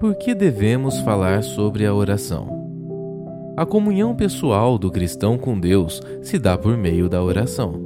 Por 0.00 0.14
que 0.14 0.34
devemos 0.34 0.98
falar 1.00 1.42
sobre 1.42 1.84
a 1.84 1.94
oração? 1.94 2.48
A 3.54 3.66
comunhão 3.66 4.16
pessoal 4.16 4.78
do 4.78 4.90
cristão 4.90 5.36
com 5.36 5.60
Deus 5.60 6.00
se 6.22 6.38
dá 6.38 6.56
por 6.56 6.74
meio 6.74 7.06
da 7.06 7.22
oração. 7.22 7.78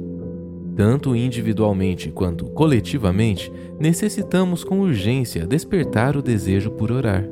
Tanto 0.77 1.13
individualmente 1.13 2.09
quanto 2.11 2.45
coletivamente, 2.45 3.51
necessitamos 3.77 4.63
com 4.63 4.79
urgência 4.79 5.45
despertar 5.45 6.15
o 6.15 6.21
desejo 6.21 6.71
por 6.71 6.89
orar. 6.89 7.27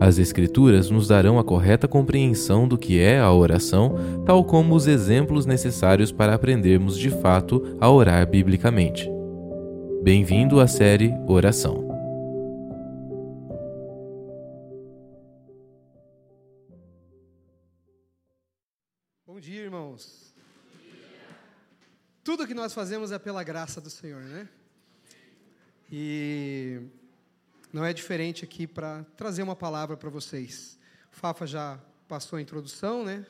As 0.00 0.18
Escrituras 0.18 0.88
nos 0.88 1.06
darão 1.06 1.38
a 1.38 1.44
correta 1.44 1.86
compreensão 1.86 2.66
do 2.66 2.78
que 2.78 2.98
é 2.98 3.20
a 3.20 3.30
oração, 3.30 3.96
tal 4.24 4.44
como 4.44 4.74
os 4.74 4.86
exemplos 4.86 5.44
necessários 5.44 6.10
para 6.10 6.32
aprendermos 6.32 6.98
de 6.98 7.10
fato 7.10 7.62
a 7.78 7.90
orar 7.90 8.26
biblicamente. 8.26 9.10
Bem-vindo 10.02 10.58
à 10.58 10.66
série 10.66 11.12
Oração. 11.28 11.83
Tudo 22.24 22.46
que 22.46 22.54
nós 22.54 22.72
fazemos 22.72 23.12
é 23.12 23.18
pela 23.18 23.44
graça 23.44 23.82
do 23.82 23.90
Senhor, 23.90 24.22
né? 24.22 24.48
E 25.92 26.80
não 27.70 27.84
é 27.84 27.92
diferente 27.92 28.42
aqui 28.42 28.66
para 28.66 29.04
trazer 29.14 29.42
uma 29.42 29.54
palavra 29.54 29.94
para 29.94 30.08
vocês. 30.08 30.78
O 31.12 31.16
Fafa 31.16 31.46
já 31.46 31.78
passou 32.08 32.38
a 32.38 32.40
introdução, 32.40 33.04
né? 33.04 33.26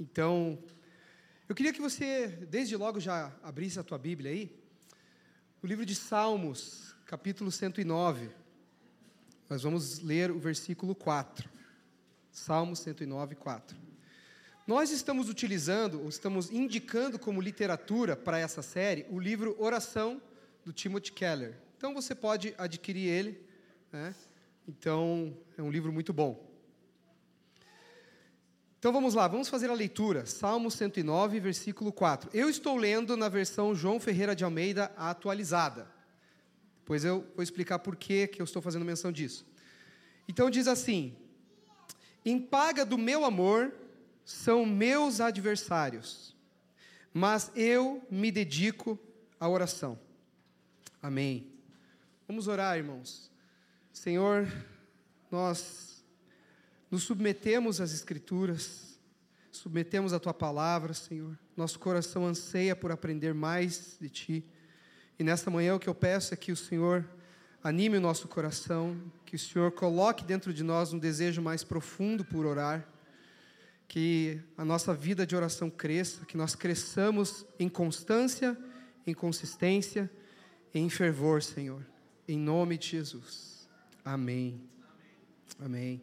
Então, 0.00 0.58
eu 1.46 1.54
queria 1.54 1.74
que 1.74 1.80
você, 1.82 2.28
desde 2.48 2.74
logo, 2.74 2.98
já 2.98 3.30
abrisse 3.42 3.78
a 3.78 3.82
tua 3.82 3.98
Bíblia 3.98 4.30
aí. 4.30 4.58
O 5.62 5.66
livro 5.66 5.84
de 5.84 5.94
Salmos, 5.94 6.94
capítulo 7.04 7.52
109. 7.52 8.30
Nós 9.46 9.62
vamos 9.62 9.98
ler 9.98 10.30
o 10.30 10.38
versículo 10.38 10.94
4. 10.94 11.50
Salmos 12.30 12.78
109, 12.78 13.34
4. 13.34 13.91
Nós 14.66 14.90
estamos 14.90 15.28
utilizando, 15.28 16.00
ou 16.00 16.08
estamos 16.08 16.50
indicando 16.50 17.18
como 17.18 17.40
literatura 17.40 18.16
para 18.16 18.38
essa 18.38 18.62
série, 18.62 19.06
o 19.10 19.18
livro 19.18 19.56
Oração, 19.58 20.20
do 20.64 20.72
Timothy 20.72 21.12
Keller. 21.12 21.56
Então, 21.76 21.92
você 21.92 22.14
pode 22.14 22.54
adquirir 22.56 23.08
ele 23.08 23.52
né? 23.92 24.14
Então, 24.66 25.36
é 25.56 25.62
um 25.62 25.70
livro 25.70 25.92
muito 25.92 26.12
bom. 26.12 26.50
Então 28.78 28.92
vamos 28.92 29.14
lá, 29.14 29.28
vamos 29.28 29.48
fazer 29.48 29.70
a 29.70 29.74
leitura. 29.74 30.26
Salmo 30.26 30.70
109, 30.70 31.38
versículo 31.38 31.92
4. 31.92 32.30
Eu 32.32 32.48
estou 32.48 32.76
lendo 32.76 33.16
na 33.16 33.28
versão 33.28 33.74
João 33.74 34.00
Ferreira 34.00 34.34
de 34.34 34.42
Almeida 34.42 34.90
atualizada. 34.96 35.88
Pois 36.84 37.04
eu 37.04 37.24
vou 37.36 37.44
explicar 37.44 37.78
por 37.78 37.94
que 37.94 38.28
eu 38.38 38.44
estou 38.44 38.60
fazendo 38.60 38.84
menção 38.84 39.12
disso. 39.12 39.46
Então 40.26 40.50
diz 40.50 40.66
assim: 40.66 41.14
Em 42.24 42.40
paga 42.40 42.84
do 42.84 42.98
meu 42.98 43.24
amor 43.24 43.72
são 44.24 44.64
meus 44.64 45.20
adversários, 45.20 46.36
mas 47.12 47.50
eu 47.54 48.06
me 48.10 48.30
dedico 48.30 48.98
à 49.38 49.48
oração. 49.48 49.98
Amém. 51.02 51.52
Vamos 52.26 52.48
orar, 52.48 52.76
irmãos. 52.76 53.30
Senhor, 53.92 54.46
nós 55.30 56.04
nos 56.90 57.02
submetemos 57.02 57.80
às 57.80 57.92
Escrituras, 57.92 58.98
submetemos 59.50 60.12
a 60.12 60.20
Tua 60.20 60.32
palavra, 60.32 60.94
Senhor. 60.94 61.38
Nosso 61.56 61.78
coração 61.78 62.26
anseia 62.26 62.76
por 62.76 62.92
aprender 62.92 63.34
mais 63.34 63.96
de 64.00 64.08
Ti. 64.08 64.44
E 65.18 65.24
nesta 65.24 65.50
manhã 65.50 65.74
o 65.74 65.80
que 65.80 65.88
eu 65.88 65.94
peço 65.94 66.32
é 66.32 66.36
que 66.36 66.52
o 66.52 66.56
Senhor 66.56 67.08
anime 67.62 67.98
o 67.98 68.00
nosso 68.00 68.28
coração, 68.28 69.00
que 69.24 69.36
o 69.36 69.38
Senhor 69.38 69.72
coloque 69.72 70.24
dentro 70.24 70.52
de 70.52 70.62
nós 70.62 70.92
um 70.92 70.98
desejo 70.98 71.40
mais 71.40 71.62
profundo 71.62 72.24
por 72.24 72.44
orar, 72.44 72.86
que 73.92 74.40
a 74.56 74.64
nossa 74.64 74.94
vida 74.94 75.26
de 75.26 75.36
oração 75.36 75.68
cresça, 75.68 76.24
que 76.24 76.34
nós 76.34 76.54
cresçamos 76.54 77.44
em 77.58 77.68
constância, 77.68 78.56
em 79.06 79.12
consistência, 79.12 80.10
em 80.72 80.88
fervor, 80.88 81.42
Senhor. 81.42 81.86
Em 82.26 82.38
nome 82.38 82.78
de 82.78 82.88
Jesus. 82.88 83.68
Amém. 84.02 84.66
Amém. 85.60 86.00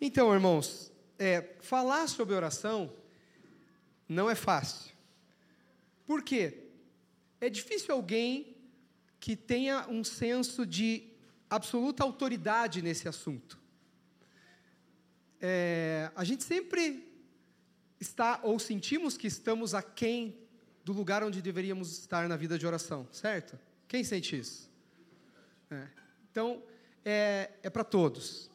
Então, 0.00 0.32
irmãos, 0.32 0.90
é, 1.18 1.42
falar 1.60 2.08
sobre 2.08 2.34
oração 2.34 2.90
não 4.08 4.30
é 4.30 4.34
fácil. 4.34 4.90
Por 6.06 6.22
quê? 6.22 6.70
É 7.38 7.50
difícil 7.50 7.94
alguém 7.94 8.56
que 9.20 9.36
tenha 9.36 9.86
um 9.90 10.02
senso 10.02 10.64
de 10.64 11.12
absoluta 11.50 12.02
autoridade 12.02 12.80
nesse 12.80 13.06
assunto. 13.06 13.60
É, 15.46 16.10
a 16.16 16.24
gente 16.24 16.42
sempre 16.42 17.06
está, 18.00 18.40
ou 18.42 18.58
sentimos 18.58 19.14
que 19.14 19.26
estamos 19.26 19.74
aquém 19.74 20.38
do 20.82 20.94
lugar 20.94 21.22
onde 21.22 21.42
deveríamos 21.42 21.98
estar 21.98 22.26
na 22.26 22.34
vida 22.34 22.58
de 22.58 22.66
oração, 22.66 23.06
certo? 23.12 23.58
Quem 23.86 24.02
sente 24.02 24.38
isso? 24.38 24.70
É. 25.70 25.86
Então, 26.30 26.62
é, 27.04 27.50
é 27.62 27.68
para 27.68 27.84
todos. 27.84 28.50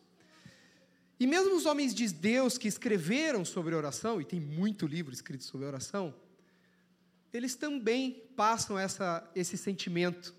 E 1.19 1.27
mesmo 1.27 1.55
os 1.55 1.67
homens 1.67 1.93
de 1.93 2.11
Deus 2.11 2.57
que 2.57 2.67
escreveram 2.67 3.45
sobre 3.45 3.75
oração, 3.75 4.19
e 4.19 4.25
tem 4.25 4.39
muito 4.39 4.87
livro 4.87 5.13
escrito 5.13 5.43
sobre 5.43 5.67
oração, 5.67 6.15
eles 7.31 7.53
também 7.53 8.23
passam 8.35 8.79
essa, 8.79 9.29
esse 9.35 9.59
sentimento. 9.59 10.33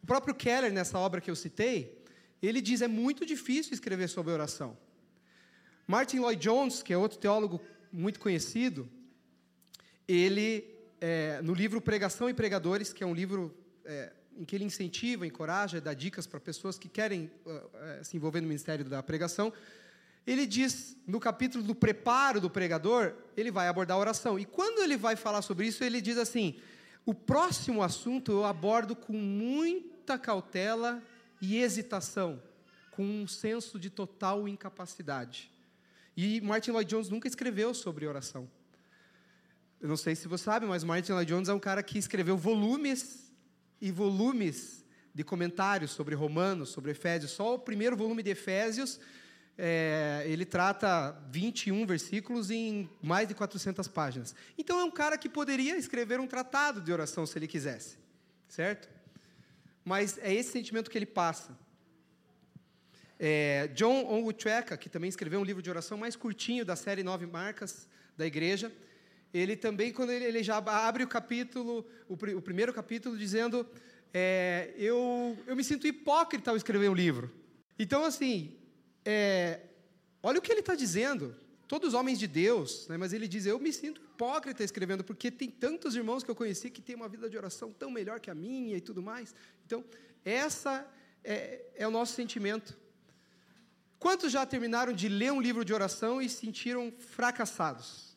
O 0.00 0.06
próprio 0.06 0.36
Keller, 0.36 0.72
nessa 0.72 1.00
obra 1.00 1.20
que 1.20 1.32
eu 1.32 1.34
citei, 1.34 2.00
ele 2.40 2.60
diz 2.60 2.80
é 2.80 2.86
muito 2.86 3.26
difícil 3.26 3.74
escrever 3.74 4.08
sobre 4.08 4.32
oração. 4.32 4.78
Martin 5.90 6.20
Lloyd 6.20 6.40
Jones, 6.40 6.84
que 6.84 6.92
é 6.92 6.96
outro 6.96 7.18
teólogo 7.18 7.60
muito 7.92 8.20
conhecido, 8.20 8.88
ele, 10.06 10.64
é, 11.00 11.42
no 11.42 11.52
livro 11.52 11.80
Pregação 11.80 12.30
e 12.30 12.32
Pregadores, 12.32 12.92
que 12.92 13.02
é 13.02 13.06
um 13.06 13.12
livro 13.12 13.52
é, 13.84 14.12
em 14.36 14.44
que 14.44 14.54
ele 14.54 14.64
incentiva, 14.64 15.26
encoraja, 15.26 15.80
dá 15.80 15.92
dicas 15.92 16.28
para 16.28 16.38
pessoas 16.38 16.78
que 16.78 16.88
querem 16.88 17.28
uh, 17.44 17.50
uh, 17.50 18.04
se 18.04 18.16
envolver 18.16 18.40
no 18.40 18.46
ministério 18.46 18.84
da 18.84 19.02
pregação, 19.02 19.52
ele 20.24 20.46
diz, 20.46 20.96
no 21.08 21.18
capítulo 21.18 21.64
do 21.64 21.74
preparo 21.74 22.40
do 22.40 22.48
pregador, 22.48 23.12
ele 23.36 23.50
vai 23.50 23.66
abordar 23.66 23.96
a 23.96 24.00
oração. 24.00 24.38
E 24.38 24.44
quando 24.44 24.84
ele 24.84 24.96
vai 24.96 25.16
falar 25.16 25.42
sobre 25.42 25.66
isso, 25.66 25.82
ele 25.82 26.00
diz 26.00 26.18
assim: 26.18 26.54
o 27.04 27.12
próximo 27.12 27.82
assunto 27.82 28.30
eu 28.30 28.44
abordo 28.44 28.94
com 28.94 29.14
muita 29.14 30.16
cautela 30.16 31.02
e 31.42 31.56
hesitação, 31.56 32.40
com 32.92 33.02
um 33.02 33.26
senso 33.26 33.76
de 33.76 33.90
total 33.90 34.46
incapacidade. 34.46 35.50
E 36.16 36.40
Martin 36.40 36.72
Lloyd 36.72 36.90
Jones 36.90 37.08
nunca 37.08 37.28
escreveu 37.28 37.72
sobre 37.72 38.06
oração. 38.06 38.50
Eu 39.80 39.88
não 39.88 39.96
sei 39.96 40.14
se 40.14 40.28
você 40.28 40.44
sabe, 40.44 40.66
mas 40.66 40.84
Martin 40.84 41.12
Lloyd 41.12 41.28
Jones 41.28 41.48
é 41.48 41.54
um 41.54 41.58
cara 41.58 41.82
que 41.82 41.98
escreveu 41.98 42.36
volumes 42.36 43.32
e 43.80 43.90
volumes 43.90 44.84
de 45.14 45.24
comentários 45.24 45.90
sobre 45.90 46.14
Romanos, 46.14 46.68
sobre 46.68 46.90
Efésios. 46.90 47.32
Só 47.32 47.54
o 47.54 47.58
primeiro 47.58 47.96
volume 47.96 48.22
de 48.22 48.30
Efésios, 48.30 49.00
é, 49.56 50.22
ele 50.26 50.44
trata 50.44 51.18
21 51.30 51.86
versículos 51.86 52.50
em 52.50 52.88
mais 53.02 53.26
de 53.26 53.34
400 53.34 53.88
páginas. 53.88 54.34
Então 54.58 54.78
é 54.78 54.84
um 54.84 54.90
cara 54.90 55.16
que 55.16 55.28
poderia 55.28 55.76
escrever 55.76 56.20
um 56.20 56.26
tratado 56.26 56.80
de 56.80 56.92
oração 56.92 57.26
se 57.26 57.38
ele 57.38 57.46
quisesse, 57.46 57.98
certo? 58.48 58.88
Mas 59.84 60.18
é 60.18 60.32
esse 60.32 60.52
sentimento 60.52 60.90
que 60.90 60.98
ele 60.98 61.06
passa. 61.06 61.58
É, 63.22 63.68
John 63.74 64.06
Onwucheka, 64.10 64.78
que 64.78 64.88
também 64.88 65.10
escreveu 65.10 65.40
um 65.40 65.44
livro 65.44 65.60
de 65.62 65.68
oração 65.68 65.98
mais 65.98 66.16
curtinho 66.16 66.64
da 66.64 66.74
série 66.74 67.02
Nove 67.02 67.26
Marcas 67.26 67.86
da 68.16 68.26
Igreja, 68.26 68.72
ele 69.32 69.56
também, 69.56 69.92
quando 69.92 70.08
ele, 70.08 70.24
ele 70.24 70.42
já 70.42 70.56
abre 70.56 71.04
o 71.04 71.06
capítulo, 71.06 71.86
o, 72.08 72.14
o 72.14 72.40
primeiro 72.40 72.72
capítulo, 72.72 73.18
dizendo: 73.18 73.68
é, 74.14 74.72
eu, 74.78 75.36
eu 75.46 75.54
me 75.54 75.62
sinto 75.62 75.86
hipócrita 75.86 76.50
ao 76.50 76.56
escrever 76.56 76.88
um 76.88 76.94
livro. 76.94 77.30
Então, 77.78 78.06
assim, 78.06 78.56
é, 79.04 79.60
olha 80.22 80.38
o 80.38 80.42
que 80.42 80.50
ele 80.50 80.60
está 80.60 80.74
dizendo. 80.74 81.36
Todos 81.68 81.92
homens 81.92 82.18
de 82.18 82.26
Deus, 82.26 82.88
né, 82.88 82.96
mas 82.96 83.12
ele 83.12 83.28
diz: 83.28 83.44
Eu 83.44 83.58
me 83.60 83.70
sinto 83.70 84.00
hipócrita 84.00 84.64
escrevendo, 84.64 85.04
porque 85.04 85.30
tem 85.30 85.50
tantos 85.50 85.94
irmãos 85.94 86.24
que 86.24 86.30
eu 86.30 86.34
conheci 86.34 86.70
que 86.70 86.80
têm 86.80 86.96
uma 86.96 87.06
vida 87.08 87.28
de 87.28 87.36
oração 87.36 87.70
tão 87.70 87.90
melhor 87.90 88.18
que 88.18 88.30
a 88.30 88.34
minha 88.34 88.78
e 88.78 88.80
tudo 88.80 89.02
mais. 89.02 89.34
Então, 89.66 89.84
essa 90.24 90.90
é, 91.22 91.60
é 91.76 91.86
o 91.86 91.90
nosso 91.90 92.14
sentimento. 92.14 92.79
Quantos 94.00 94.32
já 94.32 94.46
terminaram 94.46 94.94
de 94.94 95.10
ler 95.10 95.30
um 95.30 95.42
livro 95.42 95.62
de 95.62 95.74
oração 95.74 96.22
e 96.22 96.28
se 96.28 96.36
sentiram 96.36 96.90
fracassados? 96.90 98.16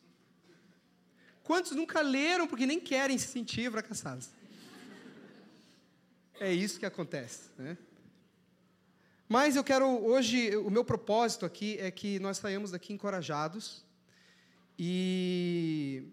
Quantos 1.42 1.72
nunca 1.72 2.00
leram 2.00 2.46
porque 2.48 2.64
nem 2.64 2.80
querem 2.80 3.18
se 3.18 3.28
sentir 3.28 3.70
fracassados? 3.70 4.30
É 6.40 6.50
isso 6.50 6.80
que 6.80 6.86
acontece, 6.86 7.50
né? 7.58 7.76
Mas 9.28 9.56
eu 9.56 9.62
quero 9.62 9.86
hoje, 9.86 10.56
o 10.56 10.70
meu 10.70 10.84
propósito 10.84 11.44
aqui 11.44 11.78
é 11.78 11.90
que 11.90 12.18
nós 12.18 12.38
saímos 12.38 12.70
daqui 12.70 12.92
encorajados 12.94 13.84
e 14.78 16.08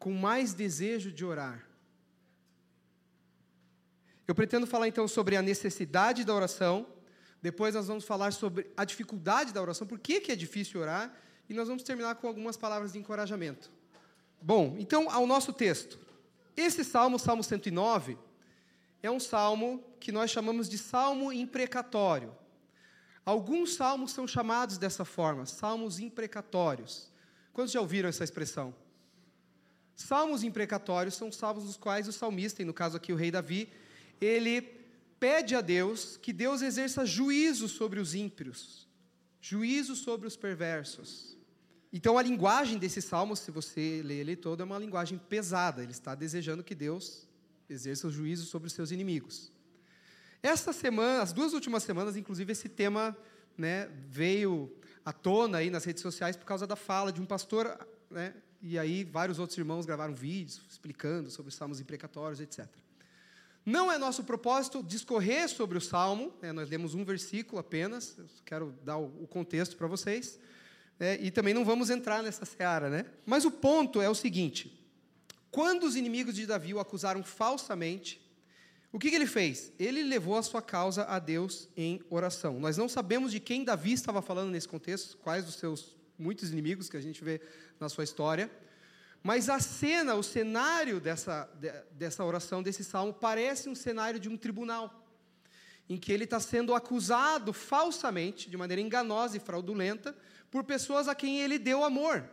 com 0.00 0.12
mais 0.12 0.52
desejo 0.52 1.12
de 1.12 1.24
orar. 1.24 1.64
Eu 4.26 4.34
pretendo 4.34 4.66
falar 4.66 4.88
então 4.88 5.06
sobre 5.06 5.36
a 5.36 5.42
necessidade 5.42 6.24
da 6.24 6.34
oração, 6.34 6.86
Depois 7.42 7.74
nós 7.74 7.88
vamos 7.88 8.04
falar 8.04 8.32
sobre 8.32 8.70
a 8.76 8.84
dificuldade 8.84 9.52
da 9.52 9.60
oração, 9.60 9.86
por 9.86 9.98
que, 9.98 10.20
que 10.20 10.30
é 10.30 10.36
difícil 10.36 10.80
orar, 10.80 11.12
e 11.48 11.54
nós 11.54 11.66
vamos 11.66 11.82
terminar 11.82 12.14
com 12.14 12.28
algumas 12.28 12.56
palavras 12.56 12.92
de 12.92 12.98
encorajamento. 12.98 13.70
Bom, 14.40 14.76
então 14.78 15.10
ao 15.10 15.26
nosso 15.26 15.52
texto. 15.52 15.98
Esse 16.56 16.84
salmo, 16.84 17.18
Salmo 17.18 17.42
109, 17.42 18.16
é 19.02 19.10
um 19.10 19.18
salmo 19.18 19.82
que 19.98 20.12
nós 20.12 20.30
chamamos 20.30 20.68
de 20.68 20.78
salmo 20.78 21.32
imprecatório. 21.32 22.34
Alguns 23.24 23.74
salmos 23.74 24.12
são 24.12 24.26
chamados 24.26 24.78
dessa 24.78 25.04
forma, 25.04 25.46
salmos 25.46 25.98
imprecatórios. 25.98 27.10
Quantos 27.52 27.72
já 27.72 27.80
ouviram 27.80 28.08
essa 28.08 28.24
expressão? 28.24 28.74
Salmos 29.94 30.42
imprecatórios 30.42 31.14
são 31.14 31.30
salmos 31.30 31.64
nos 31.64 31.76
quais 31.76 32.06
o 32.06 32.12
salmista, 32.12 32.62
e 32.62 32.64
no 32.64 32.74
caso 32.74 32.96
aqui 32.96 33.12
o 33.12 33.16
rei 33.16 33.30
Davi, 33.30 33.68
ele 34.20 34.81
pede 35.22 35.54
a 35.54 35.60
Deus 35.60 36.16
que 36.16 36.32
Deus 36.32 36.62
exerça 36.62 37.06
juízo 37.06 37.68
sobre 37.68 38.00
os 38.00 38.12
ímpios, 38.12 38.88
juízo 39.40 39.94
sobre 39.94 40.26
os 40.26 40.36
perversos. 40.36 41.38
Então 41.92 42.18
a 42.18 42.22
linguagem 42.22 42.76
desse 42.76 43.00
salmo, 43.00 43.36
se 43.36 43.52
você 43.52 44.02
ler 44.04 44.18
ele 44.18 44.34
todo, 44.34 44.62
é 44.62 44.64
uma 44.64 44.80
linguagem 44.80 45.16
pesada. 45.16 45.80
Ele 45.80 45.92
está 45.92 46.16
desejando 46.16 46.64
que 46.64 46.74
Deus 46.74 47.28
exerça 47.70 48.08
o 48.08 48.10
juízo 48.10 48.46
sobre 48.46 48.66
os 48.66 48.72
seus 48.72 48.90
inimigos. 48.90 49.52
Esta 50.42 50.72
semana, 50.72 51.22
as 51.22 51.32
duas 51.32 51.52
últimas 51.52 51.84
semanas, 51.84 52.16
inclusive, 52.16 52.50
esse 52.50 52.68
tema 52.68 53.16
né, 53.56 53.88
veio 54.08 54.74
à 55.04 55.12
tona 55.12 55.58
aí 55.58 55.70
nas 55.70 55.84
redes 55.84 56.02
sociais 56.02 56.36
por 56.36 56.46
causa 56.46 56.66
da 56.66 56.74
fala 56.74 57.12
de 57.12 57.20
um 57.20 57.26
pastor, 57.26 57.78
né, 58.10 58.34
e 58.60 58.76
aí 58.76 59.04
vários 59.04 59.38
outros 59.38 59.56
irmãos 59.56 59.86
gravaram 59.86 60.14
vídeos 60.14 60.60
explicando 60.68 61.30
sobre 61.30 61.50
os 61.50 61.54
salmos 61.54 61.78
imprecatórios, 61.78 62.40
etc. 62.40 62.66
Não 63.64 63.90
é 63.92 63.98
nosso 63.98 64.24
propósito 64.24 64.82
discorrer 64.82 65.48
sobre 65.48 65.78
o 65.78 65.80
salmo, 65.80 66.32
né, 66.42 66.52
nós 66.52 66.68
lemos 66.68 66.94
um 66.94 67.04
versículo 67.04 67.60
apenas, 67.60 68.16
quero 68.44 68.74
dar 68.84 68.96
o 68.96 69.26
contexto 69.28 69.76
para 69.76 69.86
vocês, 69.86 70.38
é, 70.98 71.18
e 71.20 71.30
também 71.30 71.54
não 71.54 71.64
vamos 71.64 71.90
entrar 71.90 72.22
nessa 72.22 72.44
seara, 72.44 72.88
né? 72.90 73.06
Mas 73.24 73.44
o 73.44 73.50
ponto 73.50 74.00
é 74.00 74.08
o 74.08 74.14
seguinte: 74.14 74.86
quando 75.50 75.84
os 75.84 75.96
inimigos 75.96 76.34
de 76.34 76.46
Davi 76.46 76.74
o 76.74 76.80
acusaram 76.80 77.22
falsamente, 77.22 78.20
o 78.92 78.98
que, 78.98 79.08
que, 79.08 79.16
ele 79.16 79.26
fez? 79.26 79.72
Ele 79.78 80.02
levou 80.02 80.36
a 80.36 80.42
sua 80.42 80.60
causa 80.60 81.04
a 81.04 81.18
Deus 81.18 81.68
em 81.76 82.00
oração. 82.10 82.60
Nós 82.60 82.76
não 82.76 82.88
sabemos 82.88 83.32
de 83.32 83.40
quem 83.40 83.64
Davi 83.64 83.92
estava 83.92 84.20
falando 84.20 84.50
nesse 84.50 84.68
contexto, 84.68 85.16
quais 85.16 85.44
dos 85.44 85.54
seus 85.54 85.96
muitos 86.18 86.50
inimigos 86.50 86.90
que 86.90 86.96
a 86.96 87.00
gente 87.00 87.24
vê 87.24 87.40
na 87.80 87.88
sua 87.88 88.04
história. 88.04 88.50
Mas 89.22 89.48
a 89.48 89.60
cena, 89.60 90.14
o 90.16 90.22
cenário 90.22 91.00
dessa, 91.00 91.48
dessa 91.92 92.24
oração, 92.24 92.62
desse 92.62 92.82
salmo, 92.82 93.14
parece 93.14 93.68
um 93.68 93.74
cenário 93.74 94.18
de 94.18 94.28
um 94.28 94.36
tribunal, 94.36 95.06
em 95.88 95.96
que 95.96 96.12
ele 96.12 96.24
está 96.24 96.40
sendo 96.40 96.74
acusado 96.74 97.52
falsamente, 97.52 98.50
de 98.50 98.56
maneira 98.56 98.80
enganosa 98.80 99.36
e 99.36 99.40
fraudulenta, 99.40 100.16
por 100.50 100.64
pessoas 100.64 101.06
a 101.06 101.14
quem 101.14 101.40
ele 101.40 101.58
deu 101.58 101.84
amor. 101.84 102.28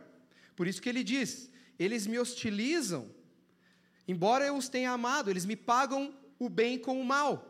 Por 0.56 0.66
isso 0.66 0.82
que 0.82 0.88
ele 0.88 1.04
diz: 1.04 1.48
eles 1.78 2.06
me 2.06 2.18
hostilizam, 2.18 3.08
embora 4.08 4.44
eu 4.44 4.56
os 4.56 4.68
tenha 4.68 4.90
amado, 4.90 5.30
eles 5.30 5.46
me 5.46 5.54
pagam 5.56 6.12
o 6.38 6.48
bem 6.48 6.76
com 6.78 7.00
o 7.00 7.04
mal. 7.04 7.46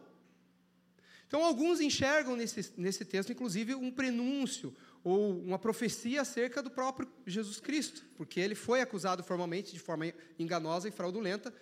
Então, 1.26 1.44
alguns 1.44 1.81
enxergam 1.81 2.34
nesse, 2.34 2.72
nesse 2.76 3.04
texto, 3.04 3.31
inclusive, 3.31 3.75
um 3.75 3.90
prenúncio 3.90 4.75
ou 5.02 5.38
uma 5.41 5.58
profecia 5.58 6.20
acerca 6.20 6.62
do 6.62 6.70
próprio 6.70 7.08
Jesus 7.26 7.58
Cristo, 7.58 8.05
porque 8.17 8.38
ele 8.38 8.55
foi 8.55 8.81
acusado 8.81 9.23
formalmente 9.23 9.73
de 9.73 9.79
forma 9.79 10.12
enganosa 10.38 10.88
e 10.88 10.91
fraudulenta 10.91 11.52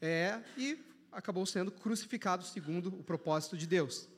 é, 0.00 0.40
e 0.56 0.78
acabou 1.10 1.44
sendo 1.46 1.70
crucificado 1.70 2.44
segundo 2.44 2.88
o 2.88 3.02
propósito 3.02 3.56
de 3.56 3.66
Deus. 3.66 4.08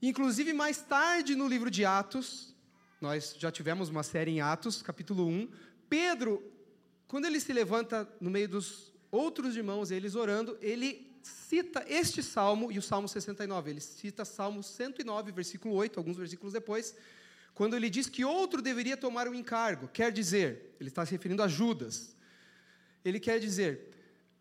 Inclusive, 0.00 0.52
mais 0.52 0.82
tarde 0.82 1.34
no 1.34 1.48
livro 1.48 1.70
de 1.70 1.84
Atos, 1.84 2.54
nós 3.00 3.34
já 3.38 3.50
tivemos 3.50 3.88
uma 3.88 4.02
série 4.02 4.30
em 4.30 4.40
Atos, 4.40 4.82
capítulo 4.82 5.26
1. 5.26 5.48
Pedro, 5.88 6.42
quando 7.08 7.24
ele 7.24 7.40
se 7.40 7.52
levanta 7.52 8.08
no 8.20 8.30
meio 8.30 8.48
dos 8.48 8.92
outros 9.10 9.56
irmãos, 9.56 9.90
eles 9.90 10.14
orando, 10.14 10.58
ele 10.60 11.10
cita 11.22 11.84
este 11.88 12.22
salmo 12.22 12.70
e 12.70 12.78
o 12.78 12.82
Salmo 12.82 13.08
69. 13.08 13.70
Ele 13.70 13.80
cita 13.80 14.24
Salmo 14.24 14.62
109, 14.62 15.32
versículo 15.32 15.74
8, 15.74 15.98
alguns 15.98 16.16
versículos 16.16 16.52
depois, 16.52 16.94
quando 17.54 17.76
ele 17.76 17.88
diz 17.88 18.08
que 18.08 18.24
outro 18.24 18.60
deveria 18.60 18.96
tomar 18.96 19.28
o 19.28 19.34
encargo. 19.34 19.88
Quer 19.88 20.10
dizer, 20.10 20.74
ele 20.80 20.88
está 20.88 21.06
se 21.06 21.12
referindo 21.12 21.42
a 21.42 21.48
Judas. 21.48 22.16
Ele 23.04 23.20
quer 23.20 23.38
dizer, 23.38 23.90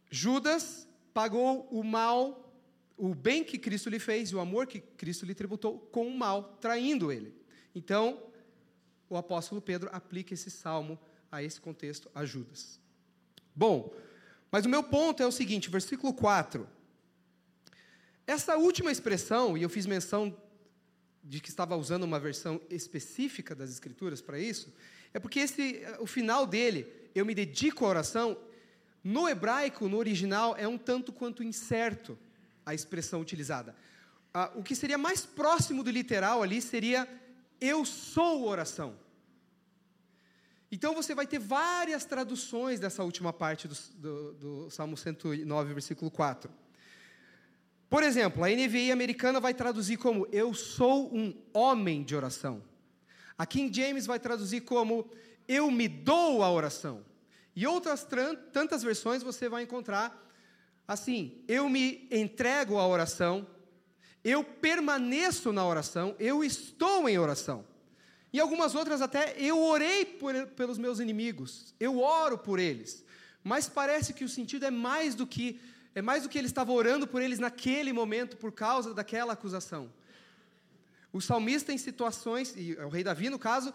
Judas 0.10 0.88
pagou 1.13 1.68
o 1.69 1.83
mal, 1.83 2.51
o 2.98 3.13
bem 3.13 3.44
que 3.44 3.60
Cristo 3.60 3.89
lhe 3.89 4.00
fez 4.00 4.33
o 4.33 4.39
amor 4.39 4.65
que 4.65 4.80
Cristo 4.80 5.25
lhe 5.25 5.36
tributou 5.36 5.80
com 5.92 6.07
o 6.07 6.18
mal, 6.18 6.57
traindo 6.60 7.12
ele. 7.12 7.36
Então, 7.75 8.21
o 9.10 9.16
apóstolo 9.16 9.62
Pedro 9.62 9.89
aplica 9.92 10.33
esse 10.33 10.50
salmo 10.50 11.00
a 11.31 11.44
esse 11.44 11.62
contexto, 11.62 12.09
a 12.16 12.25
Judas. 12.25 12.80
Bom, 13.56 13.94
mas 14.51 14.66
o 14.66 14.69
meu 14.69 14.83
ponto 14.83 15.21
é 15.21 15.27
o 15.27 15.31
seguinte, 15.31 15.69
versículo 15.69 16.13
4. 16.13 16.68
Essa 18.25 18.56
última 18.57 18.92
expressão, 18.92 19.57
e 19.57 19.62
eu 19.62 19.69
fiz 19.69 19.86
menção 19.86 20.36
de 21.23 21.39
que 21.39 21.49
estava 21.49 21.75
usando 21.75 22.03
uma 22.03 22.19
versão 22.19 22.59
específica 22.69 23.55
das 23.55 23.69
Escrituras 23.69 24.21
para 24.21 24.39
isso, 24.39 24.73
é 25.13 25.19
porque 25.19 25.39
esse, 25.39 25.81
o 25.99 26.07
final 26.07 26.45
dele, 26.45 26.87
eu 27.15 27.25
me 27.25 27.33
dedico 27.33 27.85
à 27.85 27.89
oração, 27.89 28.37
no 29.03 29.27
hebraico, 29.27 29.87
no 29.87 29.97
original, 29.97 30.55
é 30.57 30.67
um 30.67 30.77
tanto 30.77 31.13
quanto 31.13 31.43
incerto 31.43 32.17
a 32.65 32.73
expressão 32.73 33.21
utilizada. 33.21 33.75
Ah, 34.33 34.51
o 34.55 34.63
que 34.63 34.75
seria 34.75 34.97
mais 34.97 35.25
próximo 35.25 35.83
do 35.83 35.91
literal 35.91 36.41
ali 36.41 36.61
seria 36.61 37.07
eu 37.61 37.85
sou 37.85 38.47
oração. 38.47 38.95
Então 40.71 40.95
você 40.95 41.13
vai 41.13 41.27
ter 41.27 41.37
várias 41.37 42.03
traduções 42.03 42.79
dessa 42.79 43.03
última 43.03 43.31
parte 43.31 43.67
do, 43.67 43.75
do, 43.95 44.33
do 44.33 44.69
Salmo 44.71 44.97
109, 44.97 45.73
versículo 45.73 46.09
4. 46.09 46.51
Por 47.94 48.01
exemplo, 48.01 48.44
a 48.44 48.50
NVI 48.50 48.92
americana 48.92 49.40
vai 49.40 49.54
traduzir 49.54 49.98
como 49.98 50.28
Eu 50.31 50.51
sou 50.56 51.16
um 51.16 51.31
homem 51.54 52.01
de 52.01 52.16
oração. 52.16 52.60
A 53.38 53.45
King 53.45 53.72
James 53.72 54.07
vai 54.07 54.19
traduzir 54.19 54.62
como 54.62 55.07
Eu 55.48 55.69
me 55.69 55.88
dou 55.88 56.42
a 56.42 56.51
oração. 56.51 57.06
E 57.56 57.68
outras 57.68 58.04
tantas 58.51 58.81
versões 58.81 59.22
você 59.22 59.47
vai 59.47 59.62
encontrar 59.62 60.28
assim: 60.88 61.44
Eu 61.47 61.69
me 61.69 62.07
entrego 62.09 62.80
à 62.80 62.88
oração, 62.88 63.45
eu 64.23 64.44
permaneço 64.44 65.54
na 65.54 65.64
oração, 65.64 66.16
eu 66.18 66.44
estou 66.44 67.07
em 67.07 67.19
oração. 67.19 67.64
E 68.33 68.40
algumas 68.40 68.73
outras 68.73 69.04
até, 69.04 69.35
eu 69.38 69.64
orei 69.64 70.04
por, 70.04 70.33
pelos 70.56 70.80
meus 70.80 71.00
inimigos, 71.00 71.76
eu 71.80 72.00
oro 72.00 72.40
por 72.40 72.57
eles. 72.57 73.06
Mas 73.44 73.69
parece 73.69 74.16
que 74.16 74.23
o 74.23 74.30
sentido 74.30 74.66
é 74.66 74.71
mais 74.71 75.14
do 75.14 75.28
que 75.28 75.62
é 75.95 76.02
mais 76.02 76.23
do 76.23 76.30
que 76.30 76.38
ele 76.38 76.47
estava 76.47 76.71
orando 76.71 77.07
por 77.07 77.21
eles 77.21 77.40
naquele 77.40 77.94
momento 77.94 78.38
por 78.38 78.52
causa 78.52 78.94
daquela 78.94 79.33
acusação. 79.33 79.92
O 81.12 81.21
salmista 81.21 81.71
em 81.71 81.78
situações, 81.78 82.54
e 82.57 82.73
o 82.73 82.90
rei 82.90 83.04
Davi 83.04 83.30
no 83.30 83.38
caso, 83.38 83.73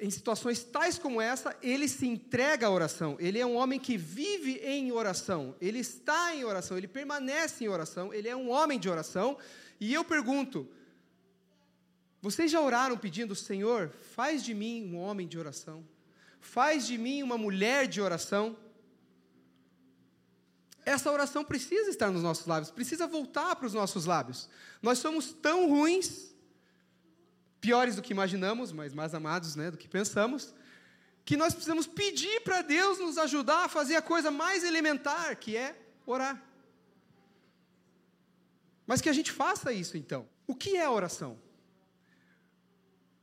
em 0.00 0.10
situações 0.10 0.62
tais 0.62 0.98
como 0.98 1.20
essa, 1.20 1.56
ele 1.62 1.88
se 1.88 2.06
entrega 2.06 2.66
à 2.66 2.70
oração. 2.70 3.16
Ele 3.20 3.38
é 3.38 3.46
um 3.46 3.56
homem 3.56 3.78
que 3.78 3.96
vive 3.96 4.56
em 4.64 4.92
oração. 4.92 5.54
Ele 5.60 5.78
está 5.78 6.34
em 6.34 6.44
oração, 6.44 6.76
ele 6.76 6.88
permanece 6.88 7.64
em 7.64 7.68
oração, 7.68 8.12
ele 8.12 8.28
é 8.28 8.36
um 8.36 8.50
homem 8.50 8.78
de 8.78 8.88
oração. 8.88 9.36
E 9.80 9.92
eu 9.92 10.04
pergunto: 10.04 10.68
vocês 12.20 12.50
já 12.50 12.60
oraram 12.60 12.96
pedindo, 12.96 13.34
Senhor, 13.34 13.90
faz 14.14 14.44
de 14.44 14.54
mim 14.54 14.84
um 14.92 14.96
homem 14.96 15.26
de 15.26 15.38
oração, 15.38 15.84
faz 16.40 16.86
de 16.86 16.96
mim 16.98 17.22
uma 17.22 17.38
mulher 17.38 17.86
de 17.86 18.00
oração? 18.00 18.56
Essa 20.84 21.10
oração 21.10 21.44
precisa 21.44 21.90
estar 21.90 22.10
nos 22.10 22.22
nossos 22.22 22.46
lábios, 22.46 22.70
precisa 22.70 23.06
voltar 23.06 23.54
para 23.56 23.66
os 23.66 23.74
nossos 23.74 24.04
lábios. 24.04 24.48
Nós 24.80 24.98
somos 24.98 25.32
tão 25.32 25.68
ruins, 25.68 26.34
piores 27.60 27.96
do 27.96 28.02
que 28.02 28.12
imaginamos, 28.12 28.72
mas 28.72 28.92
mais 28.92 29.14
amados 29.14 29.54
né, 29.54 29.70
do 29.70 29.76
que 29.76 29.88
pensamos, 29.88 30.52
que 31.24 31.36
nós 31.36 31.54
precisamos 31.54 31.86
pedir 31.86 32.40
para 32.40 32.62
Deus 32.62 32.98
nos 32.98 33.16
ajudar 33.16 33.64
a 33.64 33.68
fazer 33.68 33.94
a 33.94 34.02
coisa 34.02 34.30
mais 34.30 34.64
elementar, 34.64 35.36
que 35.36 35.56
é 35.56 35.76
orar. 36.04 36.42
Mas 38.84 39.00
que 39.00 39.08
a 39.08 39.12
gente 39.12 39.30
faça 39.30 39.72
isso 39.72 39.96
então. 39.96 40.28
O 40.46 40.54
que 40.54 40.76
é 40.76 40.88
oração? 40.88 41.38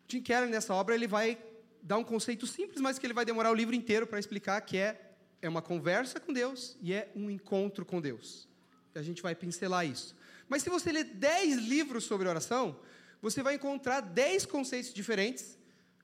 Jim 0.08 0.22
Keller, 0.22 0.50
nessa 0.50 0.74
obra, 0.74 0.96
ele 0.96 1.08
vai 1.08 1.38
dar 1.82 1.98
um 1.98 2.04
conceito 2.04 2.48
simples, 2.48 2.82
mas 2.82 2.98
que 2.98 3.06
ele 3.06 3.14
vai 3.14 3.26
demorar 3.26 3.52
o 3.52 3.54
livro 3.54 3.76
inteiro 3.76 4.08
para 4.08 4.18
explicar, 4.18 4.60
que 4.62 4.78
é, 4.78 5.09
é 5.42 5.50
uma 5.50 5.62
conversa 5.62 6.20
com 6.20 6.34
Deus 6.34 6.78
e 6.82 6.94
é 6.94 7.12
um 7.16 7.30
encontro 7.30 7.86
com 7.86 8.02
Deus. 8.02 8.48
A 8.96 9.02
gente 9.02 9.22
vai 9.22 9.36
pincelar 9.36 9.86
isso. 9.86 10.16
Mas 10.48 10.64
se 10.64 10.70
você 10.70 10.92
ler 10.92 11.04
10 11.04 11.58
livros 11.58 12.04
sobre 12.04 12.28
oração, 12.28 12.80
você 13.22 13.42
vai 13.44 13.56
encontrar 13.56 14.02
10 14.02 14.46
conceitos 14.46 14.94
diferentes 14.94 15.58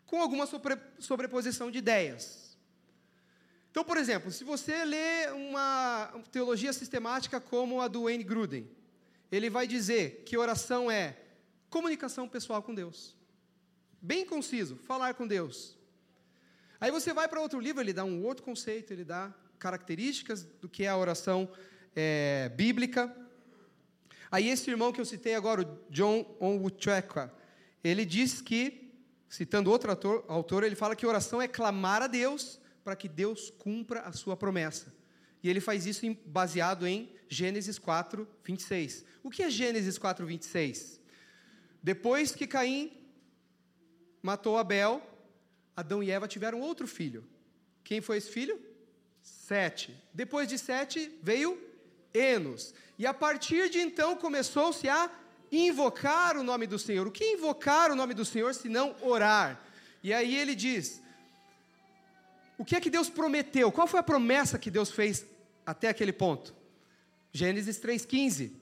com 0.05 0.21
alguma 0.21 0.45
sobre, 0.45 0.77
sobreposição 0.99 1.71
de 1.71 1.79
ideias. 1.79 2.57
Então, 3.71 3.83
por 3.83 3.97
exemplo, 3.97 4.31
se 4.31 4.43
você 4.43 4.85
lê 4.85 5.29
uma 5.31 6.23
teologia 6.31 6.71
sistemática 6.71 7.41
como 7.41 7.81
a 7.81 7.87
do 7.87 8.03
Wayne 8.03 8.23
Gruden, 8.23 8.69
ele 9.31 9.49
vai 9.49 9.67
dizer 9.67 10.23
que 10.25 10.37
oração 10.37 10.89
é 10.89 11.17
comunicação 11.69 12.29
pessoal 12.29 12.63
com 12.63 12.73
Deus. 12.73 13.17
Bem 14.01 14.25
conciso, 14.25 14.77
falar 14.77 15.15
com 15.15 15.27
Deus. 15.27 15.75
Aí 16.85 16.91
você 16.91 17.11
vai 17.11 17.27
para 17.27 17.41
outro 17.41 17.59
livro, 17.59 17.81
ele 17.81 17.91
dá 17.91 18.05
um 18.05 18.23
outro 18.23 18.43
conceito, 18.43 18.93
ele 18.93 19.03
dá 19.03 19.33
características 19.57 20.43
do 20.43 20.69
que 20.69 20.83
é 20.83 20.87
a 20.87 20.95
oração 20.95 21.49
é, 21.95 22.47
bíblica. 22.49 23.11
Aí 24.29 24.47
esse 24.47 24.69
irmão 24.69 24.93
que 24.93 25.01
eu 25.01 25.05
citei 25.05 25.33
agora, 25.33 25.63
o 25.63 25.79
John 25.89 26.37
Onwuchekwa, 26.39 27.35
ele 27.83 28.05
diz 28.05 28.39
que, 28.39 28.93
citando 29.27 29.71
outro 29.71 29.89
autor, 29.89 30.25
autor, 30.27 30.63
ele 30.63 30.75
fala 30.75 30.95
que 30.95 31.07
oração 31.07 31.41
é 31.41 31.47
clamar 31.47 32.03
a 32.03 32.07
Deus 32.07 32.61
para 32.83 32.95
que 32.95 33.09
Deus 33.09 33.49
cumpra 33.49 34.01
a 34.01 34.11
sua 34.11 34.37
promessa. 34.37 34.93
E 35.41 35.49
ele 35.49 35.61
faz 35.61 35.87
isso 35.87 36.05
em, 36.05 36.13
baseado 36.23 36.85
em 36.85 37.11
Gênesis 37.27 37.79
4, 37.79 38.27
26. 38.43 39.03
O 39.23 39.31
que 39.31 39.41
é 39.41 39.49
Gênesis 39.49 39.97
4, 39.97 40.23
26? 40.23 41.01
Depois 41.81 42.35
que 42.35 42.45
Caim 42.45 42.91
matou 44.21 44.55
Abel, 44.55 45.01
Adão 45.75 46.01
e 46.01 46.09
Eva 46.09 46.27
tiveram 46.27 46.61
outro 46.61 46.87
filho. 46.87 47.23
Quem 47.83 48.01
foi 48.01 48.17
esse 48.17 48.29
filho? 48.29 48.59
Sete. 49.21 49.95
Depois 50.13 50.47
de 50.47 50.57
Sete 50.57 51.11
veio 51.21 51.61
Enos. 52.13 52.73
E 52.97 53.05
a 53.05 53.13
partir 53.13 53.69
de 53.69 53.79
então 53.79 54.15
começou-se 54.15 54.87
a 54.87 55.11
invocar 55.51 56.37
o 56.37 56.43
nome 56.43 56.65
do 56.65 56.79
Senhor. 56.79 57.05
O 57.07 57.11
que 57.11 57.23
é 57.23 57.33
invocar 57.33 57.91
o 57.91 57.95
nome 57.95 58.13
do 58.13 58.23
Senhor 58.23 58.53
se 58.53 58.69
não 58.69 58.95
orar? 59.01 59.61
E 60.01 60.13
aí 60.13 60.35
ele 60.35 60.55
diz: 60.55 61.01
O 62.57 62.63
que 62.63 62.75
é 62.75 62.81
que 62.81 62.89
Deus 62.89 63.09
prometeu? 63.09 63.71
Qual 63.71 63.87
foi 63.87 63.99
a 63.99 64.03
promessa 64.03 64.57
que 64.57 64.71
Deus 64.71 64.91
fez 64.91 65.25
até 65.65 65.89
aquele 65.89 66.13
ponto? 66.13 66.55
Gênesis 67.33 67.79
3,15. 67.79 68.53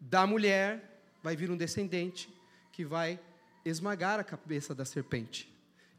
Da 0.00 0.26
mulher 0.26 1.02
vai 1.22 1.36
vir 1.36 1.50
um 1.50 1.56
descendente 1.56 2.32
que 2.72 2.84
vai 2.84 3.18
esmagar 3.64 4.18
a 4.18 4.24
cabeça 4.24 4.74
da 4.74 4.84
serpente. 4.84 5.52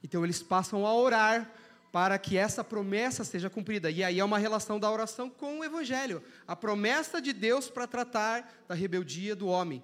Então 0.03 0.24
eles 0.24 0.41
passam 0.41 0.86
a 0.86 0.93
orar 0.93 1.51
para 1.91 2.17
que 2.17 2.38
essa 2.38 2.63
promessa 2.63 3.24
seja 3.24 3.50
cumprida. 3.50 3.91
E 3.91 4.03
aí 4.03 4.20
é 4.20 4.24
uma 4.24 4.38
relação 4.38 4.79
da 4.79 4.89
oração 4.89 5.29
com 5.29 5.60
o 5.60 5.63
Evangelho. 5.63 6.24
A 6.48 6.55
promessa 6.55 7.22
de 7.22 7.34
Deus 7.34 7.70
para 7.70 7.86
tratar 7.86 8.63
da 8.67 8.74
rebeldia 8.74 9.36
do 9.36 9.48
homem. 9.48 9.84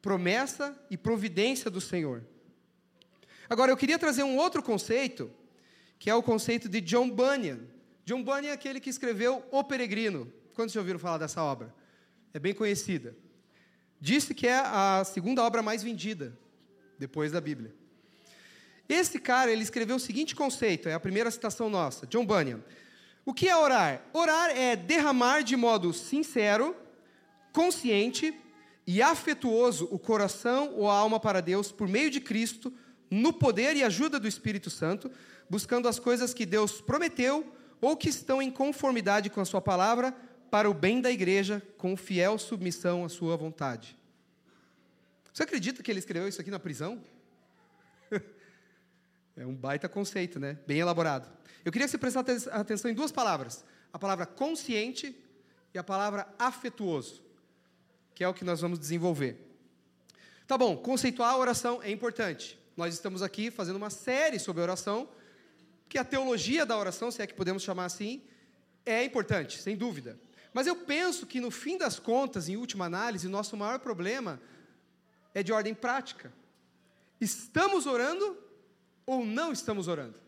Promessa 0.00 0.76
e 0.90 0.96
providência 0.96 1.70
do 1.70 1.80
Senhor. 1.80 2.24
Agora, 3.48 3.70
eu 3.70 3.76
queria 3.76 3.98
trazer 3.98 4.24
um 4.24 4.36
outro 4.36 4.62
conceito, 4.62 5.30
que 5.98 6.10
é 6.10 6.14
o 6.14 6.22
conceito 6.22 6.68
de 6.68 6.80
John 6.80 7.08
Bunyan. 7.08 7.60
John 8.04 8.24
Bunyan 8.24 8.48
é 8.48 8.52
aquele 8.52 8.80
que 8.80 8.90
escreveu 8.90 9.44
O 9.52 9.62
Peregrino. 9.62 10.32
Quantos 10.54 10.72
já 10.74 10.80
ouviram 10.80 10.98
falar 10.98 11.18
dessa 11.18 11.42
obra? 11.42 11.72
É 12.34 12.38
bem 12.38 12.52
conhecida. 12.52 13.16
Disse 14.00 14.34
que 14.34 14.48
é 14.48 14.58
a 14.58 15.04
segunda 15.04 15.44
obra 15.44 15.62
mais 15.62 15.82
vendida, 15.82 16.36
depois 16.98 17.30
da 17.30 17.40
Bíblia. 17.40 17.72
Esse 18.88 19.18
cara, 19.18 19.50
ele 19.50 19.62
escreveu 19.62 19.96
o 19.96 20.00
seguinte 20.00 20.34
conceito, 20.34 20.88
é 20.88 20.94
a 20.94 21.00
primeira 21.00 21.30
citação 21.30 21.70
nossa, 21.70 22.06
John 22.06 22.26
Bunyan. 22.26 22.60
O 23.24 23.32
que 23.32 23.48
é 23.48 23.56
orar? 23.56 24.02
Orar 24.12 24.50
é 24.50 24.74
derramar 24.74 25.42
de 25.42 25.56
modo 25.56 25.92
sincero, 25.92 26.76
consciente 27.52 28.34
e 28.86 29.00
afetuoso 29.00 29.88
o 29.90 29.98
coração 29.98 30.74
ou 30.74 30.90
a 30.90 30.94
alma 30.94 31.20
para 31.20 31.40
Deus 31.40 31.70
por 31.70 31.86
meio 31.86 32.10
de 32.10 32.20
Cristo, 32.20 32.72
no 33.10 33.32
poder 33.32 33.76
e 33.76 33.84
ajuda 33.84 34.18
do 34.18 34.26
Espírito 34.26 34.70
Santo, 34.70 35.10
buscando 35.48 35.86
as 35.86 35.98
coisas 35.98 36.34
que 36.34 36.46
Deus 36.46 36.80
prometeu 36.80 37.46
ou 37.80 37.96
que 37.96 38.08
estão 38.08 38.40
em 38.40 38.50
conformidade 38.50 39.28
com 39.30 39.40
a 39.40 39.44
sua 39.44 39.60
palavra 39.60 40.14
para 40.50 40.68
o 40.68 40.74
bem 40.74 41.00
da 41.00 41.10
igreja, 41.10 41.62
com 41.78 41.96
fiel 41.96 42.38
submissão 42.38 43.04
à 43.04 43.08
sua 43.08 43.36
vontade. 43.36 43.96
Você 45.32 45.42
acredita 45.42 45.82
que 45.82 45.90
ele 45.90 45.98
escreveu 45.98 46.28
isso 46.28 46.40
aqui 46.40 46.50
na 46.50 46.58
prisão? 46.58 47.02
É 49.36 49.46
um 49.46 49.54
baita 49.54 49.88
conceito, 49.88 50.38
né? 50.38 50.58
Bem 50.66 50.78
elaborado. 50.78 51.28
Eu 51.64 51.72
queria 51.72 51.86
que 51.86 51.90
você 51.90 51.98
prestasse 51.98 52.48
atenção 52.50 52.90
em 52.90 52.94
duas 52.94 53.10
palavras: 53.10 53.64
a 53.92 53.98
palavra 53.98 54.26
consciente 54.26 55.16
e 55.72 55.78
a 55.78 55.82
palavra 55.82 56.26
afetuoso, 56.38 57.22
que 58.14 58.22
é 58.22 58.28
o 58.28 58.34
que 58.34 58.44
nós 58.44 58.60
vamos 58.60 58.78
desenvolver. 58.78 59.48
Tá 60.46 60.58
bom, 60.58 60.76
conceituar 60.76 61.30
a 61.30 61.36
oração 61.38 61.82
é 61.82 61.90
importante. 61.90 62.58
Nós 62.76 62.94
estamos 62.94 63.22
aqui 63.22 63.50
fazendo 63.50 63.76
uma 63.76 63.90
série 63.90 64.38
sobre 64.38 64.62
oração, 64.62 65.08
que 65.88 65.98
a 65.98 66.04
teologia 66.04 66.66
da 66.66 66.76
oração, 66.76 67.10
se 67.10 67.22
é 67.22 67.26
que 67.26 67.34
podemos 67.34 67.62
chamar 67.62 67.86
assim, 67.86 68.22
é 68.84 69.04
importante, 69.04 69.60
sem 69.60 69.76
dúvida. 69.76 70.18
Mas 70.52 70.66
eu 70.66 70.76
penso 70.76 71.26
que 71.26 71.40
no 71.40 71.50
fim 71.50 71.78
das 71.78 71.98
contas, 71.98 72.48
em 72.48 72.56
última 72.56 72.84
análise, 72.84 73.26
o 73.26 73.30
nosso 73.30 73.56
maior 73.56 73.78
problema 73.78 74.40
é 75.34 75.42
de 75.42 75.52
ordem 75.52 75.74
prática. 75.74 76.32
Estamos 77.20 77.86
orando 77.86 78.36
ou 79.06 79.24
não 79.24 79.52
estamos 79.52 79.88
orando. 79.88 80.18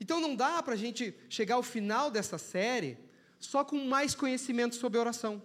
Então 0.00 0.20
não 0.20 0.34
dá 0.34 0.62
para 0.62 0.74
a 0.74 0.76
gente 0.76 1.14
chegar 1.28 1.56
ao 1.56 1.62
final 1.62 2.10
dessa 2.10 2.38
série 2.38 2.98
só 3.38 3.64
com 3.64 3.84
mais 3.84 4.14
conhecimento 4.14 4.74
sobre 4.74 4.98
oração. 4.98 5.42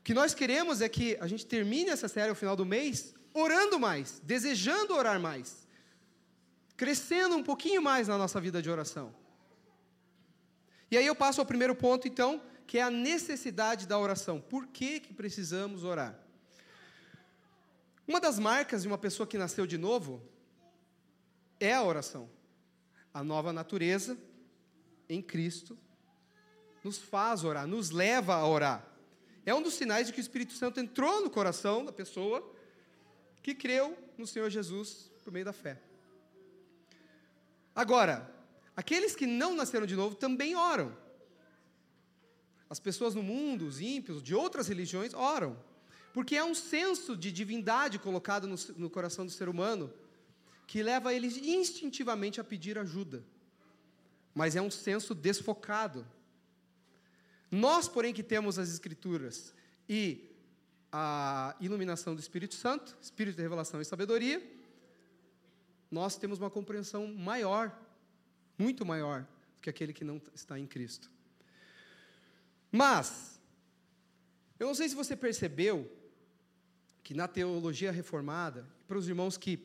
O 0.00 0.02
que 0.04 0.14
nós 0.14 0.34
queremos 0.34 0.80
é 0.80 0.88
que 0.88 1.16
a 1.20 1.26
gente 1.26 1.46
termine 1.46 1.90
essa 1.90 2.08
série 2.08 2.30
ao 2.30 2.34
final 2.34 2.56
do 2.56 2.66
mês 2.66 3.14
orando 3.32 3.78
mais, 3.78 4.20
desejando 4.22 4.94
orar 4.94 5.18
mais, 5.20 5.66
crescendo 6.76 7.36
um 7.36 7.42
pouquinho 7.42 7.80
mais 7.80 8.08
na 8.08 8.18
nossa 8.18 8.40
vida 8.40 8.60
de 8.60 8.68
oração. 8.68 9.14
E 10.90 10.96
aí 10.98 11.06
eu 11.06 11.14
passo 11.14 11.40
ao 11.40 11.46
primeiro 11.46 11.74
ponto, 11.74 12.06
então, 12.06 12.42
que 12.66 12.78
é 12.78 12.82
a 12.82 12.90
necessidade 12.90 13.86
da 13.86 13.98
oração. 13.98 14.40
Por 14.40 14.66
que, 14.66 15.00
que 15.00 15.14
precisamos 15.14 15.84
orar? 15.84 16.18
Uma 18.06 18.20
das 18.20 18.38
marcas 18.38 18.82
de 18.82 18.88
uma 18.88 18.98
pessoa 18.98 19.26
que 19.26 19.38
nasceu 19.38 19.66
de 19.66 19.78
novo 19.78 20.22
é 21.64 21.74
a 21.74 21.82
oração. 21.82 22.28
A 23.12 23.22
nova 23.22 23.52
natureza 23.52 24.16
em 25.08 25.22
Cristo 25.22 25.78
nos 26.82 26.98
faz 26.98 27.44
orar, 27.44 27.66
nos 27.66 27.90
leva 27.90 28.34
a 28.34 28.46
orar. 28.46 28.86
É 29.44 29.54
um 29.54 29.62
dos 29.62 29.74
sinais 29.74 30.06
de 30.06 30.12
que 30.12 30.20
o 30.20 30.22
Espírito 30.22 30.52
Santo 30.52 30.80
entrou 30.80 31.22
no 31.22 31.30
coração 31.30 31.84
da 31.84 31.92
pessoa 31.92 32.54
que 33.42 33.54
creu 33.54 33.96
no 34.16 34.26
Senhor 34.26 34.48
Jesus 34.50 35.10
por 35.22 35.32
meio 35.32 35.44
da 35.44 35.52
fé. 35.52 35.80
Agora, 37.74 38.32
aqueles 38.76 39.14
que 39.14 39.26
não 39.26 39.54
nasceram 39.54 39.86
de 39.86 39.96
novo 39.96 40.14
também 40.14 40.54
oram. 40.54 40.96
As 42.68 42.78
pessoas 42.78 43.14
no 43.14 43.22
mundo, 43.22 43.66
os 43.66 43.80
ímpios, 43.80 44.22
de 44.22 44.34
outras 44.34 44.68
religiões, 44.68 45.12
oram. 45.12 45.58
Porque 46.12 46.36
é 46.36 46.44
um 46.44 46.54
senso 46.54 47.16
de 47.16 47.32
divindade 47.32 47.98
colocado 47.98 48.46
no, 48.46 48.56
no 48.76 48.90
coração 48.90 49.26
do 49.26 49.32
ser 49.32 49.48
humano 49.48 49.92
que 50.66 50.82
leva 50.82 51.14
eles 51.14 51.36
instintivamente 51.36 52.40
a 52.40 52.44
pedir 52.44 52.78
ajuda. 52.78 53.24
Mas 54.34 54.56
é 54.56 54.62
um 54.62 54.70
senso 54.70 55.14
desfocado. 55.14 56.06
Nós, 57.50 57.88
porém, 57.88 58.14
que 58.14 58.22
temos 58.22 58.58
as 58.58 58.72
Escrituras 58.72 59.54
e 59.88 60.30
a 60.90 61.54
iluminação 61.60 62.14
do 62.14 62.20
Espírito 62.20 62.54
Santo, 62.54 62.96
Espírito 63.00 63.36
de 63.36 63.42
revelação 63.42 63.80
e 63.80 63.84
sabedoria, 63.84 64.42
nós 65.90 66.16
temos 66.16 66.38
uma 66.38 66.50
compreensão 66.50 67.06
maior, 67.06 67.78
muito 68.56 68.84
maior, 68.86 69.22
do 69.56 69.60
que 69.60 69.68
aquele 69.68 69.92
que 69.92 70.04
não 70.04 70.20
está 70.34 70.58
em 70.58 70.66
Cristo. 70.66 71.10
Mas, 72.70 73.38
eu 74.58 74.66
não 74.66 74.74
sei 74.74 74.88
se 74.88 74.94
você 74.94 75.14
percebeu 75.14 75.90
que 77.02 77.12
na 77.12 77.28
teologia 77.28 77.92
reformada, 77.92 78.66
para 78.86 78.96
os 78.96 79.08
irmãos 79.08 79.36
que 79.36 79.56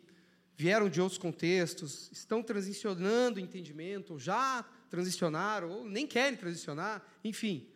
vieram 0.57 0.89
de 0.89 0.99
outros 0.99 1.19
contextos, 1.19 2.09
estão 2.11 2.41
transicionando 2.41 3.39
entendimento, 3.39 4.13
ou 4.13 4.19
já 4.19 4.65
transicionaram, 4.89 5.69
ou 5.69 5.87
nem 5.87 6.07
querem 6.07 6.35
transicionar, 6.35 7.05
enfim. 7.23 7.69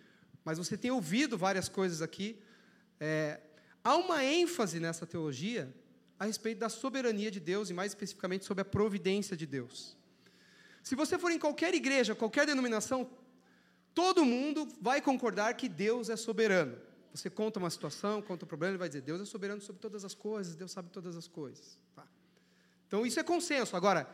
Mas 0.43 0.57
você 0.57 0.75
tem 0.75 0.89
ouvido 0.89 1.37
várias 1.37 1.69
coisas 1.69 2.01
aqui. 2.01 2.41
É, 2.99 3.39
há 3.83 3.95
uma 3.95 4.23
ênfase 4.23 4.79
nessa 4.79 5.05
teologia 5.05 5.71
a 6.17 6.25
respeito 6.25 6.57
da 6.57 6.69
soberania 6.69 7.29
de 7.29 7.39
Deus 7.39 7.69
e, 7.69 7.73
mais 7.73 7.91
especificamente, 7.91 8.45
sobre 8.45 8.63
a 8.63 8.65
providência 8.65 9.37
de 9.37 9.45
Deus. 9.45 9.95
Se 10.81 10.95
você 10.95 11.19
for 11.19 11.31
em 11.31 11.37
qualquer 11.37 11.75
igreja, 11.75 12.15
qualquer 12.15 12.47
denominação, 12.47 13.07
todo 13.93 14.25
mundo 14.25 14.67
vai 14.81 15.01
concordar 15.01 15.53
que 15.53 15.69
Deus 15.69 16.09
é 16.09 16.15
soberano. 16.15 16.75
Você 17.13 17.29
conta 17.29 17.59
uma 17.59 17.69
situação, 17.69 18.23
conta 18.23 18.45
um 18.45 18.47
problema, 18.47 18.71
ele 18.71 18.79
vai 18.79 18.87
dizer: 18.87 19.01
Deus 19.01 19.21
é 19.21 19.25
soberano 19.25 19.61
sobre 19.61 19.79
todas 19.79 20.03
as 20.03 20.15
coisas, 20.15 20.55
Deus 20.55 20.71
sabe 20.71 20.89
todas 20.89 21.15
as 21.15 21.27
coisas. 21.27 21.77
Tá. 21.95 22.07
Então, 22.91 23.05
isso 23.05 23.21
é 23.21 23.23
consenso. 23.23 23.77
Agora, 23.77 24.05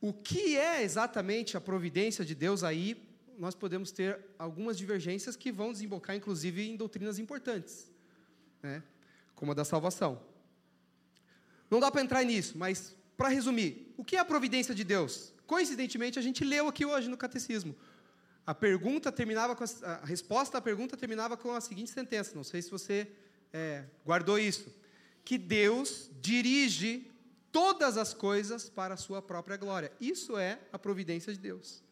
o 0.00 0.10
que 0.10 0.56
é 0.56 0.82
exatamente 0.82 1.54
a 1.54 1.60
providência 1.60 2.24
de 2.24 2.34
Deus 2.34 2.64
aí, 2.64 2.96
nós 3.38 3.54
podemos 3.54 3.92
ter 3.92 4.18
algumas 4.38 4.78
divergências 4.78 5.36
que 5.36 5.52
vão 5.52 5.70
desembocar, 5.70 6.16
inclusive, 6.16 6.66
em 6.66 6.76
doutrinas 6.76 7.18
importantes, 7.18 7.92
né? 8.62 8.82
como 9.34 9.52
a 9.52 9.54
da 9.54 9.66
salvação. 9.66 10.18
Não 11.70 11.78
dá 11.78 11.90
para 11.90 12.00
entrar 12.00 12.24
nisso, 12.24 12.56
mas, 12.56 12.96
para 13.18 13.28
resumir, 13.28 13.92
o 13.98 14.02
que 14.02 14.16
é 14.16 14.18
a 14.18 14.24
providência 14.24 14.74
de 14.74 14.82
Deus? 14.82 15.34
Coincidentemente, 15.46 16.18
a 16.18 16.22
gente 16.22 16.42
leu 16.42 16.68
aqui 16.68 16.86
hoje 16.86 17.06
no 17.06 17.18
catecismo. 17.18 17.76
A 18.46 18.54
pergunta 18.54 19.12
terminava 19.12 19.54
com 19.54 19.62
a, 19.62 19.66
a 19.86 20.06
resposta 20.06 20.56
à 20.56 20.60
pergunta 20.62 20.96
terminava 20.96 21.36
com 21.36 21.52
a 21.52 21.60
seguinte 21.60 21.90
sentença. 21.90 22.34
Não 22.34 22.44
sei 22.44 22.62
se 22.62 22.70
você 22.70 23.12
é, 23.52 23.84
guardou 24.06 24.38
isso. 24.38 24.74
que 25.22 25.36
Deus 25.36 26.10
dirige 26.18 27.09
todas 27.52 27.96
as 27.96 28.14
coisas 28.14 28.68
para 28.68 28.94
a 28.94 28.96
sua 28.96 29.20
própria 29.20 29.56
glória. 29.56 29.92
Isso 30.00 30.36
é 30.38 30.58
a 30.72 30.78
providência 30.78 31.32
de 31.32 31.38
Deus. 31.38 31.82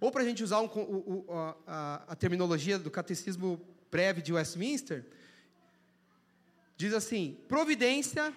Ou 0.00 0.10
para 0.10 0.22
a 0.22 0.24
gente 0.24 0.42
usar 0.42 0.60
um, 0.60 0.66
o, 0.66 1.24
o, 1.28 1.32
a, 1.66 2.02
a 2.08 2.14
terminologia 2.14 2.78
do 2.78 2.90
catecismo 2.90 3.60
breve 3.90 4.20
de 4.20 4.32
Westminster, 4.32 5.06
diz 6.76 6.92
assim: 6.92 7.38
providência 7.48 8.34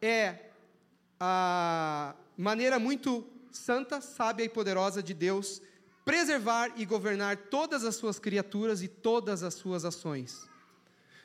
é 0.00 0.50
a 1.18 2.14
maneira 2.36 2.78
muito 2.78 3.26
santa, 3.50 4.00
sábia 4.00 4.44
e 4.44 4.48
poderosa 4.48 5.02
de 5.02 5.14
Deus 5.14 5.62
preservar 6.04 6.72
e 6.76 6.84
governar 6.84 7.36
todas 7.36 7.84
as 7.84 7.96
suas 7.96 8.18
criaturas 8.18 8.80
e 8.80 8.86
todas 8.86 9.42
as 9.42 9.54
suas 9.54 9.84
ações. 9.84 10.46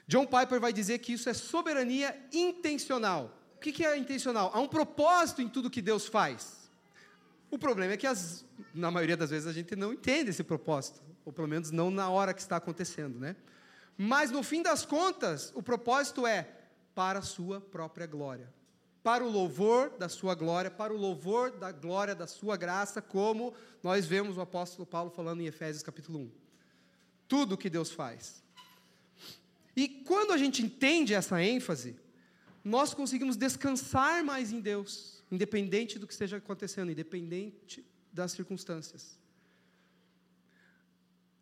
John 0.08 0.26
Piper 0.26 0.60
vai 0.60 0.74
dizer 0.74 0.98
que 1.00 1.14
isso 1.14 1.30
é 1.30 1.34
soberania 1.36 2.20
intencional. 2.34 3.38
O 3.62 3.72
que 3.72 3.86
é 3.86 3.96
intencional? 3.96 4.50
Há 4.54 4.60
um 4.60 4.68
propósito 4.68 5.40
em 5.40 5.48
tudo 5.48 5.70
que 5.70 5.84
Deus 5.84 6.08
faz. 6.08 6.72
O 7.52 7.60
problema 7.60 7.94
é 7.94 7.98
que, 7.98 8.08
as, 8.08 8.44
na 8.74 8.90
maioria 8.90 9.16
das 9.16 9.30
vezes, 9.30 9.48
a 9.48 9.54
gente 9.54 9.76
não 9.76 9.94
entende 9.94 10.32
esse 10.32 10.44
propósito, 10.44 11.00
ou 11.24 11.32
pelo 11.32 11.48
menos 11.48 11.70
não 11.70 11.92
na 11.92 12.10
hora 12.10 12.34
que 12.34 12.42
está 12.42 12.56
acontecendo, 12.56 13.20
né? 13.20 13.36
Mas, 13.96 14.32
no 14.32 14.42
fim 14.42 14.64
das 14.64 14.84
contas, 14.84 15.52
o 15.54 15.62
propósito 15.62 16.26
é 16.26 16.50
para 16.96 17.20
a 17.20 17.22
sua 17.22 17.62
própria 17.62 18.08
glória 18.08 18.52
para 19.04 19.24
o 19.24 19.30
louvor 19.30 19.90
da 19.98 20.08
sua 20.08 20.36
glória, 20.36 20.70
para 20.70 20.94
o 20.94 20.98
louvor 20.98 21.52
da 21.52 21.72
glória 21.72 22.14
da 22.14 22.28
sua 22.28 22.56
graça, 22.56 23.02
como 23.02 23.54
nós 23.82 24.06
vemos 24.06 24.38
o 24.38 24.42
apóstolo 24.42 24.86
Paulo 24.86 25.10
falando 25.10 25.42
em 25.42 25.48
Efésios 25.48 25.84
capítulo 25.84 26.20
1. 26.20 26.32
Tudo 27.28 27.58
que 27.58 27.70
Deus 27.70 27.92
faz. 27.92 28.44
E 29.76 29.88
quando 29.88 30.34
a 30.34 30.38
gente 30.38 30.62
entende 30.62 31.14
essa 31.14 31.42
ênfase, 31.42 31.96
nós 32.64 32.94
conseguimos 32.94 33.36
descansar 33.36 34.24
mais 34.24 34.52
em 34.52 34.60
Deus, 34.60 35.24
independente 35.32 35.98
do 35.98 36.06
que 36.06 36.14
esteja 36.14 36.38
acontecendo, 36.38 36.92
independente 36.92 37.86
das 38.12 38.32
circunstâncias. 38.32 39.20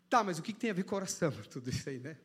Tá, 0.09 0.23
mas 0.23 0.39
o 0.39 0.41
que 0.41 0.53
tem 0.53 0.69
a 0.69 0.73
ver 0.73 0.83
com? 0.83 0.99
Tudo 1.49 1.69
isso 1.69 1.87
aí, 1.89 1.99
né? 1.99 2.17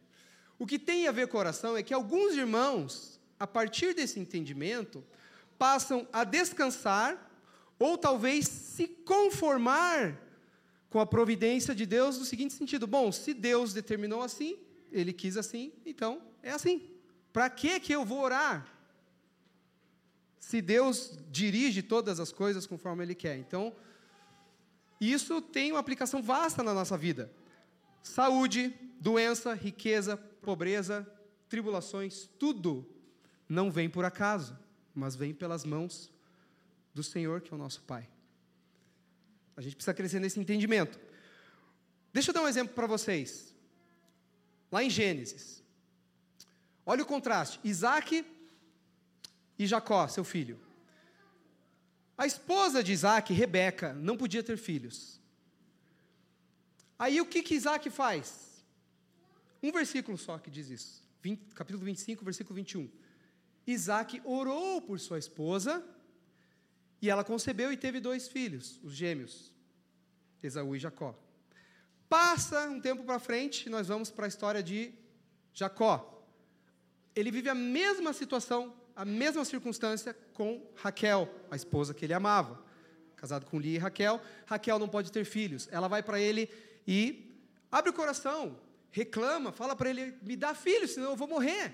O 0.59 0.67
que 0.67 0.79
tem 0.79 1.09
a 1.09 1.13
ver 1.13 1.29
com 1.29 1.43
é 1.77 1.83
que 1.83 1.93
alguns 1.93 2.35
irmãos, 2.35 3.21
a 3.39 3.47
partir 3.47 3.93
desse 3.95 4.21
entendimento, 4.21 5.05
passam 5.59 6.07
a 6.13 6.25
descansar 6.25 7.31
ou 7.79 7.99
talvez 7.99 8.47
se 8.47 8.87
conformar 8.87 10.21
com 10.89 11.01
a 11.01 11.07
providência 11.07 11.75
de 11.75 11.85
Deus 11.85 12.19
no 12.19 12.25
seguinte 12.25 12.55
sentido: 12.55 12.87
bom, 12.87 13.11
se 13.11 13.35
Deus 13.35 13.75
determinou 13.75 14.23
assim, 14.23 14.57
ele 14.93 15.13
quis 15.13 15.37
assim, 15.37 15.73
então 15.85 16.23
é 16.43 16.51
assim. 16.51 16.89
Para 17.33 17.51
que 17.51 17.81
que 17.81 17.93
eu 17.93 18.05
vou 18.05 18.21
orar? 18.21 18.74
Se 20.45 20.61
Deus 20.61 21.19
dirige 21.31 21.83
todas 21.83 22.21
as 22.21 22.33
coisas 22.33 22.67
conforme 22.67 23.03
ele 23.05 23.15
quer. 23.15 23.37
Então, 23.37 23.75
isso 25.01 25.41
tem 25.41 25.73
uma 25.73 25.81
aplicação 25.81 26.23
vasta 26.23 26.63
na 26.63 26.75
nossa 26.75 26.97
vida. 26.97 27.33
Saúde, 28.03 28.75
doença, 29.01 29.55
riqueza, 29.55 30.17
pobreza, 30.17 31.07
tribulações, 31.49 32.29
tudo 32.39 32.87
não 33.49 33.71
vem 33.71 33.89
por 33.89 34.05
acaso 34.05 34.57
mas 34.95 35.17
vem 35.17 35.35
pelas 35.35 35.65
mãos 35.65 36.13
do 36.95 37.03
Senhor, 37.03 37.41
que 37.41 37.53
é 37.53 37.55
o 37.55 37.59
nosso 37.59 37.83
Pai. 37.83 38.09
A 39.57 39.61
gente 39.61 39.75
precisa 39.75 39.93
crescer 39.93 40.21
nesse 40.21 40.39
entendimento. 40.39 40.99
Deixa 42.13 42.31
eu 42.31 42.35
dar 42.35 42.43
um 42.43 42.49
exemplo 42.49 42.75
para 42.75 42.87
vocês. 42.87 43.53
Lá 44.71 44.85
em 44.85 44.91
Gênesis. 44.91 45.63
Olha 46.87 47.03
o 47.03 47.07
contraste: 47.07 47.59
Isaac 47.65 48.25
e 49.59 49.67
Jacó, 49.67 50.07
seu 50.09 50.25
filho. 50.25 50.59
A 52.17 52.27
esposa 52.27 52.83
de 52.83 52.93
Isaac, 52.93 53.33
Rebeca, 53.33 53.93
não 53.93 54.17
podia 54.17 54.43
ter 54.43 54.57
filhos. 54.57 55.21
Aí 56.99 57.21
o 57.21 57.27
que, 57.27 57.43
que 57.43 57.55
Isaac 57.55 57.91
faz? 57.91 58.65
Um 59.63 59.73
versículo 59.73 60.17
só 60.17 60.39
que 60.39 60.51
diz 60.51 60.71
isso. 60.71 61.03
20, 61.23 61.55
capítulo 61.55 61.85
25, 61.85 62.25
versículo 62.25 62.55
21. 62.55 62.89
Isaac 63.67 64.21
orou 64.25 64.81
por 64.83 65.01
sua 65.01 65.19
esposa 65.19 65.85
e 67.01 67.11
ela 67.11 67.25
concebeu 67.25 67.73
e 67.73 67.77
teve 67.77 67.99
dois 67.99 68.29
filhos, 68.29 68.79
os 68.83 68.95
gêmeos, 68.95 69.53
Esaú 70.43 70.77
e 70.77 70.79
Jacó. 70.79 71.19
Passa 72.09 72.69
um 72.69 72.81
tempo 72.81 73.05
para 73.05 73.19
frente, 73.19 73.69
nós 73.69 73.89
vamos 73.89 74.11
para 74.11 74.27
a 74.27 74.29
história 74.29 74.63
de 74.63 74.93
Jacó. 75.53 76.23
Ele 77.17 77.31
vive 77.31 77.49
a 77.49 77.55
mesma 77.55 78.13
situação, 78.13 78.75
a 78.97 79.05
mesma 79.05 79.45
circunstância 79.45 80.15
com 80.33 80.65
Raquel, 80.77 81.29
a 81.51 81.57
esposa 81.57 81.93
que 81.93 82.05
ele 82.05 82.15
amava. 82.15 82.63
Casado 83.17 83.47
com 83.47 83.59
Lia 83.59 83.77
e 83.77 83.79
Raquel, 83.79 84.21
Raquel 84.47 84.79
não 84.79 84.89
pode 84.89 85.11
ter 85.11 85.25
filhos. 85.25 85.69
Ela 85.73 85.89
vai 85.89 86.03
para 86.03 86.21
ele 86.21 86.49
e 86.87 87.35
abre 87.73 87.91
o 87.91 87.95
coração, 87.95 88.59
reclama, 88.91 89.51
fala 89.51 89.75
para 89.75 89.91
ele: 89.91 90.15
me 90.23 90.37
dá 90.37 90.55
filhos, 90.55 90.93
senão 90.93 91.11
eu 91.11 91.17
vou 91.17 91.27
morrer. 91.27 91.73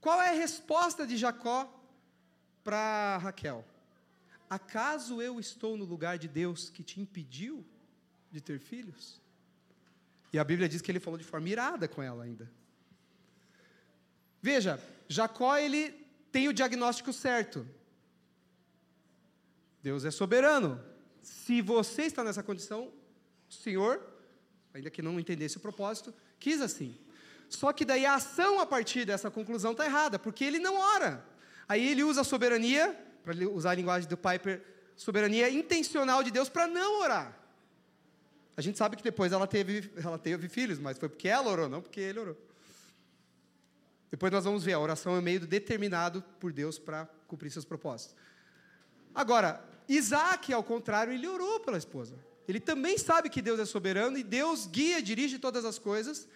Qual 0.00 0.22
é 0.22 0.30
a 0.30 0.38
resposta 0.38 1.06
de 1.06 1.16
Jacó 1.16 1.68
para 2.62 3.18
Raquel? 3.18 3.64
Acaso 4.48 5.20
eu 5.20 5.40
estou 5.40 5.76
no 5.76 5.84
lugar 5.84 6.16
de 6.16 6.28
Deus 6.28 6.70
que 6.70 6.84
te 6.84 7.00
impediu 7.00 7.66
de 8.30 8.40
ter 8.40 8.60
filhos? 8.60 9.20
E 10.32 10.38
a 10.38 10.44
Bíblia 10.44 10.68
diz 10.68 10.80
que 10.80 10.90
ele 10.92 11.00
falou 11.00 11.18
de 11.18 11.24
forma 11.24 11.48
irada 11.48 11.88
com 11.88 12.00
ela 12.02 12.22
ainda. 12.22 12.48
Veja, 14.40 14.80
Jacó 15.08 15.56
ele 15.56 16.05
tem 16.36 16.48
o 16.48 16.52
diagnóstico 16.52 17.14
certo. 17.14 17.66
Deus 19.82 20.04
é 20.04 20.10
soberano. 20.10 20.78
Se 21.22 21.62
você 21.62 22.02
está 22.02 22.22
nessa 22.22 22.42
condição, 22.42 22.92
o 23.48 23.54
Senhor, 23.54 24.06
ainda 24.74 24.90
que 24.90 25.00
não 25.00 25.18
entendesse 25.18 25.56
o 25.56 25.60
propósito, 25.60 26.12
quis 26.38 26.60
assim. 26.60 26.94
Só 27.48 27.72
que 27.72 27.86
daí 27.86 28.04
a 28.04 28.16
ação 28.16 28.60
a 28.60 28.66
partir 28.66 29.06
dessa 29.06 29.30
conclusão 29.30 29.72
está 29.72 29.86
errada, 29.86 30.18
porque 30.18 30.44
ele 30.44 30.58
não 30.58 30.76
ora. 30.76 31.24
Aí 31.66 31.88
ele 31.88 32.04
usa 32.04 32.20
a 32.20 32.24
soberania, 32.24 32.94
para 33.24 33.34
usar 33.48 33.70
a 33.70 33.74
linguagem 33.74 34.06
do 34.06 34.18
Piper, 34.18 34.62
soberania 34.94 35.48
intencional 35.48 36.22
de 36.22 36.30
Deus 36.30 36.50
para 36.50 36.66
não 36.68 37.00
orar. 37.00 37.34
A 38.54 38.60
gente 38.60 38.76
sabe 38.76 38.94
que 38.94 39.02
depois 39.02 39.32
ela 39.32 39.46
teve, 39.46 39.90
ela 40.04 40.18
teve 40.18 40.50
filhos, 40.50 40.78
mas 40.78 40.98
foi 40.98 41.08
porque 41.08 41.28
ela 41.28 41.50
orou, 41.50 41.66
não 41.66 41.80
porque 41.80 42.00
ele 42.00 42.18
orou. 42.18 42.45
Depois 44.10 44.32
nós 44.32 44.44
vamos 44.44 44.64
ver, 44.64 44.74
a 44.74 44.80
oração 44.80 45.16
é 45.16 45.18
um 45.18 45.22
meio 45.22 45.40
determinado 45.40 46.22
por 46.40 46.52
Deus 46.52 46.78
para 46.78 47.06
cumprir 47.26 47.50
seus 47.50 47.64
propósitos. 47.64 48.14
Agora, 49.14 49.64
Isaac, 49.88 50.52
ao 50.52 50.62
contrário, 50.62 51.12
ele 51.12 51.26
orou 51.26 51.60
pela 51.60 51.78
esposa. 51.78 52.14
Ele 52.46 52.60
também 52.60 52.96
sabe 52.96 53.28
que 53.28 53.42
Deus 53.42 53.58
é 53.58 53.64
soberano 53.64 54.16
e 54.16 54.22
Deus 54.22 54.66
guia, 54.66 55.02
dirige 55.02 55.38
todas 55.38 55.64
as 55.64 55.78
coisas, 55.78 56.28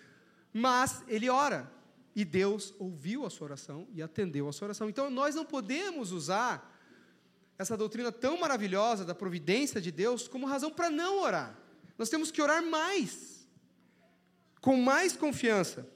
mas 0.52 1.04
ele 1.06 1.28
ora. 1.28 1.70
E 2.14 2.24
Deus 2.24 2.74
ouviu 2.78 3.24
a 3.24 3.30
sua 3.30 3.46
oração 3.46 3.86
e 3.94 4.02
atendeu 4.02 4.48
a 4.48 4.52
sua 4.52 4.66
oração. 4.66 4.88
Então 4.88 5.08
nós 5.08 5.34
não 5.34 5.44
podemos 5.44 6.10
usar 6.10 6.76
essa 7.56 7.76
doutrina 7.76 8.10
tão 8.10 8.40
maravilhosa 8.40 9.04
da 9.04 9.14
providência 9.14 9.80
de 9.80 9.92
Deus 9.92 10.26
como 10.26 10.46
razão 10.46 10.70
para 10.70 10.90
não 10.90 11.20
orar. 11.20 11.56
Nós 11.96 12.08
temos 12.08 12.30
que 12.30 12.40
orar 12.40 12.64
mais, 12.64 13.46
com 14.60 14.76
mais 14.76 15.14
confiança. 15.14 15.86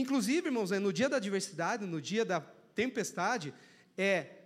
Inclusive, 0.00 0.48
irmãos, 0.48 0.70
no 0.70 0.92
dia 0.92 1.10
da 1.10 1.18
adversidade, 1.18 1.84
no 1.84 2.00
dia 2.00 2.24
da 2.24 2.40
tempestade, 2.74 3.52
é 3.98 4.44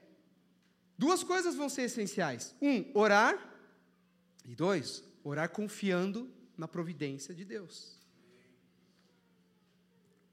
duas 0.99 1.23
coisas 1.23 1.55
vão 1.55 1.69
ser 1.69 1.83
essenciais: 1.83 2.57
um, 2.61 2.91
orar, 2.93 3.39
e 4.45 4.53
dois, 4.55 5.05
orar 5.23 5.49
confiando 5.49 6.29
na 6.59 6.67
providência 6.67 7.33
de 7.33 7.45
Deus. 7.45 8.01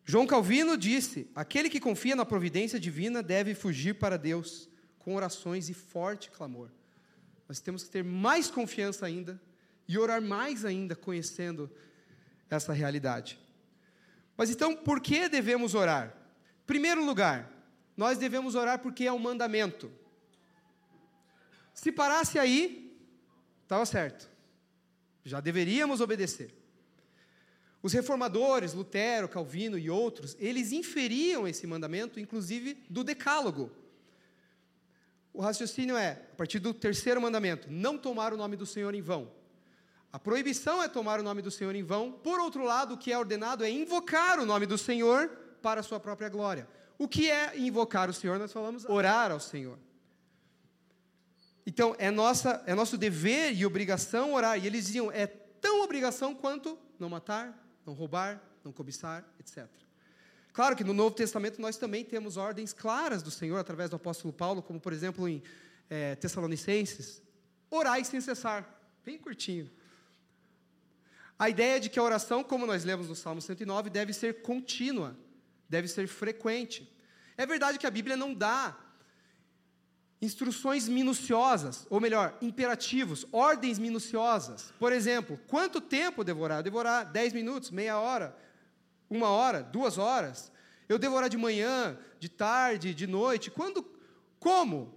João 0.03 0.25
Calvino 0.25 0.75
disse: 0.75 1.29
aquele 1.35 1.69
que 1.69 1.79
confia 1.79 2.15
na 2.15 2.25
providência 2.25 2.79
divina 2.79 3.21
deve 3.21 3.53
fugir 3.53 3.99
para 3.99 4.17
Deus 4.17 4.67
com 4.97 5.15
orações 5.15 5.69
e 5.69 5.73
forte 5.75 6.31
clamor. 6.31 6.71
Nós 7.47 7.59
temos 7.59 7.83
que 7.83 7.91
ter 7.91 8.03
mais 8.03 8.49
confiança 8.49 9.05
ainda 9.05 9.39
e 9.87 9.99
orar 9.99 10.19
mais 10.19 10.65
ainda, 10.65 10.95
conhecendo 10.95 11.69
essa 12.49 12.73
realidade. 12.73 13.39
Mas 14.41 14.49
então, 14.49 14.75
por 14.75 14.99
que 14.99 15.29
devemos 15.29 15.75
orar? 15.75 16.17
Primeiro 16.65 17.05
lugar, 17.05 17.47
nós 17.95 18.17
devemos 18.17 18.55
orar 18.55 18.79
porque 18.79 19.05
é 19.05 19.13
um 19.13 19.19
mandamento. 19.19 19.91
Se 21.75 21.91
parasse 21.91 22.39
aí, 22.39 22.99
estava 23.61 23.85
certo. 23.85 24.27
Já 25.23 25.39
deveríamos 25.39 26.01
obedecer. 26.01 26.55
Os 27.83 27.93
reformadores, 27.93 28.73
Lutero, 28.73 29.29
Calvino 29.29 29.77
e 29.77 29.91
outros, 29.91 30.35
eles 30.39 30.71
inferiam 30.71 31.47
esse 31.47 31.67
mandamento, 31.67 32.19
inclusive, 32.19 32.83
do 32.89 33.03
decálogo. 33.03 33.69
O 35.31 35.39
raciocínio 35.39 35.95
é, 35.95 36.13
a 36.31 36.35
partir 36.35 36.57
do 36.57 36.73
terceiro 36.73 37.21
mandamento, 37.21 37.67
não 37.69 37.95
tomar 37.95 38.33
o 38.33 38.37
nome 38.37 38.57
do 38.57 38.65
Senhor 38.65 38.95
em 38.95 39.03
vão. 39.03 39.31
A 40.13 40.19
proibição 40.19 40.83
é 40.83 40.89
tomar 40.89 41.19
o 41.19 41.23
nome 41.23 41.41
do 41.41 41.49
Senhor 41.49 41.73
em 41.73 41.83
vão. 41.83 42.11
Por 42.11 42.39
outro 42.39 42.63
lado, 42.63 42.95
o 42.95 42.97
que 42.97 43.11
é 43.11 43.17
ordenado 43.17 43.63
é 43.63 43.69
invocar 43.69 44.39
o 44.39 44.45
nome 44.45 44.65
do 44.65 44.77
Senhor 44.77 45.29
para 45.61 45.79
a 45.79 45.83
sua 45.83 45.99
própria 45.99 46.27
glória. 46.27 46.67
O 46.97 47.07
que 47.07 47.31
é 47.31 47.57
invocar 47.57 48.09
o 48.09 48.13
Senhor? 48.13 48.37
Nós 48.37 48.51
falamos 48.51 48.83
orar 48.85 49.31
ao 49.31 49.39
Senhor. 49.39 49.77
Então, 51.65 51.95
é, 51.97 52.11
nossa, 52.11 52.61
é 52.65 52.75
nosso 52.75 52.97
dever 52.97 53.53
e 53.53 53.65
obrigação 53.65 54.33
orar. 54.33 54.61
E 54.61 54.67
eles 54.67 54.87
diziam, 54.87 55.11
é 55.11 55.27
tão 55.27 55.81
obrigação 55.81 56.35
quanto 56.35 56.77
não 56.99 57.09
matar, 57.09 57.57
não 57.85 57.93
roubar, 57.93 58.41
não 58.63 58.71
cobiçar, 58.71 59.25
etc. 59.39 59.67
Claro 60.51 60.75
que 60.75 60.83
no 60.83 60.93
Novo 60.93 61.15
Testamento 61.15 61.61
nós 61.61 61.77
também 61.77 62.03
temos 62.03 62.35
ordens 62.35 62.73
claras 62.73 63.23
do 63.23 63.31
Senhor 63.31 63.57
através 63.57 63.89
do 63.89 63.95
apóstolo 63.95 64.33
Paulo, 64.33 64.61
como 64.61 64.79
por 64.79 64.91
exemplo 64.91 65.27
em 65.27 65.41
é, 65.89 66.15
Tessalonicenses, 66.15 67.21
orai 67.69 68.03
sem 68.03 68.19
cessar. 68.19 68.67
Bem 69.05 69.17
curtinho. 69.17 69.69
A 71.41 71.49
ideia 71.49 71.79
de 71.79 71.89
que 71.89 71.97
a 71.97 72.03
oração, 72.03 72.43
como 72.43 72.67
nós 72.67 72.83
lemos 72.83 73.09
no 73.09 73.15
Salmo 73.15 73.41
109, 73.41 73.89
deve 73.89 74.13
ser 74.13 74.43
contínua, 74.43 75.17
deve 75.67 75.87
ser 75.87 76.07
frequente. 76.07 76.87
É 77.35 77.47
verdade 77.47 77.79
que 77.79 77.87
a 77.87 77.89
Bíblia 77.89 78.15
não 78.15 78.31
dá 78.31 78.77
instruções 80.21 80.87
minuciosas, 80.87 81.87
ou 81.89 81.99
melhor, 81.99 82.37
imperativos, 82.43 83.25
ordens 83.31 83.79
minuciosas. 83.79 84.71
Por 84.77 84.93
exemplo, 84.93 85.39
quanto 85.47 85.81
tempo 85.81 86.23
devorar? 86.23 86.61
Devorar 86.61 87.05
10 87.05 87.33
minutos, 87.33 87.71
meia 87.71 87.97
hora, 87.97 88.37
uma 89.09 89.29
hora, 89.29 89.63
duas 89.63 89.97
horas. 89.97 90.51
Eu 90.87 90.99
devorar 90.99 91.27
de 91.27 91.37
manhã, 91.37 91.97
de 92.19 92.29
tarde, 92.29 92.93
de 92.93 93.07
noite. 93.07 93.49
Quando? 93.49 93.83
Como? 94.39 94.93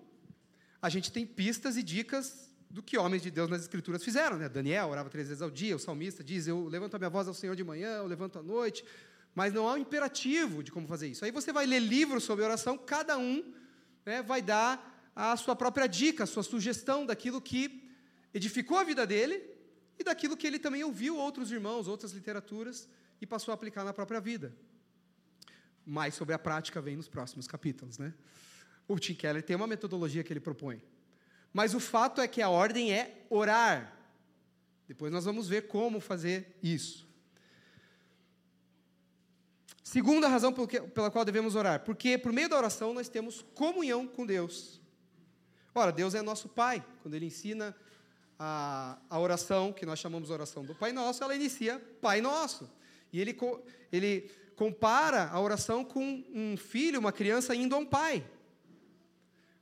A 0.82 0.90
gente 0.90 1.10
tem 1.10 1.24
pistas 1.24 1.78
e 1.78 1.82
dicas 1.82 2.43
do 2.74 2.82
que 2.82 2.98
homens 2.98 3.22
de 3.22 3.30
Deus 3.30 3.48
nas 3.48 3.62
Escrituras 3.62 4.02
fizeram. 4.02 4.36
Né? 4.36 4.48
Daniel 4.48 4.88
orava 4.88 5.08
três 5.08 5.28
vezes 5.28 5.40
ao 5.40 5.48
dia, 5.48 5.76
o 5.76 5.78
salmista 5.78 6.24
diz: 6.24 6.48
Eu 6.48 6.66
levanto 6.66 6.96
a 6.96 6.98
minha 6.98 7.08
voz 7.08 7.28
ao 7.28 7.32
Senhor 7.32 7.54
de 7.54 7.62
manhã, 7.62 7.98
eu 7.98 8.06
levanto 8.06 8.36
à 8.36 8.42
noite. 8.42 8.84
Mas 9.32 9.52
não 9.52 9.68
há 9.68 9.74
um 9.74 9.78
imperativo 9.78 10.60
de 10.60 10.72
como 10.72 10.86
fazer 10.88 11.06
isso. 11.06 11.24
Aí 11.24 11.30
você 11.30 11.52
vai 11.52 11.66
ler 11.66 11.78
livros 11.78 12.24
sobre 12.24 12.44
oração, 12.44 12.76
cada 12.76 13.16
um 13.16 13.54
né, 14.04 14.22
vai 14.22 14.42
dar 14.42 15.12
a 15.14 15.36
sua 15.36 15.54
própria 15.54 15.86
dica, 15.86 16.24
a 16.24 16.26
sua 16.26 16.42
sugestão 16.42 17.06
daquilo 17.06 17.40
que 17.40 17.90
edificou 18.32 18.76
a 18.76 18.82
vida 18.82 19.06
dele 19.06 19.40
e 19.96 20.02
daquilo 20.02 20.36
que 20.36 20.44
ele 20.44 20.58
também 20.58 20.82
ouviu 20.82 21.16
outros 21.16 21.52
irmãos, 21.52 21.86
outras 21.86 22.10
literaturas 22.10 22.88
e 23.20 23.26
passou 23.26 23.52
a 23.52 23.54
aplicar 23.54 23.84
na 23.84 23.92
própria 23.92 24.20
vida. 24.20 24.52
Mais 25.86 26.14
sobre 26.14 26.34
a 26.34 26.38
prática 26.40 26.80
vem 26.80 26.96
nos 26.96 27.08
próximos 27.08 27.46
capítulos, 27.46 27.98
né? 27.98 28.12
O 28.88 28.98
Tim 28.98 29.14
Keller 29.14 29.42
tem 29.44 29.54
uma 29.54 29.66
metodologia 29.66 30.24
que 30.24 30.32
ele 30.32 30.40
propõe. 30.40 30.82
Mas 31.54 31.72
o 31.72 31.78
fato 31.78 32.20
é 32.20 32.26
que 32.26 32.42
a 32.42 32.50
ordem 32.50 32.92
é 32.92 33.24
orar. 33.30 33.96
Depois 34.88 35.12
nós 35.12 35.24
vamos 35.24 35.48
ver 35.48 35.68
como 35.68 36.00
fazer 36.00 36.58
isso. 36.60 37.08
Segunda 39.82 40.26
razão 40.26 40.52
pela 40.52 41.12
qual 41.12 41.24
devemos 41.24 41.54
orar, 41.54 41.84
porque 41.84 42.18
por 42.18 42.32
meio 42.32 42.48
da 42.48 42.56
oração 42.56 42.92
nós 42.92 43.08
temos 43.08 43.42
comunhão 43.54 44.06
com 44.08 44.26
Deus. 44.26 44.80
Ora, 45.72 45.92
Deus 45.92 46.14
é 46.16 46.22
nosso 46.22 46.48
Pai. 46.48 46.84
Quando 47.00 47.14
Ele 47.14 47.26
ensina 47.26 47.74
a, 48.36 48.98
a 49.08 49.20
oração, 49.20 49.72
que 49.72 49.86
nós 49.86 50.00
chamamos 50.00 50.30
oração 50.30 50.64
do 50.64 50.74
Pai 50.74 50.92
Nosso, 50.92 51.22
ela 51.22 51.36
inicia 51.36 51.78
Pai 52.00 52.20
Nosso. 52.20 52.68
E 53.12 53.20
ele, 53.20 53.36
ele 53.92 54.28
compara 54.56 55.28
a 55.30 55.40
oração 55.40 55.84
com 55.84 56.24
um 56.34 56.56
filho, 56.56 56.98
uma 56.98 57.12
criança 57.12 57.54
indo 57.54 57.76
a 57.76 57.78
um 57.78 57.86
pai. 57.86 58.26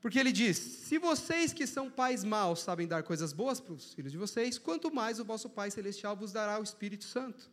Porque 0.02 0.18
ele 0.18 0.32
diz: 0.32 0.58
Se 0.58 0.98
vocês 0.98 1.52
que 1.52 1.66
são 1.66 1.88
pais 1.88 2.24
maus 2.24 2.60
sabem 2.60 2.88
dar 2.88 3.04
coisas 3.04 3.32
boas 3.32 3.60
para 3.60 3.72
os 3.72 3.94
filhos 3.94 4.10
de 4.10 4.18
vocês, 4.18 4.58
quanto 4.58 4.92
mais 4.92 5.20
o 5.20 5.24
vosso 5.24 5.48
Pai 5.48 5.70
Celestial 5.70 6.16
vos 6.16 6.32
dará 6.32 6.58
o 6.58 6.64
Espírito 6.64 7.04
Santo. 7.04 7.48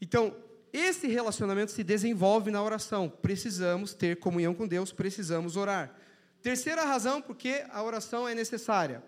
Então, 0.00 0.36
esse 0.72 1.06
relacionamento 1.06 1.70
se 1.70 1.84
desenvolve 1.84 2.50
na 2.50 2.60
oração. 2.60 3.08
Precisamos 3.08 3.94
ter 3.94 4.16
comunhão 4.16 4.52
com 4.52 4.66
Deus, 4.66 4.92
precisamos 4.92 5.56
orar. 5.56 5.96
Terceira 6.42 6.84
razão 6.84 7.22
porque 7.22 7.64
a 7.70 7.80
oração 7.80 8.28
é 8.28 8.34
necessária. 8.34 9.02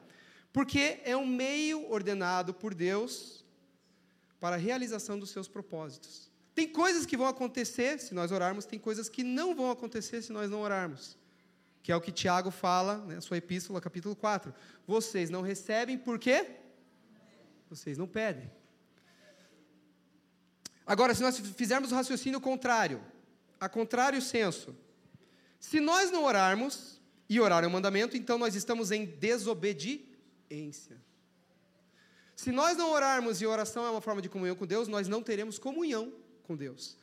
Porque 0.52 1.00
é 1.04 1.14
um 1.16 1.26
meio 1.26 1.90
ordenado 1.90 2.54
por 2.54 2.72
Deus 2.72 3.44
para 4.38 4.54
a 4.54 4.58
realização 4.58 5.18
dos 5.18 5.30
seus 5.30 5.48
propósitos. 5.48 6.30
Tem 6.54 6.68
coisas 6.68 7.04
que 7.04 7.16
vão 7.16 7.26
acontecer 7.26 7.98
se 7.98 8.14
nós 8.14 8.30
orarmos, 8.30 8.64
tem 8.64 8.78
coisas 8.78 9.08
que 9.08 9.24
não 9.24 9.54
vão 9.54 9.72
acontecer 9.72 10.22
se 10.22 10.32
nós 10.32 10.48
não 10.48 10.60
orarmos. 10.60 11.18
Que 11.86 11.92
é 11.92 11.96
o 11.96 12.00
que 12.00 12.10
Tiago 12.10 12.50
fala 12.50 12.96
na 12.96 13.14
né, 13.14 13.20
sua 13.20 13.36
epístola, 13.36 13.80
capítulo 13.80 14.16
4. 14.16 14.52
Vocês 14.88 15.30
não 15.30 15.40
recebem 15.40 15.96
por 15.96 16.18
quê? 16.18 16.56
Vocês 17.70 17.96
não 17.96 18.08
pedem. 18.08 18.50
Agora, 20.84 21.14
se 21.14 21.22
nós 21.22 21.38
fizermos 21.38 21.92
o 21.92 21.94
raciocínio 21.94 22.40
contrário, 22.40 23.00
a 23.60 23.68
contrário 23.68 24.20
senso, 24.20 24.76
se 25.60 25.78
nós 25.78 26.10
não 26.10 26.24
orarmos, 26.24 27.00
e 27.28 27.38
orar 27.38 27.62
é 27.62 27.68
um 27.68 27.70
mandamento, 27.70 28.16
então 28.16 28.36
nós 28.36 28.56
estamos 28.56 28.90
em 28.90 29.04
desobediência. 29.06 31.00
Se 32.34 32.50
nós 32.50 32.76
não 32.76 32.90
orarmos 32.90 33.40
e 33.40 33.46
oração 33.46 33.86
é 33.86 33.90
uma 33.90 34.00
forma 34.00 34.20
de 34.20 34.28
comunhão 34.28 34.56
com 34.56 34.66
Deus, 34.66 34.88
nós 34.88 35.06
não 35.06 35.22
teremos 35.22 35.56
comunhão 35.56 36.12
com 36.42 36.56
Deus. 36.56 36.96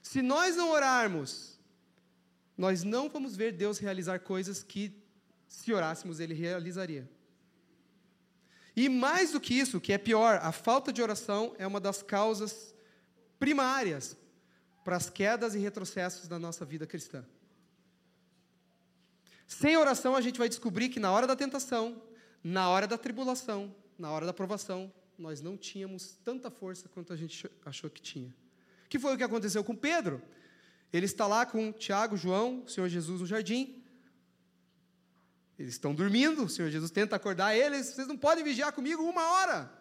Se 0.00 0.22
nós 0.22 0.56
não 0.56 0.70
orarmos, 0.70 1.51
nós 2.62 2.84
não 2.84 3.08
vamos 3.08 3.34
ver 3.34 3.50
Deus 3.50 3.80
realizar 3.80 4.20
coisas 4.20 4.62
que, 4.62 4.96
se 5.48 5.72
orássemos, 5.72 6.20
Ele 6.20 6.32
realizaria. 6.32 7.10
E 8.76 8.88
mais 8.88 9.32
do 9.32 9.40
que 9.40 9.52
isso, 9.52 9.78
o 9.78 9.80
que 9.80 9.92
é 9.92 9.98
pior, 9.98 10.38
a 10.40 10.52
falta 10.52 10.92
de 10.92 11.02
oração 11.02 11.56
é 11.58 11.66
uma 11.66 11.80
das 11.80 12.04
causas 12.04 12.72
primárias 13.36 14.16
para 14.84 14.94
as 14.94 15.10
quedas 15.10 15.56
e 15.56 15.58
retrocessos 15.58 16.28
da 16.28 16.38
nossa 16.38 16.64
vida 16.64 16.86
cristã. 16.86 17.26
Sem 19.48 19.76
oração, 19.76 20.14
a 20.14 20.20
gente 20.20 20.38
vai 20.38 20.48
descobrir 20.48 20.88
que 20.88 21.00
na 21.00 21.10
hora 21.10 21.26
da 21.26 21.34
tentação, 21.34 22.00
na 22.44 22.68
hora 22.68 22.86
da 22.86 22.96
tribulação, 22.96 23.74
na 23.98 24.08
hora 24.12 24.24
da 24.24 24.32
provação, 24.32 24.92
nós 25.18 25.40
não 25.40 25.56
tínhamos 25.56 26.16
tanta 26.24 26.48
força 26.48 26.88
quanto 26.88 27.12
a 27.12 27.16
gente 27.16 27.44
achou 27.66 27.90
que 27.90 28.00
tinha. 28.00 28.32
Que 28.88 29.00
foi 29.00 29.14
o 29.14 29.18
que 29.18 29.24
aconteceu 29.24 29.64
com 29.64 29.74
Pedro? 29.74 30.22
Ele 30.92 31.06
está 31.06 31.26
lá 31.26 31.46
com 31.46 31.72
Tiago, 31.72 32.16
João, 32.16 32.62
o 32.64 32.68
Senhor 32.68 32.88
Jesus 32.88 33.20
no 33.20 33.26
jardim. 33.26 33.82
Eles 35.58 35.74
estão 35.74 35.94
dormindo, 35.94 36.44
o 36.44 36.48
Senhor 36.48 36.70
Jesus 36.70 36.90
tenta 36.90 37.16
acordar 37.16 37.56
eles, 37.56 37.86
vocês 37.86 38.08
não 38.08 38.16
podem 38.16 38.42
vigiar 38.42 38.72
comigo 38.72 39.02
uma 39.02 39.26
hora. 39.32 39.72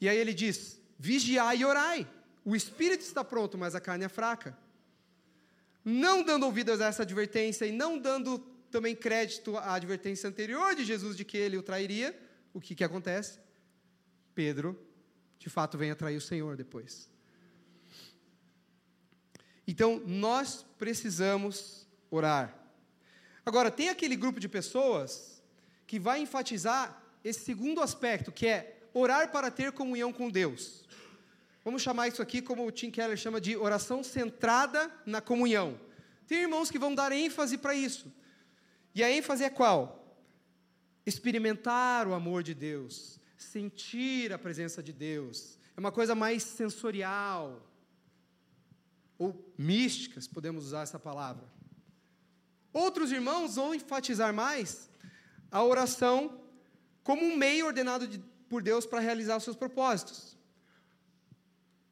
E 0.00 0.08
aí 0.08 0.16
ele 0.16 0.34
diz: 0.34 0.80
vigiai 0.98 1.58
e 1.58 1.64
orai. 1.64 2.08
O 2.44 2.54
espírito 2.54 3.02
está 3.02 3.24
pronto, 3.24 3.56
mas 3.56 3.74
a 3.74 3.80
carne 3.80 4.04
é 4.04 4.08
fraca 4.08 4.56
não 5.88 6.20
dando 6.20 6.44
ouvidas 6.44 6.80
a 6.80 6.86
essa 6.86 7.04
advertência 7.04 7.64
e 7.64 7.70
não 7.70 7.96
dando 7.96 8.40
também 8.72 8.96
crédito 8.96 9.56
à 9.56 9.74
advertência 9.74 10.28
anterior 10.28 10.74
de 10.74 10.84
Jesus 10.84 11.16
de 11.16 11.24
que 11.24 11.36
ele 11.36 11.56
o 11.56 11.62
trairia, 11.62 12.18
o 12.52 12.60
que, 12.60 12.74
que 12.74 12.82
acontece? 12.82 13.38
Pedro, 14.34 14.76
de 15.38 15.48
fato, 15.48 15.78
vem 15.78 15.92
a 15.92 15.94
trair 15.94 16.16
o 16.16 16.20
Senhor 16.20 16.56
depois. 16.56 17.08
Então, 19.66 20.00
nós 20.06 20.64
precisamos 20.78 21.86
orar. 22.10 22.54
Agora, 23.44 23.70
tem 23.70 23.88
aquele 23.88 24.16
grupo 24.16 24.38
de 24.38 24.48
pessoas 24.48 25.42
que 25.86 25.98
vai 25.98 26.20
enfatizar 26.20 27.02
esse 27.24 27.40
segundo 27.40 27.80
aspecto, 27.80 28.30
que 28.30 28.46
é 28.46 28.78
orar 28.94 29.30
para 29.30 29.50
ter 29.50 29.72
comunhão 29.72 30.12
com 30.12 30.30
Deus. 30.30 30.84
Vamos 31.64 31.82
chamar 31.82 32.06
isso 32.08 32.22
aqui 32.22 32.40
como 32.40 32.64
o 32.64 32.70
Tim 32.70 32.90
Keller 32.90 33.16
chama 33.16 33.40
de 33.40 33.56
oração 33.56 34.02
centrada 34.02 34.88
na 35.04 35.20
comunhão. 35.20 35.80
Tem 36.26 36.42
irmãos 36.42 36.70
que 36.70 36.78
vão 36.78 36.94
dar 36.94 37.10
ênfase 37.10 37.58
para 37.58 37.74
isso. 37.74 38.12
E 38.94 39.02
a 39.02 39.10
ênfase 39.10 39.42
é 39.42 39.50
qual? 39.50 40.16
Experimentar 41.04 42.06
o 42.06 42.14
amor 42.14 42.44
de 42.44 42.54
Deus, 42.54 43.20
sentir 43.36 44.32
a 44.32 44.38
presença 44.38 44.80
de 44.80 44.92
Deus. 44.92 45.58
É 45.76 45.80
uma 45.80 45.90
coisa 45.90 46.14
mais 46.14 46.44
sensorial 46.44 47.65
ou 49.18 49.52
mística, 49.56 50.20
se 50.20 50.28
podemos 50.28 50.66
usar 50.66 50.82
essa 50.82 50.98
palavra. 50.98 51.44
Outros 52.72 53.10
irmãos 53.10 53.56
vão 53.56 53.74
enfatizar 53.74 54.34
mais 54.34 54.90
a 55.50 55.62
oração 55.64 56.40
como 57.02 57.24
um 57.24 57.36
meio 57.36 57.66
ordenado 57.66 58.06
de, 58.06 58.18
por 58.48 58.62
Deus 58.62 58.84
para 58.84 59.00
realizar 59.00 59.36
os 59.36 59.44
seus 59.44 59.56
propósitos 59.56 60.36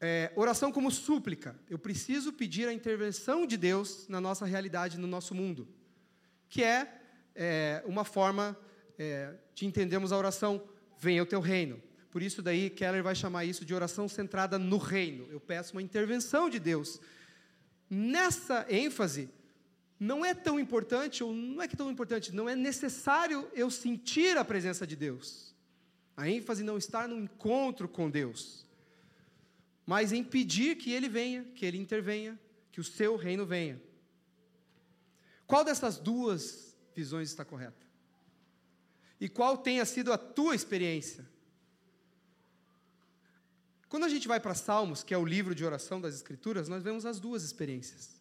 é, 0.07 0.31
oração 0.37 0.71
como 0.71 0.91
súplica. 0.91 1.59
Eu 1.69 1.79
preciso 1.79 2.31
pedir 2.31 2.69
a 2.69 2.73
intervenção 2.75 3.47
de 3.47 3.57
Deus 3.57 4.07
na 4.07 4.21
nossa 4.21 4.45
realidade, 4.45 4.99
no 4.99 5.07
nosso 5.07 5.35
mundo. 5.35 5.67
Que 6.47 6.63
é, 6.63 7.01
é 7.35 7.83
uma 7.87 8.05
forma 8.05 8.55
é, 8.99 9.35
de 9.55 9.65
entendermos 9.65 10.13
a 10.13 10.19
oração, 10.19 10.63
venha 10.99 11.23
o 11.23 11.27
teu 11.27 11.41
reino. 11.41 11.83
Por 12.15 12.23
isso 12.23 12.41
daí 12.41 12.71
Keller 12.71 13.03
vai 13.03 13.15
chamar 13.15 13.45
isso 13.45 13.65
de 13.65 13.75
oração 13.75 14.09
centrada 14.09 14.59
no 14.59 14.79
reino. 14.79 15.27
Eu 15.31 15.41
peço 15.41 15.73
uma 15.73 15.83
intervenção 15.83 16.49
de 16.49 16.61
Deus. 16.61 17.01
Nessa 17.91 18.65
ênfase, 18.71 19.29
não 19.99 20.25
é 20.25 20.33
tão 20.33 20.59
importante, 20.61 21.25
ou 21.25 21.35
não 21.35 21.61
é 21.61 21.67
que 21.67 21.77
tão 21.77 21.91
importante, 21.91 22.33
não 22.33 22.49
é 22.49 22.55
necessário 22.55 23.51
eu 23.53 23.69
sentir 23.71 24.39
a 24.39 24.45
presença 24.45 24.87
de 24.87 24.95
Deus. 24.95 25.53
A 26.17 26.29
ênfase 26.29 26.63
não 26.63 26.79
está 26.79 27.09
no 27.09 27.19
encontro 27.19 27.89
com 27.89 28.09
Deus 28.09 28.65
mas 29.87 30.13
em 30.13 30.25
pedir 30.25 30.77
que 30.77 30.93
Ele 30.93 31.09
venha, 31.09 31.45
que 31.55 31.65
Ele 31.67 31.79
intervenha, 31.79 32.39
que 32.73 32.81
o 32.81 32.85
seu 32.85 33.17
reino 33.17 33.45
venha. 33.45 33.81
Qual 35.47 35.65
dessas 35.65 35.99
duas 35.99 36.75
visões 36.95 37.29
está 37.29 37.45
correta? 37.45 37.85
E 39.21 39.29
qual 39.29 39.59
tenha 39.59 39.85
sido 39.85 40.13
a 40.13 40.19
tua 40.19 40.55
experiência? 40.55 41.29
Quando 43.95 44.07
a 44.07 44.09
gente 44.09 44.27
vai 44.27 44.41
para 44.41 44.55
Salmos, 44.55 45.05
que 45.05 45.15
é 45.15 45.17
o 45.17 45.25
livro 45.25 45.55
de 45.55 45.65
oração 45.65 46.01
das 46.01 46.17
Escrituras, 46.17 46.69
nós 46.69 46.83
vemos 46.83 47.07
as 47.07 47.21
duas 47.21 47.45
experiências. 47.45 48.21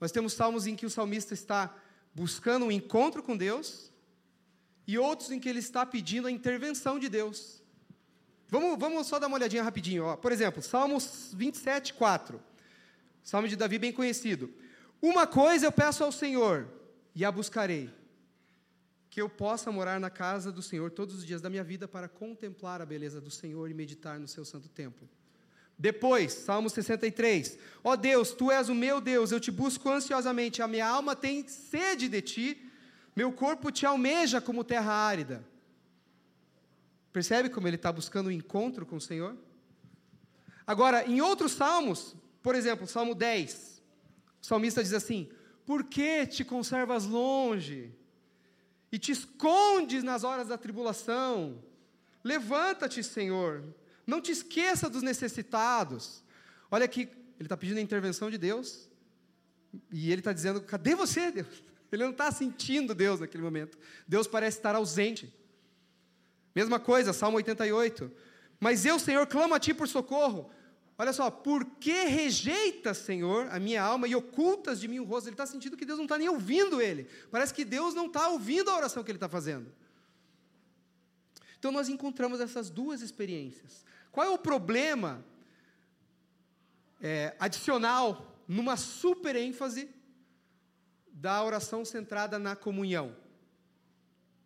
Nós 0.00 0.12
temos 0.12 0.32
salmos 0.32 0.64
em 0.64 0.76
que 0.76 0.86
o 0.86 0.90
salmista 0.90 1.34
está 1.34 1.76
buscando 2.14 2.66
um 2.66 2.70
encontro 2.70 3.20
com 3.20 3.36
Deus, 3.36 3.90
e 4.86 4.96
outros 4.96 5.32
em 5.32 5.40
que 5.40 5.48
ele 5.48 5.58
está 5.58 5.84
pedindo 5.84 6.28
a 6.28 6.30
intervenção 6.30 7.00
de 7.00 7.08
Deus. 7.08 7.60
Vamos, 8.46 8.78
vamos 8.78 9.08
só 9.08 9.18
dar 9.18 9.26
uma 9.26 9.38
olhadinha 9.38 9.64
rapidinho. 9.64 10.04
Ó. 10.04 10.16
Por 10.16 10.30
exemplo, 10.30 10.62
Salmos 10.62 11.32
27, 11.34 11.92
4. 11.94 12.40
Salmo 13.24 13.48
de 13.48 13.56
Davi 13.56 13.76
bem 13.76 13.90
conhecido. 13.90 14.54
Uma 15.02 15.26
coisa 15.26 15.66
eu 15.66 15.72
peço 15.72 16.04
ao 16.04 16.12
Senhor, 16.12 16.68
e 17.12 17.24
a 17.24 17.32
buscarei, 17.32 17.90
que 19.10 19.20
eu 19.20 19.28
possa 19.28 19.72
morar 19.72 19.98
na 19.98 20.08
casa 20.08 20.52
do 20.52 20.62
Senhor 20.62 20.92
todos 20.92 21.16
os 21.16 21.26
dias 21.26 21.42
da 21.42 21.50
minha 21.50 21.64
vida 21.64 21.88
para 21.88 22.08
contemplar 22.08 22.80
a 22.80 22.86
beleza 22.86 23.20
do 23.20 23.30
Senhor 23.30 23.68
e 23.68 23.74
meditar 23.74 24.20
no 24.20 24.28
seu 24.28 24.44
santo 24.44 24.68
templo. 24.68 25.08
Depois, 25.76 26.32
Salmo 26.32 26.70
63. 26.70 27.58
Ó 27.82 27.92
oh 27.92 27.96
Deus, 27.96 28.30
tu 28.32 28.52
és 28.52 28.68
o 28.68 28.74
meu 28.74 29.00
Deus, 29.00 29.32
eu 29.32 29.40
te 29.40 29.50
busco 29.50 29.90
ansiosamente, 29.90 30.62
a 30.62 30.68
minha 30.68 30.86
alma 30.86 31.16
tem 31.16 31.46
sede 31.48 32.08
de 32.08 32.22
ti, 32.22 32.70
meu 33.16 33.32
corpo 33.32 33.72
te 33.72 33.84
almeja 33.84 34.40
como 34.40 34.62
terra 34.62 34.92
árida. 34.92 35.44
Percebe 37.12 37.50
como 37.50 37.66
ele 37.66 37.76
está 37.76 37.90
buscando 37.90 38.26
o 38.26 38.28
um 38.28 38.32
encontro 38.32 38.86
com 38.86 38.96
o 38.96 39.00
Senhor? 39.00 39.36
Agora, 40.64 41.04
em 41.04 41.20
outros 41.20 41.52
salmos, 41.52 42.14
por 42.40 42.54
exemplo, 42.54 42.86
Salmo 42.86 43.12
10, 43.12 43.82
o 44.40 44.46
salmista 44.46 44.84
diz 44.84 44.92
assim: 44.92 45.28
Por 45.66 45.82
que 45.82 46.26
te 46.26 46.44
conservas 46.44 47.06
longe? 47.06 47.92
E 48.92 48.98
te 48.98 49.12
escondes 49.12 50.02
nas 50.02 50.24
horas 50.24 50.48
da 50.48 50.58
tribulação. 50.58 51.62
Levanta-te, 52.24 53.02
Senhor, 53.02 53.64
não 54.06 54.20
te 54.20 54.32
esqueça 54.32 54.88
dos 54.88 55.02
necessitados. 55.02 56.22
Olha 56.70 56.84
aqui, 56.84 57.02
ele 57.38 57.46
está 57.46 57.56
pedindo 57.56 57.78
a 57.78 57.82
intervenção 57.82 58.30
de 58.30 58.38
Deus, 58.38 58.88
e 59.90 60.10
ele 60.10 60.20
está 60.20 60.32
dizendo: 60.32 60.60
cadê 60.60 60.94
você, 60.94 61.30
Deus? 61.30 61.62
Ele 61.92 62.04
não 62.04 62.12
está 62.12 62.30
sentindo 62.30 62.94
Deus 62.94 63.18
naquele 63.18 63.42
momento. 63.42 63.76
Deus 64.06 64.28
parece 64.28 64.58
estar 64.58 64.76
ausente. 64.76 65.34
Mesma 66.54 66.78
coisa, 66.78 67.12
Salmo 67.12 67.36
88. 67.38 68.12
Mas 68.60 68.86
eu, 68.86 68.96
Senhor, 68.96 69.26
clamo 69.26 69.54
a 69.54 69.58
Ti 69.58 69.74
por 69.74 69.88
socorro. 69.88 70.52
Olha 71.00 71.14
só, 71.14 71.30
por 71.30 71.64
que 71.64 72.04
rejeitas, 72.04 72.98
Senhor, 72.98 73.48
a 73.50 73.58
minha 73.58 73.82
alma 73.82 74.06
e 74.06 74.14
ocultas 74.14 74.78
de 74.78 74.86
mim 74.86 74.98
o 74.98 75.04
rosto? 75.04 75.28
Ele 75.28 75.32
está 75.32 75.46
sentindo 75.46 75.74
que 75.74 75.86
Deus 75.86 75.96
não 75.96 76.04
está 76.04 76.18
nem 76.18 76.28
ouvindo 76.28 76.78
ele. 76.78 77.08
Parece 77.30 77.54
que 77.54 77.64
Deus 77.64 77.94
não 77.94 78.04
está 78.04 78.28
ouvindo 78.28 78.68
a 78.68 78.76
oração 78.76 79.02
que 79.02 79.10
ele 79.10 79.16
está 79.16 79.26
fazendo. 79.26 79.72
Então 81.58 81.72
nós 81.72 81.88
encontramos 81.88 82.38
essas 82.38 82.68
duas 82.68 83.00
experiências. 83.00 83.82
Qual 84.12 84.26
é 84.26 84.28
o 84.28 84.36
problema 84.36 85.24
é, 87.00 87.34
adicional 87.38 88.36
numa 88.46 88.76
super 88.76 89.34
ênfase 89.36 89.88
da 91.10 91.42
oração 91.42 91.82
centrada 91.82 92.38
na 92.38 92.54
comunhão? 92.54 93.16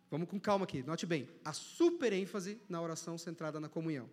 Vamos 0.09 0.29
com 0.29 0.39
calma 0.39 0.63
aqui, 0.63 0.83
note 0.83 1.05
bem. 1.05 1.29
A 1.43 1.51
super 1.51 2.13
ênfase 2.13 2.61
na 2.69 2.81
oração 2.81 3.17
centrada 3.17 3.59
na 3.59 3.67
comunhão 3.67 4.09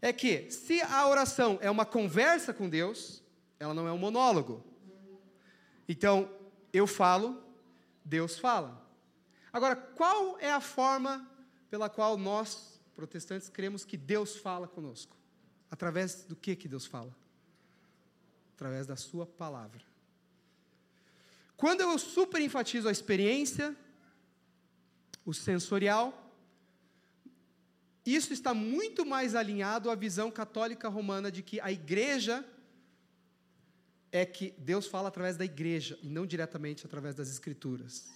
é 0.00 0.12
que 0.12 0.50
se 0.50 0.80
a 0.82 1.06
oração 1.08 1.58
é 1.60 1.70
uma 1.70 1.86
conversa 1.86 2.52
com 2.52 2.68
Deus, 2.68 3.22
ela 3.58 3.74
não 3.74 3.88
é 3.88 3.92
um 3.92 3.98
monólogo. 3.98 4.64
Então, 5.88 6.30
eu 6.72 6.86
falo, 6.86 7.42
Deus 8.04 8.38
fala. 8.38 8.82
Agora, 9.52 9.76
qual 9.76 10.38
é 10.38 10.50
a 10.50 10.60
forma 10.60 11.30
pela 11.70 11.88
qual 11.88 12.16
nós, 12.16 12.80
protestantes, 12.94 13.48
cremos 13.48 13.84
que 13.84 13.96
Deus 13.96 14.36
fala 14.36 14.66
conosco? 14.66 15.16
Através 15.70 16.24
do 16.24 16.36
que 16.36 16.56
que 16.56 16.68
Deus 16.68 16.86
fala? 16.86 17.14
Através 18.54 18.86
da 18.86 18.96
sua 18.96 19.26
palavra. 19.26 19.82
Quando 21.56 21.80
eu 21.80 21.98
super 21.98 22.40
enfatizo 22.40 22.88
a 22.88 22.92
experiência, 22.92 23.76
o 25.24 25.32
sensorial, 25.32 26.23
isso 28.04 28.32
está 28.32 28.52
muito 28.52 29.06
mais 29.06 29.34
alinhado 29.34 29.90
à 29.90 29.94
visão 29.94 30.30
católica 30.30 30.88
romana 30.88 31.30
de 31.30 31.42
que 31.42 31.60
a 31.60 31.72
igreja 31.72 32.44
é 34.12 34.24
que 34.24 34.54
Deus 34.58 34.86
fala 34.86 35.08
através 35.08 35.36
da 35.36 35.44
igreja 35.44 35.98
e 36.02 36.08
não 36.08 36.26
diretamente 36.26 36.86
através 36.86 37.14
das 37.14 37.28
escrituras. 37.28 38.08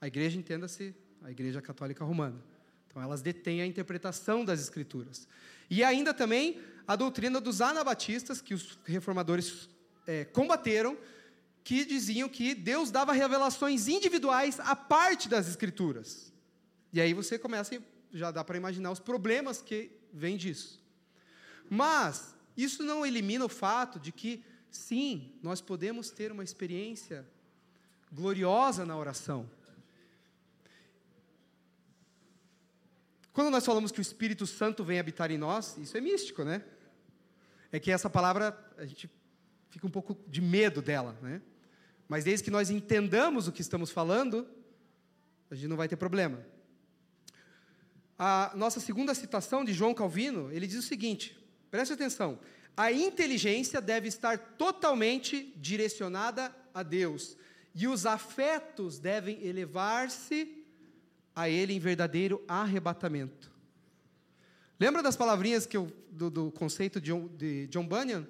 A 0.00 0.06
igreja, 0.06 0.38
entenda-se, 0.38 0.94
a 1.22 1.30
igreja 1.30 1.60
católica 1.62 2.04
romana. 2.04 2.40
Então, 2.86 3.02
elas 3.02 3.22
detêm 3.22 3.60
a 3.62 3.66
interpretação 3.66 4.44
das 4.44 4.60
escrituras. 4.60 5.26
E 5.68 5.82
ainda 5.82 6.14
também 6.14 6.60
a 6.86 6.94
doutrina 6.94 7.40
dos 7.40 7.60
anabatistas, 7.60 8.40
que 8.40 8.54
os 8.54 8.78
reformadores 8.84 9.68
é, 10.06 10.24
combateram, 10.24 10.96
que 11.64 11.84
diziam 11.84 12.28
que 12.28 12.54
Deus 12.54 12.90
dava 12.90 13.12
revelações 13.12 13.88
individuais 13.88 14.60
à 14.60 14.76
parte 14.76 15.28
das 15.28 15.48
escrituras. 15.48 16.32
E 16.92 17.00
aí 17.00 17.14
você 17.14 17.38
começa 17.38 17.74
já 18.14 18.30
dá 18.30 18.44
para 18.44 18.56
imaginar 18.56 18.92
os 18.92 19.00
problemas 19.00 19.60
que 19.60 19.90
vêm 20.12 20.36
disso. 20.36 20.80
Mas 21.68 22.34
isso 22.56 22.84
não 22.84 23.04
elimina 23.04 23.44
o 23.44 23.48
fato 23.48 23.98
de 23.98 24.12
que, 24.12 24.44
sim, 24.70 25.32
nós 25.42 25.60
podemos 25.60 26.10
ter 26.10 26.30
uma 26.30 26.44
experiência 26.44 27.26
gloriosa 28.12 28.86
na 28.86 28.96
oração. 28.96 29.50
Quando 33.32 33.50
nós 33.50 33.66
falamos 33.66 33.90
que 33.90 33.98
o 33.98 34.02
Espírito 34.02 34.46
Santo 34.46 34.84
vem 34.84 35.00
habitar 35.00 35.32
em 35.32 35.38
nós, 35.38 35.76
isso 35.76 35.96
é 35.96 36.00
místico, 36.00 36.44
né? 36.44 36.64
É 37.72 37.80
que 37.80 37.90
essa 37.90 38.08
palavra, 38.08 38.56
a 38.78 38.86
gente 38.86 39.10
fica 39.70 39.84
um 39.84 39.90
pouco 39.90 40.16
de 40.28 40.40
medo 40.40 40.80
dela, 40.80 41.18
né? 41.20 41.42
Mas 42.06 42.22
desde 42.22 42.44
que 42.44 42.50
nós 42.50 42.70
entendamos 42.70 43.48
o 43.48 43.52
que 43.52 43.60
estamos 43.60 43.90
falando, 43.90 44.46
a 45.50 45.56
gente 45.56 45.66
não 45.66 45.76
vai 45.76 45.88
ter 45.88 45.96
problema 45.96 46.53
a 48.18 48.52
nossa 48.54 48.80
segunda 48.80 49.14
citação 49.14 49.64
de 49.64 49.72
João 49.72 49.94
Calvino, 49.94 50.50
ele 50.52 50.66
diz 50.66 50.78
o 50.78 50.82
seguinte: 50.82 51.36
preste 51.70 51.92
atenção. 51.92 52.38
A 52.76 52.90
inteligência 52.90 53.80
deve 53.80 54.08
estar 54.08 54.36
totalmente 54.36 55.52
direcionada 55.56 56.54
a 56.72 56.82
Deus, 56.82 57.36
e 57.74 57.86
os 57.86 58.04
afetos 58.04 58.98
devem 58.98 59.44
elevar-se 59.44 60.64
a 61.34 61.48
Ele 61.48 61.72
em 61.72 61.78
verdadeiro 61.78 62.42
arrebatamento. 62.48 63.52
Lembra 64.78 65.02
das 65.02 65.16
palavrinhas 65.16 65.66
que 65.66 65.76
eu, 65.76 65.90
do, 66.10 66.30
do 66.30 66.50
conceito 66.52 67.00
de 67.00 67.06
John, 67.06 67.28
de 67.28 67.66
John 67.68 67.86
Bunyan? 67.86 68.26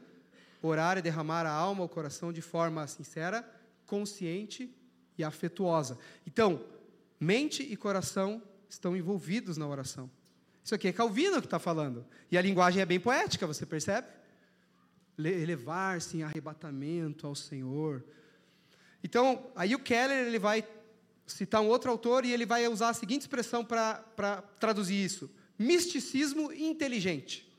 Orar 0.62 0.96
é 0.96 1.02
derramar 1.02 1.46
a 1.46 1.50
alma, 1.50 1.84
o 1.84 1.88
coração 1.88 2.32
de 2.32 2.40
forma 2.40 2.86
sincera, 2.86 3.46
consciente 3.86 4.74
e 5.16 5.24
afetuosa. 5.24 5.98
Então, 6.26 6.64
mente 7.20 7.62
e 7.62 7.76
coração 7.76 8.42
estão 8.74 8.96
envolvidos 8.96 9.56
na 9.56 9.66
oração. 9.66 10.10
Isso 10.62 10.74
aqui 10.74 10.88
é 10.88 10.92
Calvino 10.92 11.40
que 11.40 11.46
está 11.46 11.58
falando. 11.58 12.06
E 12.30 12.38
a 12.38 12.42
linguagem 12.42 12.80
é 12.80 12.86
bem 12.86 13.00
poética, 13.00 13.46
você 13.46 13.66
percebe? 13.66 14.08
Elevar-se 15.18 16.16
em 16.16 16.22
arrebatamento 16.22 17.26
ao 17.26 17.34
Senhor. 17.34 18.04
Então, 19.02 19.50
aí 19.54 19.74
o 19.74 19.78
Keller 19.78 20.26
ele 20.26 20.38
vai 20.38 20.66
citar 21.26 21.60
um 21.60 21.68
outro 21.68 21.90
autor 21.90 22.24
e 22.24 22.32
ele 22.32 22.46
vai 22.46 22.66
usar 22.68 22.90
a 22.90 22.94
seguinte 22.94 23.22
expressão 23.22 23.64
para 23.64 24.42
traduzir 24.58 25.02
isso: 25.02 25.30
misticismo 25.58 26.52
inteligente. 26.52 27.52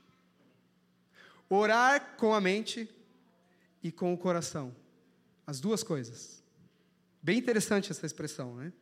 Orar 1.47 2.15
com 2.17 2.33
a 2.33 2.41
mente 2.41 2.89
e 3.83 3.91
com 3.91 4.13
o 4.13 4.17
coração. 4.17 4.75
As 5.45 5.59
duas 5.59 5.83
coisas. 5.83 6.43
Bem 7.21 7.37
interessante 7.37 7.91
essa 7.91 8.05
expressão, 8.05 8.55
né? 8.55 8.73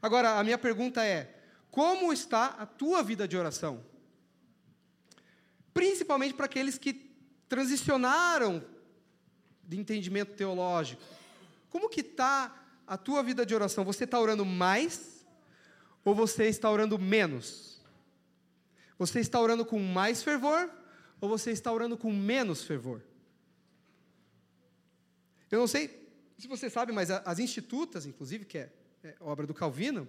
Agora, 0.00 0.38
a 0.38 0.44
minha 0.44 0.56
pergunta 0.56 1.04
é: 1.04 1.35
como 1.76 2.10
está 2.10 2.46
a 2.46 2.64
tua 2.64 3.02
vida 3.02 3.28
de 3.28 3.36
oração? 3.36 3.84
Principalmente 5.74 6.32
para 6.32 6.46
aqueles 6.46 6.78
que 6.78 7.14
transicionaram 7.50 8.64
de 9.62 9.78
entendimento 9.78 10.32
teológico. 10.32 11.02
Como 11.68 11.90
que 11.90 12.00
está 12.00 12.66
a 12.86 12.96
tua 12.96 13.22
vida 13.22 13.44
de 13.44 13.54
oração? 13.54 13.84
Você 13.84 14.04
está 14.04 14.18
orando 14.18 14.42
mais 14.42 15.22
ou 16.02 16.14
você 16.14 16.46
está 16.46 16.70
orando 16.70 16.98
menos? 16.98 17.78
Você 18.98 19.20
está 19.20 19.38
orando 19.38 19.62
com 19.62 19.78
mais 19.78 20.22
fervor 20.22 20.70
ou 21.20 21.28
você 21.28 21.50
está 21.50 21.70
orando 21.70 21.98
com 21.98 22.10
menos 22.10 22.64
fervor? 22.64 23.02
Eu 25.50 25.58
não 25.58 25.66
sei 25.66 26.08
se 26.38 26.48
você 26.48 26.70
sabe, 26.70 26.90
mas 26.90 27.10
as 27.10 27.38
institutas, 27.38 28.06
inclusive, 28.06 28.46
que 28.46 28.56
é, 28.56 28.72
é 29.04 29.14
obra 29.20 29.46
do 29.46 29.52
Calvino, 29.52 30.08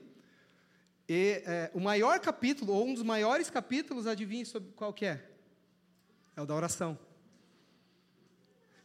e 1.10 1.42
é, 1.46 1.72
o 1.74 1.80
maior 1.80 2.20
capítulo, 2.20 2.74
ou 2.74 2.86
um 2.86 2.94
dos 2.94 3.04
maiores 3.04 3.50
capítulos, 3.50 4.08
adivinhe 4.08 4.46
sobre 4.46 4.72
qual 4.74 4.94
que 4.94 5.06
é? 5.06 5.26
É 6.36 6.42
o 6.42 6.46
da 6.46 6.54
oração. 6.54 7.00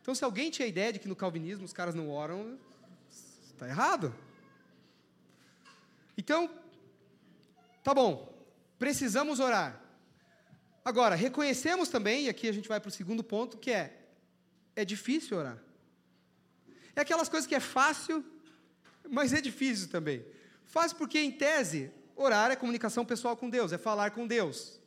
Então, 0.01 0.15
se 0.15 0.25
alguém 0.25 0.51
tinha 0.51 0.67
a 0.67 0.69
ideia 0.69 0.93
de 0.93 0.99
que 0.99 1.09
no 1.09 1.17
calvinismo 1.17 1.65
os 1.65 1.73
caras 1.73 1.95
não 1.95 2.09
oram, 2.09 2.59
está 3.11 3.69
errado. 3.69 4.15
Então, 6.17 6.49
tá 7.83 7.93
bom, 7.93 8.33
precisamos 8.79 9.41
orar. 9.41 9.81
Agora, 10.85 11.15
reconhecemos 11.15 11.89
também, 11.89 12.25
e 12.25 12.29
aqui 12.29 12.49
a 12.49 12.53
gente 12.53 12.69
vai 12.69 12.81
para 12.81 12.89
o 12.89 12.93
segundo 12.93 13.23
ponto, 13.25 13.59
que 13.59 13.71
é: 13.71 14.07
é 14.77 14.85
difícil 14.85 15.39
orar. 15.39 15.63
É 16.95 17.01
aquelas 17.01 17.29
coisas 17.29 17.47
que 17.49 17.55
é 17.55 17.61
fácil, 17.61 18.25
mas 19.09 19.33
é 19.33 19.41
difícil 19.41 19.89
também. 19.89 20.25
Fácil 20.65 20.97
porque, 20.97 21.19
em 21.19 21.31
tese, 21.31 21.93
orar 22.17 22.51
é 22.51 22.57
comunicação 22.57 23.05
pessoal 23.05 23.37
com 23.37 23.49
Deus, 23.49 23.73
é 23.73 23.79
falar 23.79 24.11
com 24.11 24.27
Deus. 24.27 24.81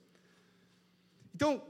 Então, 1.34 1.62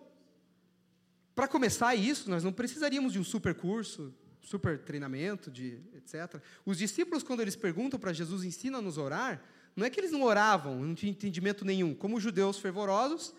para 1.34 1.48
começar 1.48 1.96
isso, 1.96 2.30
nós 2.30 2.44
não 2.44 2.54
precisaríamos 2.54 3.14
de 3.14 3.20
um 3.20 3.24
super 3.24 3.54
curso, 3.56 4.14
super 4.42 4.80
treinamento, 4.80 5.52
de 5.52 5.80
etc. 5.96 6.42
Os 6.66 6.78
discípulos, 6.78 7.24
quando 7.24 7.42
eles 7.42 7.56
perguntam 7.56 8.00
para 8.00 8.14
Jesus, 8.14 8.44
ensina-nos 8.44 8.98
a 8.98 9.02
orar, 9.02 9.44
não 9.76 9.86
é 9.86 9.90
que 9.90 10.00
eles 10.00 10.12
não 10.12 10.22
oravam, 10.22 10.80
não 10.80 10.96
tinham 10.96 11.12
entendimento 11.12 11.66
nenhum. 11.66 11.94
Como 11.94 12.20
judeus 12.20 12.60
fervorosos, 12.60 13.34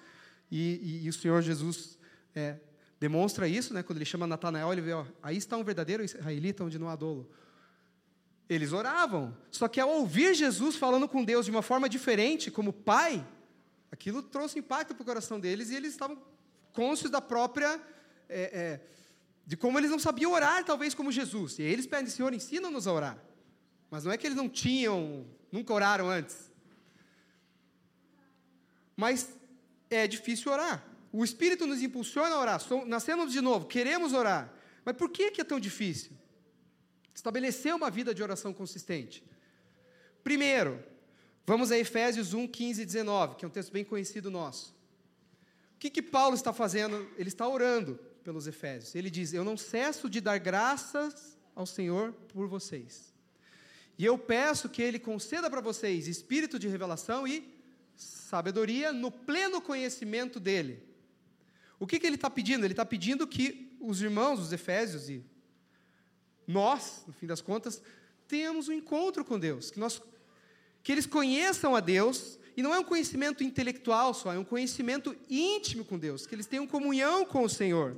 e, 0.51 0.81
e, 0.83 1.07
e 1.07 1.09
o 1.09 1.13
Senhor 1.13 1.41
Jesus 1.41 1.99
é, 2.35 2.57
demonstra 3.01 3.49
isso, 3.49 3.73
né, 3.73 3.83
quando 3.83 3.99
ele 3.99 4.05
chama 4.05 4.27
Natanael, 4.27 4.73
ele 4.73 4.83
vê, 4.83 4.93
ó, 4.93 5.07
aí 5.23 5.37
está 5.37 5.57
um 5.57 5.65
verdadeiro 5.65 6.05
israelita 6.05 6.65
onde 6.65 6.79
não 6.79 6.89
há 6.89 6.97
dolo. 6.97 7.31
Eles 8.49 8.73
oravam, 8.73 9.37
só 9.51 9.67
que 9.67 9.81
ao 9.81 9.91
ouvir 9.91 10.35
Jesus 10.35 10.77
falando 10.77 11.09
com 11.09 11.25
Deus 11.25 11.47
de 11.47 11.51
uma 11.51 11.63
forma 11.63 11.89
diferente, 11.89 12.51
como 12.51 12.73
pai, 12.73 13.27
aquilo 13.91 14.23
trouxe 14.23 14.59
impacto 14.59 14.95
para 14.95 15.03
o 15.03 15.07
coração 15.07 15.41
deles 15.41 15.71
e 15.71 15.75
eles 15.75 15.93
estavam 15.93 16.17
cônscios 16.73 17.11
da 17.11 17.21
própria. 17.21 17.81
É, 18.29 18.41
é, 18.41 18.81
de 19.47 19.57
como 19.57 19.79
eles 19.79 19.91
não 19.91 19.99
sabiam 19.99 20.33
orar, 20.33 20.65
talvez 20.65 20.93
como 20.93 21.13
Jesus. 21.13 21.59
E 21.59 21.63
aí 21.63 21.73
eles 21.73 21.87
pedem, 21.87 22.11
Senhor, 22.11 22.35
ensina-nos 22.35 22.87
a 22.87 22.93
orar. 22.93 23.19
Mas 23.89 24.05
não 24.05 24.11
é 24.11 24.17
que 24.17 24.27
eles 24.27 24.37
não 24.37 24.49
tinham, 24.49 25.25
nunca 25.53 25.73
oraram 25.73 26.11
antes. 26.11 26.51
Mas 28.97 29.29
é 29.89 30.07
difícil 30.07 30.51
orar. 30.51 30.85
O 31.13 31.25
Espírito 31.25 31.67
nos 31.67 31.81
impulsiona 31.81 32.35
a 32.35 32.41
orar. 32.41 32.61
Nascemos 32.87 33.33
de 33.33 33.41
novo, 33.41 33.67
queremos 33.67 34.13
orar. 34.13 34.53
Mas 34.85 34.97
por 34.97 35.11
que, 35.11 35.31
que 35.31 35.41
é 35.41 35.45
tão 35.45 35.61
difícil? 35.61 36.16
Estabelecer 37.17 37.75
uma 37.75 37.91
vida 37.91 38.15
de 38.15 38.23
oração 38.23 38.53
consistente. 38.53 39.25
Primeiro, 40.23 40.85
vamos 41.47 41.73
a 41.73 41.79
Efésios 41.79 42.35
1, 42.35 42.47
15 42.47 42.83
e 42.83 42.85
19, 42.85 43.37
que 43.37 43.45
é 43.47 43.49
um 43.49 43.51
texto 43.51 43.73
bem 43.73 43.87
conhecido 43.87 44.31
nosso. 44.31 44.77
O 45.75 45.79
que, 45.79 45.89
que 45.89 46.03
Paulo 46.03 46.35
está 46.35 46.53
fazendo? 46.53 47.11
Ele 47.17 47.31
está 47.31 47.49
orando 47.49 47.99
pelos 48.23 48.47
Efésios. 48.47 48.95
Ele 48.95 49.09
diz: 49.09 49.33
Eu 49.33 49.45
não 49.45 49.57
cesso 49.57 50.11
de 50.11 50.21
dar 50.21 50.37
graças 50.37 51.39
ao 51.55 51.65
Senhor 51.65 52.13
por 52.35 52.47
vocês. 52.49 53.15
E 53.99 54.05
eu 54.05 54.19
peço 54.19 54.69
que 54.69 54.83
Ele 54.83 54.99
conceda 54.99 55.49
para 55.49 55.63
vocês 55.63 56.07
espírito 56.07 56.59
de 56.59 56.69
revelação 56.69 57.27
e 57.27 57.51
sabedoria 57.97 58.93
no 58.93 59.11
pleno 59.11 59.63
conhecimento 59.63 60.39
dele. 60.39 60.83
O 61.81 61.87
que, 61.87 61.99
que 61.99 62.07
ele 62.07 62.17
está 62.17 62.29
pedindo? 62.29 62.67
Ele 62.67 62.75
está 62.75 62.85
pedindo 62.85 63.27
que 63.27 63.75
os 63.81 64.03
irmãos, 64.03 64.39
os 64.39 64.53
Efésios 64.53 65.09
e 65.09 65.25
nós, 66.47 67.05
no 67.07 67.13
fim 67.13 67.27
das 67.27 67.41
contas, 67.41 67.83
tenhamos 68.29 68.69
um 68.69 68.73
encontro 68.73 69.25
com 69.25 69.39
Deus, 69.39 69.71
que, 69.71 69.79
nós, 69.79 70.01
que 70.83 70.93
eles 70.93 71.07
conheçam 71.07 71.75
a 71.75 71.81
Deus, 71.81 72.39
e 72.57 72.63
não 72.63 72.75
é 72.75 72.79
um 72.79 72.85
conhecimento 72.85 73.45
intelectual 73.45 74.15
só, 74.15 74.33
é 74.33 74.39
um 74.39 74.45
conhecimento 74.45 75.17
íntimo 75.29 75.85
com 75.85 75.99
Deus, 75.99 76.27
que 76.27 76.35
eles 76.35 76.47
tenham 76.47 76.67
comunhão 76.67 77.25
com 77.25 77.43
o 77.43 77.49
Senhor. 77.49 77.97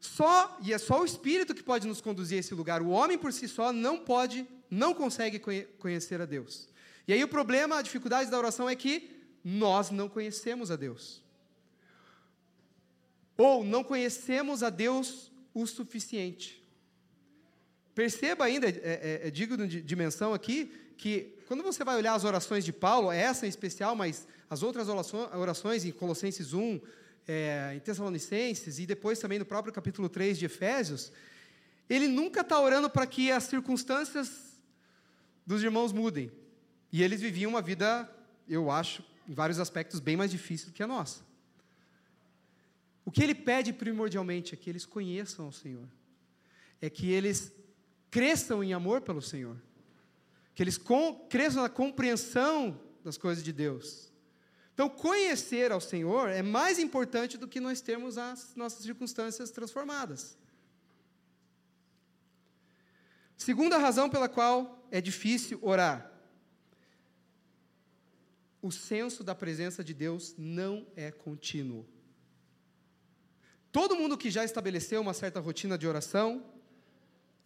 Só, 0.00 0.56
e 0.62 0.72
é 0.72 0.78
só 0.78 1.02
o 1.02 1.04
Espírito 1.04 1.54
que 1.54 1.62
pode 1.62 1.86
nos 1.86 2.00
conduzir 2.00 2.36
a 2.36 2.40
esse 2.40 2.54
lugar. 2.54 2.80
O 2.82 2.88
homem 2.88 3.18
por 3.18 3.32
si 3.32 3.48
só 3.48 3.72
não 3.72 3.98
pode, 3.98 4.46
não 4.70 4.94
consegue 4.94 5.40
conhecer 5.78 6.20
a 6.20 6.24
Deus. 6.24 6.68
E 7.06 7.12
aí 7.12 7.22
o 7.24 7.28
problema, 7.28 7.78
a 7.78 7.82
dificuldade 7.82 8.30
da 8.30 8.38
oração 8.38 8.68
é 8.68 8.76
que 8.76 9.10
nós 9.42 9.90
não 9.90 10.08
conhecemos 10.08 10.70
a 10.70 10.76
Deus. 10.76 11.22
Ou 13.36 13.64
não 13.64 13.82
conhecemos 13.82 14.62
a 14.62 14.70
Deus 14.70 15.30
o 15.52 15.66
suficiente. 15.66 16.57
Perceba 17.98 18.44
ainda, 18.44 18.68
é, 18.68 18.72
é, 19.24 19.26
é 19.26 19.30
digno 19.32 19.66
de 19.66 19.82
dimensão 19.82 20.32
aqui, 20.32 20.70
que 20.96 21.36
quando 21.48 21.64
você 21.64 21.82
vai 21.82 21.96
olhar 21.96 22.14
as 22.14 22.22
orações 22.22 22.64
de 22.64 22.72
Paulo, 22.72 23.10
essa 23.10 23.44
em 23.44 23.48
especial, 23.48 23.96
mas 23.96 24.24
as 24.48 24.62
outras 24.62 24.86
orações 24.88 25.84
em 25.84 25.90
Colossenses 25.90 26.52
1, 26.52 26.80
é, 27.26 27.72
em 27.74 27.80
Tessalonicenses 27.80 28.78
e 28.78 28.86
depois 28.86 29.18
também 29.18 29.40
no 29.40 29.44
próprio 29.44 29.74
capítulo 29.74 30.08
3 30.08 30.38
de 30.38 30.44
Efésios, 30.44 31.10
ele 31.90 32.06
nunca 32.06 32.42
está 32.42 32.60
orando 32.60 32.88
para 32.88 33.04
que 33.04 33.32
as 33.32 33.42
circunstâncias 33.42 34.30
dos 35.44 35.64
irmãos 35.64 35.92
mudem. 35.92 36.30
E 36.92 37.02
eles 37.02 37.20
viviam 37.20 37.50
uma 37.50 37.60
vida, 37.60 38.08
eu 38.48 38.70
acho, 38.70 39.02
em 39.28 39.34
vários 39.34 39.58
aspectos, 39.58 39.98
bem 39.98 40.16
mais 40.16 40.30
difícil 40.30 40.68
do 40.68 40.72
que 40.72 40.84
a 40.84 40.86
nossa. 40.86 41.22
O 43.04 43.10
que 43.10 43.24
ele 43.24 43.34
pede 43.34 43.72
primordialmente 43.72 44.54
é 44.54 44.56
que 44.56 44.70
eles 44.70 44.86
conheçam 44.86 45.48
o 45.48 45.52
Senhor, 45.52 45.88
é 46.80 46.88
que 46.88 47.10
eles 47.10 47.57
cresçam 48.10 48.62
em 48.62 48.72
amor 48.72 49.00
pelo 49.00 49.22
Senhor, 49.22 49.56
que 50.54 50.62
eles 50.62 50.78
cresçam 51.28 51.62
na 51.62 51.68
compreensão 51.68 52.80
das 53.04 53.16
coisas 53.16 53.42
de 53.44 53.52
Deus. 53.52 54.12
Então, 54.74 54.88
conhecer 54.88 55.72
ao 55.72 55.80
Senhor 55.80 56.28
é 56.28 56.42
mais 56.42 56.78
importante 56.78 57.36
do 57.36 57.48
que 57.48 57.60
nós 57.60 57.80
termos 57.80 58.16
as 58.16 58.54
nossas 58.54 58.82
circunstâncias 58.82 59.50
transformadas. 59.50 60.36
Segunda 63.36 63.78
razão 63.78 64.08
pela 64.08 64.28
qual 64.28 64.86
é 64.90 65.00
difícil 65.00 65.58
orar 65.62 66.18
o 68.60 68.70
senso 68.70 69.22
da 69.22 69.34
presença 69.34 69.84
de 69.84 69.94
Deus 69.94 70.34
não 70.36 70.86
é 70.96 71.10
contínuo. 71.10 71.86
Todo 73.70 73.96
mundo 73.96 74.18
que 74.18 74.30
já 74.30 74.44
estabeleceu 74.44 75.00
uma 75.00 75.14
certa 75.14 75.40
rotina 75.40 75.78
de 75.78 75.86
oração, 75.86 76.44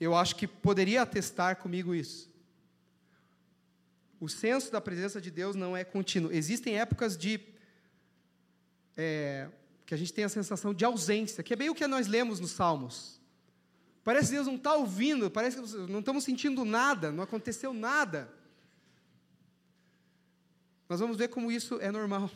eu 0.01 0.15
acho 0.15 0.37
que 0.37 0.47
poderia 0.47 1.03
atestar 1.03 1.57
comigo 1.57 1.95
isso. 1.95 2.31
O 4.21 4.29
senso 4.29 4.71
da 4.71 4.81
presença 4.81 5.21
de 5.21 5.31
Deus 5.31 5.57
não 5.57 5.77
é 5.77 5.85
contínuo. 5.85 6.31
Existem 6.33 6.79
épocas 6.79 7.17
de. 7.17 7.41
É, 8.97 9.49
que 9.85 9.95
a 9.95 9.97
gente 9.97 10.13
tem 10.13 10.25
a 10.25 10.29
sensação 10.29 10.73
de 10.73 10.85
ausência, 10.85 11.43
que 11.43 11.53
é 11.53 11.57
bem 11.57 11.69
o 11.69 11.75
que 11.75 11.87
nós 11.87 12.07
lemos 12.07 12.39
nos 12.39 12.53
Salmos. 12.53 13.21
Parece 14.05 14.29
que 14.29 14.35
Deus 14.35 14.47
não 14.47 14.57
está 14.57 14.75
ouvindo, 14.75 15.31
parece 15.31 15.61
que 15.61 15.77
não 15.91 16.01
estamos 16.01 16.25
sentindo 16.25 16.65
nada, 16.65 17.13
não 17.13 17.23
aconteceu 17.23 17.73
nada. 17.73 18.33
Nós 20.89 21.01
vamos 21.01 21.17
ver 21.17 21.29
como 21.29 21.51
isso 21.51 21.81
é 21.81 21.91
normal. 21.91 22.31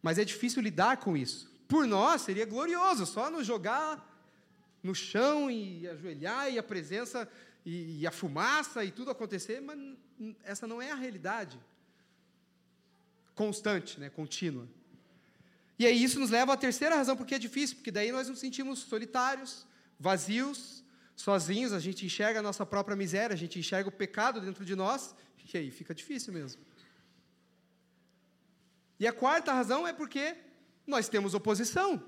Mas 0.00 0.18
é 0.18 0.24
difícil 0.24 0.62
lidar 0.62 0.98
com 0.98 1.16
isso. 1.16 1.50
Por 1.68 1.86
nós 1.86 2.22
seria 2.22 2.46
glorioso, 2.46 3.06
só 3.06 3.30
nos 3.30 3.46
jogar 3.46 4.15
no 4.86 4.94
chão 4.94 5.50
e 5.50 5.86
ajoelhar 5.88 6.50
e 6.50 6.58
a 6.58 6.62
presença 6.62 7.28
e, 7.64 8.00
e 8.00 8.06
a 8.06 8.10
fumaça 8.10 8.84
e 8.84 8.90
tudo 8.90 9.10
acontecer, 9.10 9.60
mas 9.60 9.78
essa 10.44 10.66
não 10.66 10.80
é 10.80 10.90
a 10.90 10.94
realidade 10.94 11.58
constante, 13.34 14.00
né, 14.00 14.08
contínua. 14.08 14.66
E 15.78 15.84
aí 15.84 16.02
isso 16.02 16.18
nos 16.18 16.30
leva 16.30 16.54
à 16.54 16.56
terceira 16.56 16.96
razão 16.96 17.16
porque 17.16 17.34
é 17.34 17.38
difícil, 17.38 17.76
porque 17.76 17.90
daí 17.90 18.10
nós 18.10 18.28
nos 18.28 18.38
sentimos 18.38 18.78
solitários, 18.78 19.66
vazios, 20.00 20.82
sozinhos, 21.14 21.72
a 21.72 21.80
gente 21.80 22.06
enxerga 22.06 22.40
a 22.40 22.42
nossa 22.42 22.64
própria 22.64 22.96
miséria, 22.96 23.34
a 23.34 23.36
gente 23.36 23.58
enxerga 23.58 23.88
o 23.88 23.92
pecado 23.92 24.40
dentro 24.40 24.64
de 24.64 24.74
nós, 24.74 25.14
e 25.52 25.58
aí 25.58 25.70
fica 25.70 25.94
difícil 25.94 26.32
mesmo. 26.32 26.62
E 28.98 29.06
a 29.06 29.12
quarta 29.12 29.52
razão 29.52 29.86
é 29.86 29.92
porque 29.92 30.36
nós 30.86 31.08
temos 31.08 31.34
oposição. 31.34 32.02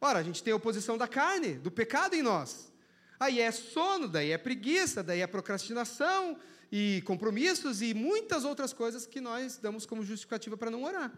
Ora, 0.00 0.18
a 0.18 0.22
gente 0.22 0.42
tem 0.42 0.52
oposição 0.52 0.98
da 0.98 1.08
carne, 1.08 1.54
do 1.54 1.70
pecado 1.70 2.14
em 2.14 2.22
nós. 2.22 2.72
Aí 3.18 3.40
é 3.40 3.50
sono, 3.50 4.08
daí 4.08 4.30
é 4.30 4.38
preguiça, 4.38 5.02
daí 5.02 5.20
é 5.20 5.26
procrastinação 5.26 6.38
e 6.70 7.02
compromissos 7.06 7.80
e 7.80 7.94
muitas 7.94 8.44
outras 8.44 8.72
coisas 8.72 9.06
que 9.06 9.20
nós 9.20 9.56
damos 9.56 9.86
como 9.86 10.04
justificativa 10.04 10.56
para 10.56 10.70
não 10.70 10.84
orar. 10.84 11.12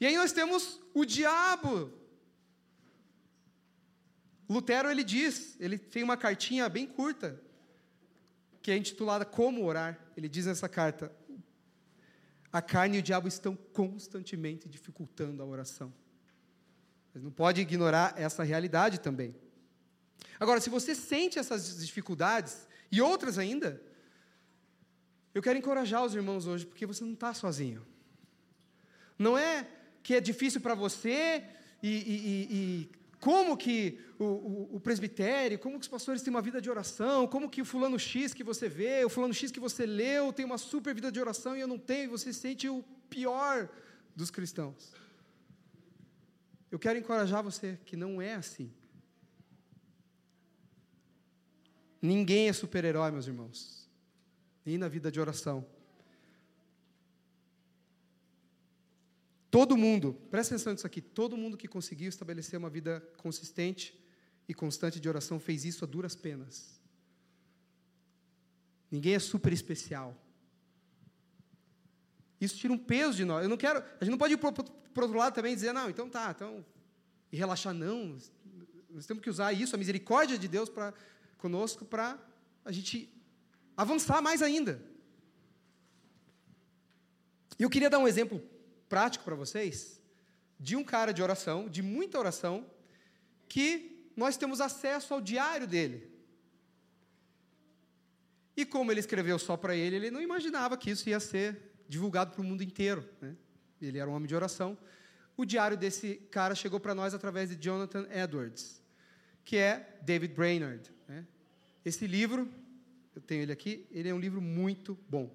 E 0.00 0.06
aí 0.06 0.16
nós 0.16 0.32
temos 0.32 0.80
o 0.94 1.04
diabo. 1.04 1.92
Lutero 4.48 4.90
ele 4.90 5.02
diz, 5.02 5.56
ele 5.58 5.76
tem 5.76 6.02
uma 6.04 6.16
cartinha 6.16 6.68
bem 6.68 6.86
curta 6.86 7.40
que 8.62 8.70
é 8.70 8.76
intitulada 8.76 9.24
Como 9.24 9.64
orar. 9.64 9.98
Ele 10.16 10.28
diz 10.28 10.46
nessa 10.46 10.68
carta: 10.68 11.10
a 12.52 12.60
carne 12.60 12.96
e 12.96 13.00
o 13.00 13.02
diabo 13.02 13.28
estão 13.28 13.56
constantemente 13.72 14.68
dificultando 14.68 15.42
a 15.42 15.46
oração. 15.46 15.92
Mas 17.16 17.22
não 17.22 17.30
pode 17.30 17.62
ignorar 17.62 18.12
essa 18.14 18.42
realidade 18.42 19.00
também. 19.00 19.34
Agora, 20.38 20.60
se 20.60 20.68
você 20.68 20.94
sente 20.94 21.38
essas 21.38 21.78
dificuldades 21.78 22.68
e 22.92 23.00
outras 23.00 23.38
ainda, 23.38 23.80
eu 25.34 25.40
quero 25.40 25.58
encorajar 25.58 26.04
os 26.04 26.14
irmãos 26.14 26.46
hoje, 26.46 26.66
porque 26.66 26.84
você 26.84 27.02
não 27.02 27.14
está 27.14 27.32
sozinho. 27.32 27.86
Não 29.18 29.38
é 29.38 29.66
que 30.02 30.14
é 30.14 30.20
difícil 30.20 30.60
para 30.60 30.74
você 30.74 31.42
e, 31.82 31.88
e, 31.88 32.48
e, 32.50 32.90
como 33.18 33.56
que 33.56 33.98
o, 34.18 34.24
o, 34.24 34.76
o, 34.76 34.80
presbitério, 34.80 35.58
como 35.58 35.78
que 35.78 35.84
os 35.84 35.88
pastores 35.88 36.20
têm 36.20 36.30
uma 36.30 36.42
vida 36.42 36.60
de 36.60 36.68
oração, 36.68 37.26
como 37.26 37.48
que 37.48 37.62
o 37.62 37.64
fulano 37.64 37.98
X 37.98 38.34
que 38.34 38.44
você 38.44 38.68
vê, 38.68 39.06
o 39.06 39.08
fulano 39.08 39.32
X 39.32 39.50
que 39.50 39.58
você 39.58 39.86
leu 39.86 40.34
tem 40.34 40.44
uma 40.44 40.58
super 40.58 40.94
vida 40.94 41.10
de 41.10 41.18
oração 41.18 41.56
e 41.56 41.60
eu 41.60 41.66
não 41.66 41.78
tenho, 41.78 42.04
e 42.04 42.08
você 42.08 42.30
se 42.30 42.40
sente 42.40 42.68
o 42.68 42.84
pior 43.08 43.70
dos 44.14 44.30
cristãos. 44.30 44.92
Eu 46.76 46.78
quero 46.78 46.98
encorajar 46.98 47.42
você 47.42 47.78
que 47.86 47.96
não 47.96 48.20
é 48.20 48.34
assim. 48.34 48.70
Ninguém 52.02 52.50
é 52.50 52.52
super-herói, 52.52 53.10
meus 53.10 53.26
irmãos, 53.26 53.88
nem 54.62 54.76
na 54.76 54.86
vida 54.86 55.10
de 55.10 55.18
oração. 55.18 55.66
Todo 59.50 59.74
mundo, 59.74 60.12
presta 60.30 60.54
atenção 60.54 60.74
nisso 60.74 60.86
aqui, 60.86 61.00
todo 61.00 61.34
mundo 61.34 61.56
que 61.56 61.66
conseguiu 61.66 62.10
estabelecer 62.10 62.58
uma 62.58 62.68
vida 62.68 63.00
consistente 63.16 63.98
e 64.46 64.52
constante 64.52 65.00
de 65.00 65.08
oração 65.08 65.40
fez 65.40 65.64
isso 65.64 65.82
a 65.82 65.88
duras 65.88 66.14
penas. 66.14 66.78
Ninguém 68.90 69.14
é 69.14 69.18
super 69.18 69.50
especial. 69.50 70.14
Isso 72.46 72.56
tira 72.56 72.72
um 72.72 72.78
peso 72.78 73.16
de 73.16 73.24
nós. 73.24 73.42
Eu 73.42 73.48
não 73.48 73.56
quero, 73.56 73.78
a 73.78 74.04
gente 74.04 74.10
não 74.10 74.18
pode 74.18 74.34
ir 74.34 74.36
para 74.36 74.48
o 74.48 75.02
outro 75.02 75.18
lado 75.18 75.34
também 75.34 75.52
e 75.52 75.54
dizer, 75.54 75.72
não, 75.72 75.90
então 75.90 76.08
tá, 76.08 76.32
então, 76.34 76.64
e 77.30 77.36
relaxar, 77.36 77.74
não. 77.74 78.16
Nós 78.90 79.06
temos 79.06 79.22
que 79.22 79.28
usar 79.28 79.52
isso, 79.52 79.74
a 79.74 79.78
misericórdia 79.78 80.38
de 80.38 80.48
Deus 80.48 80.68
para 80.68 80.94
conosco, 81.36 81.84
para 81.84 82.18
a 82.64 82.72
gente 82.72 83.12
avançar 83.76 84.22
mais 84.22 84.40
ainda. 84.40 84.82
E 87.58 87.62
eu 87.62 87.70
queria 87.70 87.90
dar 87.90 87.98
um 87.98 88.08
exemplo 88.08 88.42
prático 88.88 89.24
para 89.24 89.34
vocês 89.34 90.00
de 90.58 90.76
um 90.76 90.84
cara 90.84 91.12
de 91.12 91.22
oração, 91.22 91.68
de 91.68 91.82
muita 91.82 92.18
oração, 92.18 92.66
que 93.48 94.10
nós 94.16 94.36
temos 94.36 94.60
acesso 94.60 95.12
ao 95.12 95.20
diário 95.20 95.66
dele. 95.66 96.10
E 98.56 98.64
como 98.64 98.90
ele 98.90 99.00
escreveu 99.00 99.38
só 99.38 99.56
para 99.56 99.76
ele, 99.76 99.96
ele 99.96 100.10
não 100.10 100.22
imaginava 100.22 100.76
que 100.76 100.90
isso 100.90 101.08
ia 101.08 101.20
ser 101.20 101.75
divulgado 101.88 102.32
para 102.32 102.40
o 102.40 102.44
mundo 102.44 102.62
inteiro. 102.62 103.08
Né? 103.20 103.36
Ele 103.80 103.98
era 103.98 104.08
um 104.08 104.14
homem 104.14 104.26
de 104.26 104.34
oração. 104.34 104.76
O 105.36 105.44
diário 105.44 105.76
desse 105.76 106.16
cara 106.30 106.54
chegou 106.54 106.80
para 106.80 106.94
nós 106.94 107.14
através 107.14 107.50
de 107.50 107.56
Jonathan 107.56 108.06
Edwards, 108.10 108.82
que 109.44 109.56
é 109.56 109.98
David 110.02 110.34
Brainerd. 110.34 110.90
Né? 111.08 111.26
Esse 111.84 112.06
livro, 112.06 112.50
eu 113.14 113.20
tenho 113.20 113.42
ele 113.42 113.52
aqui, 113.52 113.86
ele 113.90 114.08
é 114.08 114.14
um 114.14 114.20
livro 114.20 114.40
muito 114.40 114.98
bom. 115.08 115.30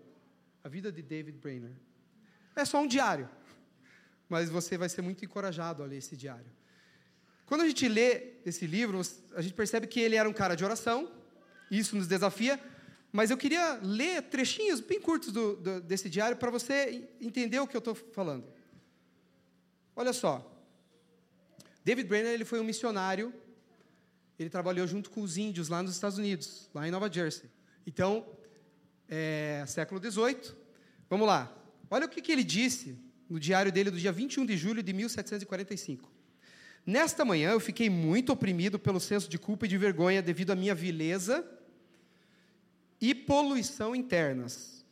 A 0.63 0.69
vida 0.69 0.91
de 0.91 1.01
David 1.01 1.37
Brainerd. 1.37 1.79
É 2.55 2.65
só 2.65 2.81
um 2.81 2.87
diário 2.87 3.29
mas 4.31 4.49
você 4.49 4.77
vai 4.77 4.87
ser 4.87 5.01
muito 5.01 5.25
encorajado 5.25 5.83
a 5.83 5.85
ler 5.85 5.97
esse 5.97 6.15
diário. 6.15 6.49
Quando 7.45 7.61
a 7.61 7.67
gente 7.67 7.85
lê 7.89 8.35
esse 8.45 8.65
livro, 8.65 9.01
a 9.35 9.41
gente 9.41 9.53
percebe 9.53 9.87
que 9.87 9.99
ele 9.99 10.15
era 10.15 10.27
um 10.27 10.31
cara 10.31 10.55
de 10.55 10.63
oração, 10.63 11.11
isso 11.69 11.97
nos 11.97 12.07
desafia, 12.07 12.57
mas 13.11 13.29
eu 13.29 13.37
queria 13.37 13.79
ler 13.83 14.21
trechinhos 14.23 14.79
bem 14.79 15.01
curtos 15.01 15.31
do, 15.31 15.55
do, 15.57 15.81
desse 15.81 16.09
diário 16.09 16.37
para 16.37 16.49
você 16.49 17.09
entender 17.19 17.59
o 17.59 17.67
que 17.67 17.75
eu 17.75 17.79
estou 17.79 17.93
falando. 17.93 18.45
Olha 19.95 20.13
só, 20.13 20.49
David 21.83 22.07
Brenner 22.07 22.31
ele 22.31 22.45
foi 22.45 22.59
um 22.61 22.63
missionário, 22.63 23.33
ele 24.39 24.49
trabalhou 24.49 24.87
junto 24.87 25.09
com 25.09 25.21
os 25.21 25.37
índios 25.37 25.67
lá 25.67 25.83
nos 25.83 25.91
Estados 25.91 26.17
Unidos, 26.17 26.69
lá 26.73 26.87
em 26.87 26.91
Nova 26.91 27.11
Jersey. 27.11 27.49
Então, 27.85 28.25
é, 29.09 29.63
século 29.67 29.99
XVIII, 29.99 30.55
vamos 31.09 31.27
lá. 31.27 31.53
Olha 31.89 32.05
o 32.05 32.09
que, 32.09 32.21
que 32.21 32.31
ele 32.31 32.43
disse 32.43 32.97
no 33.29 33.39
diário 33.39 33.71
dele 33.71 33.91
do 33.91 33.99
dia 33.99 34.11
21 34.11 34.45
de 34.45 34.55
julho 34.55 34.81
de 34.81 34.93
1745. 34.93 36.09
Nesta 36.85 37.25
manhã 37.25 37.51
eu 37.51 37.59
fiquei 37.59 37.89
muito 37.89 38.31
oprimido 38.31 38.79
pelo 38.79 38.99
senso 38.99 39.29
de 39.29 39.37
culpa 39.37 39.65
e 39.65 39.69
de 39.69 39.77
vergonha 39.77 40.21
devido 40.21 40.51
à 40.51 40.55
minha 40.55 40.73
vileza 40.73 41.45
e 43.01 43.15
poluição 43.15 43.95
internas. 43.95 44.85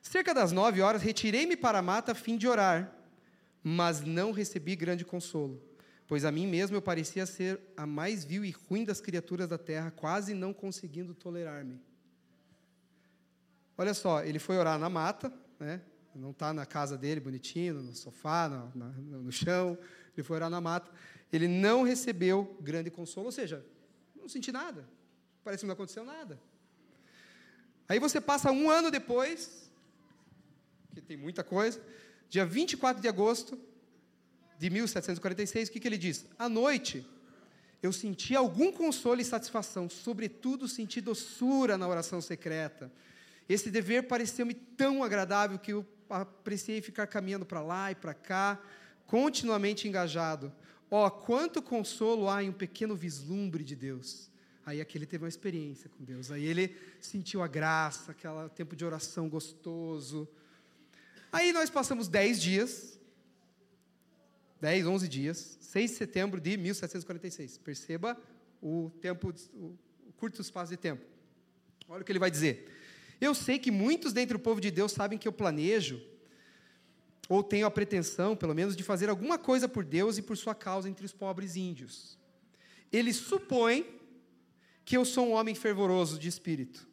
Cerca 0.00 0.32
das 0.34 0.50
nove 0.50 0.80
horas, 0.80 1.02
retirei-me 1.02 1.56
para 1.56 1.78
a 1.78 1.82
mata 1.82 2.12
a 2.12 2.14
fim 2.14 2.38
de 2.38 2.48
orar, 2.48 2.92
mas 3.62 4.00
não 4.00 4.32
recebi 4.32 4.74
grande 4.74 5.04
consolo, 5.04 5.62
pois 6.08 6.24
a 6.24 6.32
mim 6.32 6.46
mesmo 6.46 6.76
eu 6.76 6.82
parecia 6.82 7.26
ser 7.26 7.60
a 7.76 7.86
mais 7.86 8.24
vil 8.24 8.44
e 8.44 8.50
ruim 8.50 8.84
das 8.84 9.00
criaturas 9.00 9.46
da 9.46 9.58
terra, 9.58 9.90
quase 9.90 10.34
não 10.34 10.52
conseguindo 10.52 11.14
tolerar-me. 11.14 11.78
Olha 13.76 13.94
só, 13.94 14.24
ele 14.24 14.38
foi 14.38 14.56
orar 14.56 14.78
na 14.78 14.88
mata, 14.88 15.32
né? 15.60 15.82
não 16.14 16.30
está 16.30 16.52
na 16.52 16.66
casa 16.66 16.96
dele 16.96 17.20
bonitinho, 17.20 17.74
no 17.74 17.94
sofá, 17.94 18.48
no, 18.48 18.72
no, 18.74 19.22
no, 19.22 19.32
chão, 19.32 19.78
ele 20.16 20.22
foi 20.22 20.36
orar 20.36 20.50
na 20.50 20.60
mata. 20.60 20.90
Ele 21.32 21.48
não 21.48 21.82
recebeu 21.82 22.56
grande 22.60 22.90
consolo, 22.90 23.26
ou 23.26 23.32
seja, 23.32 23.64
não 24.14 24.28
senti 24.28 24.52
nada, 24.52 24.86
parece 25.42 25.62
que 25.62 25.66
não 25.66 25.72
aconteceu 25.72 26.04
nada. 26.04 26.38
Aí 27.88 27.98
você 27.98 28.20
passa 28.20 28.50
um 28.50 28.70
ano 28.70 28.90
depois, 28.90 29.70
que 30.94 31.00
tem 31.00 31.16
muita 31.16 31.42
coisa, 31.42 31.80
dia 32.28 32.46
24 32.46 33.02
de 33.02 33.08
agosto 33.08 33.58
de 34.58 34.70
1746, 34.70 35.68
o 35.68 35.72
que, 35.72 35.80
que 35.80 35.88
ele 35.88 35.98
diz? 35.98 36.24
À 36.38 36.48
noite, 36.48 37.06
eu 37.82 37.92
senti 37.92 38.36
algum 38.36 38.72
consolo 38.72 39.20
e 39.20 39.24
satisfação, 39.24 39.90
sobretudo 39.90 40.68
senti 40.68 41.00
doçura 41.00 41.76
na 41.76 41.88
oração 41.88 42.20
secreta. 42.20 42.92
Esse 43.48 43.70
dever 43.70 44.06
pareceu-me 44.06 44.54
tão 44.54 45.02
agradável 45.02 45.58
que 45.58 45.72
eu 45.72 45.84
apreciei 46.08 46.80
ficar 46.80 47.06
caminhando 47.06 47.44
para 47.44 47.60
lá 47.60 47.90
e 47.90 47.94
para 47.94 48.14
cá, 48.14 48.62
continuamente 49.06 49.88
engajado. 49.88 50.52
Oh, 50.88 51.10
quanto 51.10 51.60
consolo 51.60 52.28
há 52.28 52.42
em 52.42 52.50
um 52.50 52.52
pequeno 52.52 52.94
vislumbre 52.94 53.64
de 53.64 53.74
Deus. 53.74 54.30
Aí 54.64 54.80
aquele 54.80 55.06
teve 55.06 55.24
uma 55.24 55.28
experiência 55.28 55.90
com 55.90 56.04
Deus. 56.04 56.30
Aí 56.30 56.44
ele 56.44 56.76
sentiu 57.00 57.42
a 57.42 57.48
graça, 57.48 58.12
aquele 58.12 58.48
tempo 58.50 58.76
de 58.76 58.84
oração 58.84 59.28
gostoso. 59.28 60.28
Aí 61.32 61.52
nós 61.52 61.68
passamos 61.68 62.08
dez 62.08 62.40
dias, 62.40 62.98
dez, 64.60 64.86
onze 64.86 65.08
dias, 65.08 65.58
6 65.60 65.90
de 65.90 65.96
setembro 65.96 66.40
de 66.40 66.56
1746. 66.56 67.58
Perceba 67.58 68.16
o 68.62 68.90
tempo, 69.00 69.34
o 69.54 69.76
curto 70.16 70.40
espaço 70.40 70.70
de 70.70 70.76
tempo. 70.76 71.04
Olha 71.88 72.02
o 72.02 72.04
que 72.04 72.12
ele 72.12 72.18
vai 72.18 72.30
dizer. 72.30 72.70
Eu 73.20 73.34
sei 73.34 73.58
que 73.58 73.70
muitos 73.70 74.12
dentre 74.12 74.36
o 74.36 74.40
povo 74.40 74.60
de 74.60 74.70
Deus 74.70 74.92
sabem 74.92 75.18
que 75.18 75.26
eu 75.26 75.32
planejo, 75.32 76.00
ou 77.28 77.42
tenho 77.42 77.66
a 77.66 77.70
pretensão, 77.70 78.36
pelo 78.36 78.54
menos, 78.54 78.76
de 78.76 78.82
fazer 78.82 79.08
alguma 79.08 79.38
coisa 79.38 79.68
por 79.68 79.84
Deus 79.84 80.18
e 80.18 80.22
por 80.22 80.36
sua 80.36 80.54
causa 80.54 80.88
entre 80.88 81.06
os 81.06 81.12
pobres 81.12 81.56
índios. 81.56 82.18
Eles 82.92 83.16
supõem 83.16 84.01
que 84.84 84.96
eu 84.96 85.04
sou 85.04 85.28
um 85.28 85.32
homem 85.32 85.54
fervoroso 85.54 86.18
de 86.18 86.28
espírito. 86.28 86.88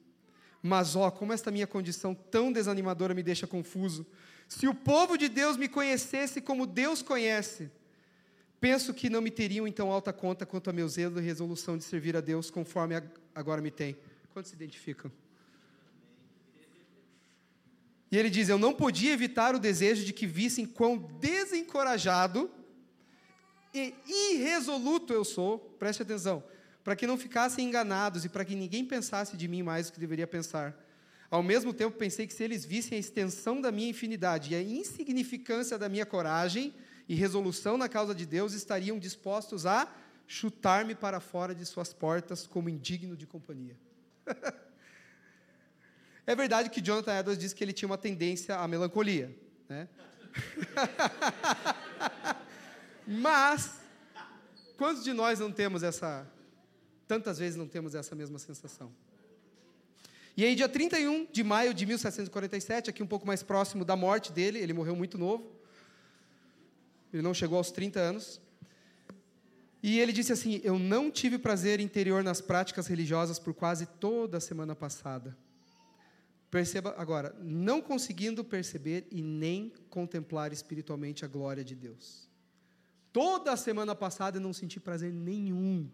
Mas, 0.61 0.95
ó, 0.95 1.09
como 1.09 1.33
esta 1.33 1.51
minha 1.51 1.67
condição 1.67 2.13
tão 2.13 2.51
desanimadora 2.51 3.13
me 3.13 3.23
deixa 3.23 3.47
confuso. 3.47 4.05
Se 4.47 4.67
o 4.67 4.75
povo 4.75 5.17
de 5.17 5.29
Deus 5.29 5.55
me 5.55 5.69
conhecesse 5.69 6.41
como 6.41 6.65
Deus 6.65 7.01
conhece, 7.01 7.71
penso 8.59 8.93
que 8.93 9.09
não 9.09 9.21
me 9.21 9.31
teriam 9.31 9.67
então 9.67 9.91
alta 9.91 10.11
conta 10.11 10.45
quanto 10.45 10.69
a 10.69 10.73
meu 10.73 10.87
zelo 10.87 11.19
e 11.19 11.23
resolução 11.23 11.77
de 11.77 11.83
servir 11.83 12.15
a 12.17 12.21
Deus 12.21 12.49
conforme 12.49 12.95
agora 13.33 13.61
me 13.61 13.71
tem. 13.71 13.97
Quantos 14.33 14.49
se 14.49 14.55
identificam? 14.55 15.11
E 18.11 18.17
ele 18.17 18.29
diz: 18.29 18.49
Eu 18.49 18.57
não 18.57 18.73
podia 18.73 19.13
evitar 19.13 19.55
o 19.55 19.59
desejo 19.59 20.03
de 20.03 20.11
que 20.11 20.25
vissem 20.25 20.65
quão 20.65 20.97
desencorajado 20.97 22.49
e 23.73 23.93
irresoluto 24.33 25.13
eu 25.13 25.23
sou, 25.23 25.59
preste 25.77 26.01
atenção, 26.01 26.43
para 26.89 26.95
que 26.95 27.05
não 27.05 27.19
ficassem 27.19 27.67
enganados 27.67 28.25
e 28.25 28.29
para 28.29 28.43
que 28.43 28.55
ninguém 28.55 28.83
pensasse 28.83 29.37
de 29.37 29.47
mim 29.47 29.61
mais 29.61 29.85
do 29.85 29.93
que 29.93 29.99
deveria 29.99 30.25
pensar. 30.25 30.75
Ao 31.29 31.43
mesmo 31.43 31.71
tempo, 31.71 31.95
pensei 31.95 32.25
que 32.25 32.33
se 32.33 32.43
eles 32.43 32.65
vissem 32.65 32.95
a 32.95 32.99
extensão 32.99 33.61
da 33.61 33.71
minha 33.71 33.91
infinidade 33.91 34.53
e 34.53 34.55
a 34.55 34.61
insignificância 34.63 35.77
da 35.77 35.87
minha 35.87 36.03
coragem 36.03 36.73
e 37.07 37.13
resolução 37.13 37.77
na 37.77 37.87
causa 37.87 38.15
de 38.15 38.25
Deus, 38.25 38.53
estariam 38.53 38.97
dispostos 38.97 39.67
a 39.67 39.87
chutar-me 40.25 40.95
para 40.95 41.19
fora 41.19 41.53
de 41.53 41.63
suas 41.63 41.93
portas 41.93 42.47
como 42.47 42.69
indigno 42.69 43.15
de 43.15 43.27
companhia. 43.27 43.77
É 46.25 46.35
verdade 46.35 46.69
que 46.69 46.79
Jonathan 46.79 47.19
Edwards 47.19 47.39
disse 47.39 47.55
que 47.55 47.63
ele 47.63 47.73
tinha 47.73 47.89
uma 47.89 47.97
tendência 47.97 48.55
à 48.55 48.67
melancolia, 48.67 49.35
né? 49.67 49.89
Mas 53.07 53.79
quantos 54.77 55.03
de 55.03 55.11
nós 55.11 55.39
não 55.39 55.51
temos 55.51 55.81
essa 55.81 56.27
tantas 57.09 57.39
vezes 57.39 57.55
não 57.55 57.67
temos 57.67 57.95
essa 57.95 58.15
mesma 58.15 58.37
sensação? 58.37 58.91
E 60.37 60.45
aí, 60.45 60.53
dia 60.53 60.69
31 60.69 61.25
de 61.31 61.43
maio 61.43 61.73
de 61.73 61.83
1747, 61.87 62.91
aqui 62.91 63.01
um 63.01 63.07
pouco 63.07 63.25
mais 63.25 63.41
próximo 63.41 63.83
da 63.83 63.95
morte 63.95 64.31
dele, 64.31 64.59
ele 64.59 64.73
morreu 64.73 64.95
muito 64.95 65.17
novo. 65.17 65.51
Ele 67.11 67.23
não 67.23 67.33
chegou 67.33 67.57
aos 67.57 67.71
30 67.71 67.99
anos. 67.99 68.39
E 69.81 69.99
ele 69.99 70.13
disse 70.13 70.31
assim: 70.31 70.61
Eu 70.63 70.77
não 70.77 71.09
tive 71.09 71.39
prazer 71.39 71.79
interior 71.79 72.23
nas 72.23 72.41
práticas 72.41 72.85
religiosas 72.85 73.39
por 73.39 73.55
quase 73.55 73.87
toda 73.87 74.37
a 74.37 74.41
semana 74.41 74.75
passada. 74.75 75.35
Perceba 76.51 76.93
agora, 76.95 77.35
não 77.41 77.81
conseguindo 77.81 78.43
perceber 78.43 79.07
e 79.11 79.21
nem 79.21 79.73
contemplar 79.89 80.53
espiritualmente 80.53 81.25
a 81.25 81.27
glória 81.27 81.63
de 81.63 81.75
Deus. 81.75 82.29
toda 83.11 83.51
a 83.51 83.57
semana 83.57 83.95
passada 83.95 84.37
e 84.37 84.41
não 84.41 84.53
senti 84.53 84.79
prazer 84.79 85.11
nenhum 85.11 85.89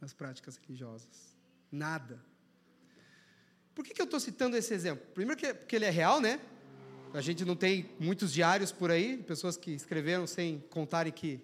nas 0.00 0.12
práticas 0.12 0.56
religiosas. 0.56 1.36
Nada. 1.70 2.20
Por 3.74 3.84
que, 3.84 3.94
que 3.94 4.00
eu 4.00 4.04
estou 4.04 4.18
citando 4.18 4.56
esse 4.56 4.72
exemplo? 4.74 5.06
Primeiro 5.14 5.40
que, 5.40 5.54
porque 5.54 5.76
ele 5.76 5.84
é 5.84 5.90
real, 5.90 6.20
né? 6.20 6.40
A 7.12 7.20
gente 7.20 7.44
não 7.44 7.56
tem 7.56 7.90
muitos 7.98 8.32
diários 8.32 8.70
por 8.72 8.90
aí, 8.90 9.16
pessoas 9.18 9.56
que 9.56 9.72
escreveram 9.72 10.26
sem 10.26 10.60
contarem 10.70 11.12
que 11.12 11.40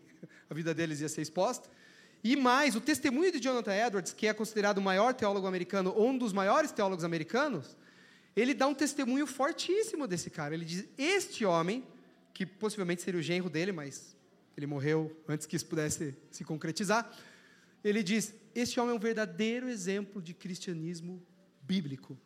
a 0.49 0.55
vida 0.55 0.73
deles 0.73 1.01
ia 1.01 1.09
ser 1.09 1.23
exposta. 1.23 1.69
E 2.23 2.35
mais, 2.35 2.75
o 2.75 2.81
testemunho 2.81 3.31
de 3.31 3.39
Jonathan 3.39 3.75
Edwards, 3.75 4.13
que 4.13 4.27
é 4.27 4.35
considerado 4.35 4.79
o 4.79 4.83
maior 4.83 5.15
teólogo 5.15 5.47
americano, 5.47 5.93
ou 5.95 6.09
um 6.09 6.19
dos 6.19 6.33
maiores 6.33 6.73
teólogos 6.73 7.05
americanos, 7.05 7.77
ele 8.35 8.53
dá 8.53 8.67
um 8.67 8.75
testemunho 8.75 9.27
fortíssimo 9.27 10.07
desse 10.07 10.31
cara. 10.31 10.55
Ele 10.55 10.65
diz: 10.65 10.85
Este 10.99 11.45
homem, 11.45 11.87
que 12.35 12.45
possivelmente 12.45 13.03
seria 13.03 13.21
o 13.21 13.23
genro 13.23 13.49
dele, 13.49 13.73
mas 13.73 14.17
ele 14.57 14.67
morreu 14.67 15.17
antes 15.29 15.47
que 15.47 15.57
isso 15.57 15.67
pudesse 15.67 16.17
se 16.31 16.45
concretizar. 16.45 17.11
Ele 17.89 18.03
diz: 18.03 18.35
Este 18.53 18.81
homem 18.81 18.93
é 18.93 18.97
um 18.97 19.01
verdadeiro 19.01 19.69
exemplo 19.69 20.21
de 20.21 20.35
cristianismo 20.35 21.25
bíblico, 21.63 22.19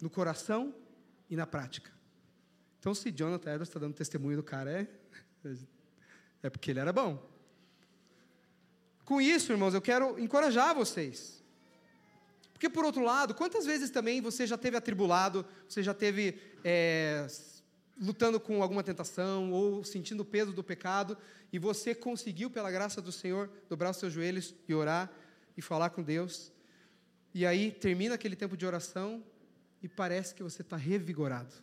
no 0.00 0.08
coração 0.08 0.72
e 1.28 1.34
na 1.34 1.44
prática. 1.44 1.90
Então, 2.78 2.94
se 2.94 3.10
Jonathan 3.10 3.50
Edwards 3.50 3.68
está 3.68 3.80
dando 3.80 3.94
testemunho 3.94 4.36
do 4.36 4.44
cara, 4.44 4.70
é, 4.70 4.86
é 6.44 6.48
porque 6.48 6.70
ele 6.70 6.78
era 6.78 6.92
bom. 6.92 7.28
Com 9.04 9.20
isso, 9.20 9.52
irmãos, 9.52 9.74
eu 9.74 9.82
quero 9.82 10.16
encorajar 10.20 10.72
vocês. 10.72 11.42
Porque, 12.52 12.70
por 12.70 12.84
outro 12.84 13.02
lado, 13.02 13.34
quantas 13.34 13.66
vezes 13.66 13.90
também 13.90 14.20
você 14.20 14.46
já 14.46 14.56
teve 14.56 14.76
atribulado, 14.76 15.44
você 15.68 15.82
já 15.82 15.92
teve 15.92 16.40
é, 16.62 17.26
lutando 18.00 18.40
com 18.40 18.62
alguma 18.62 18.82
tentação 18.82 19.52
ou 19.52 19.84
sentindo 19.84 20.20
o 20.22 20.24
peso 20.24 20.52
do 20.52 20.64
pecado 20.64 21.18
e 21.52 21.58
você 21.58 21.94
conseguiu, 21.94 22.48
pela 22.48 22.70
graça 22.70 23.02
do 23.02 23.12
Senhor, 23.12 23.50
dobrar 23.68 23.90
os 23.90 23.98
seus 23.98 24.12
joelhos 24.12 24.54
e 24.66 24.74
orar 24.74 25.12
e 25.56 25.60
falar 25.60 25.90
com 25.90 26.02
Deus. 26.02 26.50
E 27.34 27.44
aí 27.44 27.70
termina 27.70 28.14
aquele 28.14 28.34
tempo 28.34 28.56
de 28.56 28.64
oração 28.64 29.22
e 29.82 29.88
parece 29.88 30.34
que 30.34 30.42
você 30.42 30.62
está 30.62 30.76
revigorado, 30.76 31.54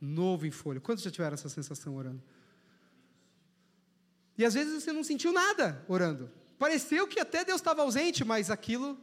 novo 0.00 0.46
em 0.46 0.50
folha. 0.50 0.80
Quantos 0.80 1.02
já 1.02 1.10
tiveram 1.10 1.34
essa 1.34 1.48
sensação 1.48 1.96
orando? 1.96 2.22
E 4.36 4.44
às 4.44 4.54
vezes 4.54 4.82
você 4.82 4.92
não 4.92 5.02
sentiu 5.02 5.32
nada 5.32 5.82
orando. 5.88 6.30
Pareceu 6.58 7.08
que 7.08 7.18
até 7.18 7.44
Deus 7.44 7.60
estava 7.60 7.82
ausente, 7.82 8.24
mas 8.24 8.50
aquilo, 8.50 8.98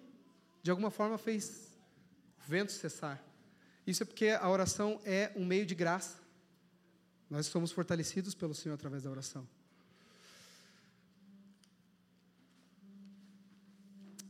de 0.61 0.69
alguma 0.69 0.91
forma, 0.91 1.17
fez 1.17 1.75
o 2.39 2.49
vento 2.49 2.71
cessar. 2.71 3.23
Isso 3.85 4.03
é 4.03 4.05
porque 4.05 4.29
a 4.29 4.49
oração 4.49 4.99
é 5.03 5.31
um 5.35 5.45
meio 5.45 5.65
de 5.65 5.73
graça. 5.73 6.26
Nós 7.29 7.47
somos 7.47 7.71
fortalecidos 7.71 8.33
pelo 8.33 8.53
Senhor 8.53 8.75
através 8.75 9.03
da 9.03 9.09
oração. 9.09 9.47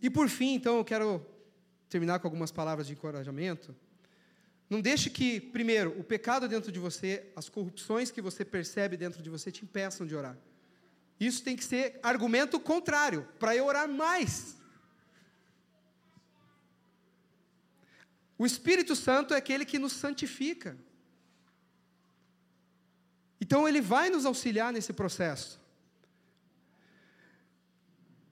E 0.01 0.09
por 0.09 0.29
fim, 0.29 0.53
então, 0.53 0.77
eu 0.77 0.85
quero 0.85 1.25
terminar 1.89 2.19
com 2.19 2.27
algumas 2.27 2.51
palavras 2.51 2.87
de 2.87 2.93
encorajamento. 2.93 3.75
Não 4.69 4.81
deixe 4.81 5.09
que, 5.09 5.39
primeiro, 5.39 5.97
o 5.99 6.03
pecado 6.03 6.47
dentro 6.47 6.71
de 6.71 6.79
você, 6.79 7.31
as 7.35 7.49
corrupções 7.49 8.11
que 8.11 8.21
você 8.21 8.43
percebe 8.43 8.97
dentro 8.97 9.23
de 9.23 9.29
você 9.29 9.51
te 9.51 9.63
impeçam 9.63 10.05
de 10.05 10.15
orar. 10.15 10.37
Isso 11.19 11.43
tem 11.43 11.55
que 11.55 11.63
ser 11.63 11.99
argumento 12.03 12.59
contrário, 12.59 13.27
para 13.39 13.55
eu 13.55 13.65
orar 13.65 13.87
mais. 13.87 14.57
O 18.37 18.45
Espírito 18.45 18.95
Santo 18.95 19.33
é 19.33 19.37
aquele 19.37 19.65
que 19.65 19.79
nos 19.79 19.93
santifica. 19.93 20.77
Então, 23.39 23.67
ele 23.67 23.81
vai 23.81 24.09
nos 24.09 24.25
auxiliar 24.25 24.73
nesse 24.73 24.93
processo. 24.93 25.59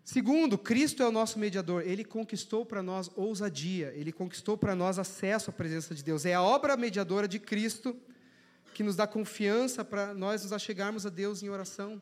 Segundo, 0.03 0.57
Cristo 0.57 1.01
é 1.01 1.07
o 1.07 1.11
nosso 1.11 1.39
mediador. 1.39 1.83
Ele 1.85 2.03
conquistou 2.03 2.65
para 2.65 2.83
nós 2.83 3.09
ousadia, 3.15 3.91
ele 3.95 4.11
conquistou 4.11 4.57
para 4.57 4.75
nós 4.75 4.99
acesso 4.99 5.49
à 5.49 5.53
presença 5.53 5.95
de 5.95 6.03
Deus. 6.03 6.25
É 6.25 6.33
a 6.33 6.41
obra 6.41 6.77
mediadora 6.77 7.27
de 7.27 7.39
Cristo 7.39 7.95
que 8.73 8.83
nos 8.83 8.95
dá 8.95 9.07
confiança 9.07 9.83
para 9.83 10.13
nós 10.13 10.43
nos 10.43 10.53
achegarmos 10.53 11.05
a 11.05 11.09
Deus 11.09 11.41
em 11.41 11.49
oração 11.49 12.01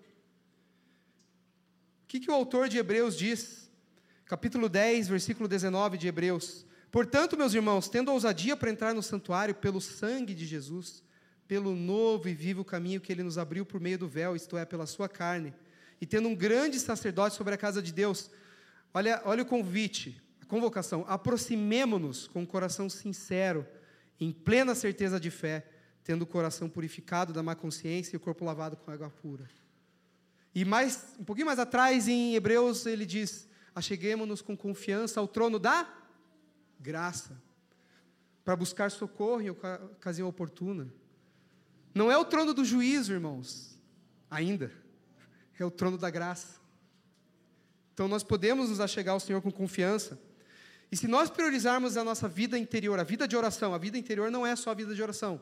que, 2.14 2.20
que 2.20 2.30
o 2.30 2.34
autor 2.36 2.70
de 2.70 2.78
Hebreus 2.78 3.18
diz? 3.18 3.72
Capítulo 4.26 4.70
10, 4.70 5.08
versículo 5.08 5.47
19 5.47 5.97
de 5.97 6.08
Hebreus. 6.08 6.64
Portanto, 6.91 7.36
meus 7.36 7.56
irmãos, 7.56 7.89
tendo 7.89 8.12
ousadia 8.12 8.56
para 8.56 8.70
entrar 8.70 8.93
no 8.93 9.01
santuário 9.01 9.56
pelo 9.56 9.82
sangue 9.82 10.36
de 10.36 10.45
Jesus, 10.45 11.01
pelo 11.54 11.76
novo 11.76 12.28
e 12.28 12.34
vivo 12.34 12.66
caminho 12.66 12.99
que 12.99 13.12
ele 13.12 13.22
nos 13.22 13.38
abriu 13.38 13.64
por 13.64 13.80
meio 13.80 13.95
do 13.95 14.08
véu, 14.08 14.36
isto 14.36 14.58
é, 14.58 14.66
pela 14.66 14.88
sua 14.88 15.08
carne, 15.08 15.54
e 16.01 16.06
tendo 16.08 16.28
um 16.28 16.34
grande 16.34 16.80
sacerdote 16.80 17.36
sobre 17.36 17.54
a 17.54 17.58
casa 17.58 17.80
de 17.80 17.93
Deus, 17.93 18.32
olha, 18.91 19.22
olha 19.24 19.43
o 19.43 19.45
convite, 19.45 20.20
a 20.41 20.45
convocação, 20.45 21.06
aproximemo-nos 21.08 22.26
com 22.28 22.41
um 22.41 22.45
coração 22.45 22.89
sincero, 22.89 23.68
em 24.20 24.32
plena 24.32 24.74
certeza 24.74 25.20
de 25.20 25.30
fé, 25.30 25.64
tendo 26.04 26.24
o 26.24 26.26
coração 26.26 26.68
purificado 26.68 27.32
da 27.32 27.43
má 27.43 27.54
consciência 27.54 28.16
e 28.16 28.18
o 28.18 28.20
corpo 28.20 28.43
lavado 28.43 28.76
com 28.76 28.89
água 28.89 29.12
pura. 29.12 29.47
E 30.56 30.66
mais, 30.66 31.06
um 31.20 31.24
pouquinho 31.24 31.45
mais 31.45 31.60
atrás, 31.60 32.08
em 32.08 32.34
Hebreus, 32.34 32.88
ele 32.88 33.06
diz: 33.06 33.47
Acheguemos-nos 33.76 34.41
com 34.41 34.58
confiança 34.58 35.20
ao 35.20 35.28
trono 35.28 35.60
da 35.60 35.88
graça, 36.80 37.39
para 38.43 38.56
buscar 38.56 38.89
socorro 38.89 39.41
em 39.41 39.51
ocasião 39.51 40.28
oportuna. 40.28 40.91
Não 41.94 42.12
é 42.12 42.18
o 42.18 42.26
trono 42.26 42.54
do 42.54 42.66
juízo, 42.66 43.14
irmãos, 43.14 43.78
ainda, 44.30 44.72
é 45.60 45.66
o 45.66 45.72
trono 45.72 45.98
da 45.98 46.10
graça. 46.10 46.60
Então 47.94 48.08
nós 48.08 48.24
podemos 48.24 48.70
nos 48.70 48.80
achegar 48.80 49.14
ao 49.14 49.20
Senhor 49.20 49.41
com 49.41 49.52
confiança. 49.52 50.20
E 50.91 50.98
se 50.98 51.08
nós 51.08 51.30
priorizarmos 51.30 51.98
a 51.98 52.04
nossa 52.04 52.28
vida 52.28 52.58
interior, 52.58 53.00
a 53.00 53.04
vida 53.04 53.28
de 53.28 53.36
oração, 53.36 53.74
a 53.74 53.78
vida 53.78 53.98
interior 53.98 54.32
não 54.32 54.46
é 54.46 54.56
só 54.56 54.72
a 54.72 54.74
vida 54.74 54.94
de 54.94 55.02
oração, 55.02 55.41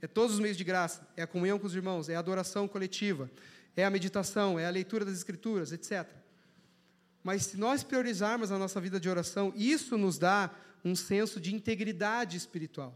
é 0.00 0.06
todos 0.06 0.34
os 0.34 0.40
meios 0.40 0.56
de 0.56 0.64
graça, 0.64 1.06
é 1.16 1.22
a 1.22 1.26
comunhão 1.26 1.58
com 1.58 1.66
os 1.66 1.74
irmãos, 1.74 2.08
é 2.08 2.16
a 2.16 2.18
adoração 2.18 2.66
coletiva, 2.66 3.30
é 3.76 3.84
a 3.84 3.90
meditação, 3.90 4.58
é 4.58 4.66
a 4.66 4.70
leitura 4.70 5.04
das 5.04 5.14
Escrituras, 5.14 5.72
etc. 5.72 6.08
Mas 7.22 7.46
se 7.46 7.56
nós 7.56 7.84
priorizarmos 7.84 8.50
a 8.50 8.58
nossa 8.58 8.80
vida 8.80 8.98
de 8.98 9.08
oração, 9.08 9.52
isso 9.56 9.96
nos 9.96 10.18
dá 10.18 10.50
um 10.84 10.96
senso 10.96 11.40
de 11.40 11.54
integridade 11.54 12.36
espiritual. 12.36 12.94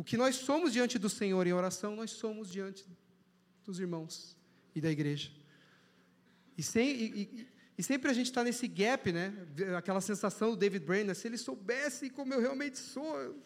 O 0.00 0.02
que 0.02 0.16
nós 0.16 0.36
somos 0.36 0.72
diante 0.72 0.98
do 0.98 1.10
Senhor 1.10 1.46
em 1.46 1.52
oração, 1.52 1.94
nós 1.94 2.12
somos 2.12 2.50
diante 2.50 2.86
dos 3.66 3.78
irmãos 3.78 4.34
e 4.74 4.80
da 4.80 4.90
igreja. 4.90 5.30
E, 6.56 6.62
sem, 6.62 6.88
e, 6.88 7.04
e, 7.04 7.48
e 7.76 7.82
sempre 7.82 8.10
a 8.10 8.14
gente 8.14 8.24
está 8.24 8.42
nesse 8.42 8.66
gap, 8.66 9.12
né? 9.12 9.30
Aquela 9.76 10.00
sensação 10.00 10.52
do 10.52 10.56
David 10.56 10.86
Brainerd, 10.86 11.18
se 11.18 11.28
ele 11.28 11.36
soubesse 11.36 12.08
como 12.08 12.32
eu 12.32 12.40
realmente 12.40 12.78
sou. 12.78 13.44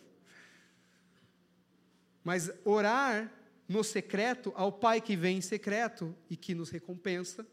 Mas 2.22 2.48
orar 2.64 3.32
no 3.68 3.82
secreto 3.82 4.52
ao 4.55 4.70
Pai 4.70 5.00
que 5.00 5.16
vem 5.16 5.38
em 5.38 5.40
secreto 5.40 6.14
e 6.30 6.36
que 6.36 6.55
nos 6.55 6.70
recompensa, 6.70 7.44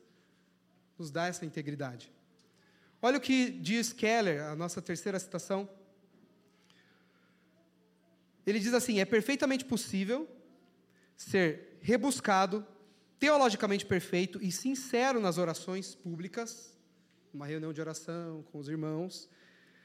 nos 0.95 1.09
dá 1.09 1.25
essa 1.25 1.43
integridade. 1.43 2.11
Olha 3.01 3.17
o 3.17 3.21
que 3.21 3.49
diz 3.49 3.91
Keller, 3.91 4.43
a 4.43 4.55
nossa 4.55 4.79
terceira 4.79 5.17
citação. 5.17 5.67
Ele 8.45 8.59
diz 8.59 8.73
assim: 8.73 8.99
é 8.99 9.05
perfeitamente 9.05 9.65
possível 9.65 10.27
ser 11.15 11.77
rebuscado, 11.81 12.65
teologicamente 13.19 13.85
perfeito 13.85 14.39
e 14.41 14.51
sincero 14.51 15.19
nas 15.19 15.37
orações 15.37 15.93
públicas, 15.93 16.75
numa 17.33 17.45
reunião 17.45 17.71
de 17.71 17.79
oração 17.79 18.43
com 18.51 18.59
os 18.59 18.67
irmãos, 18.67 19.29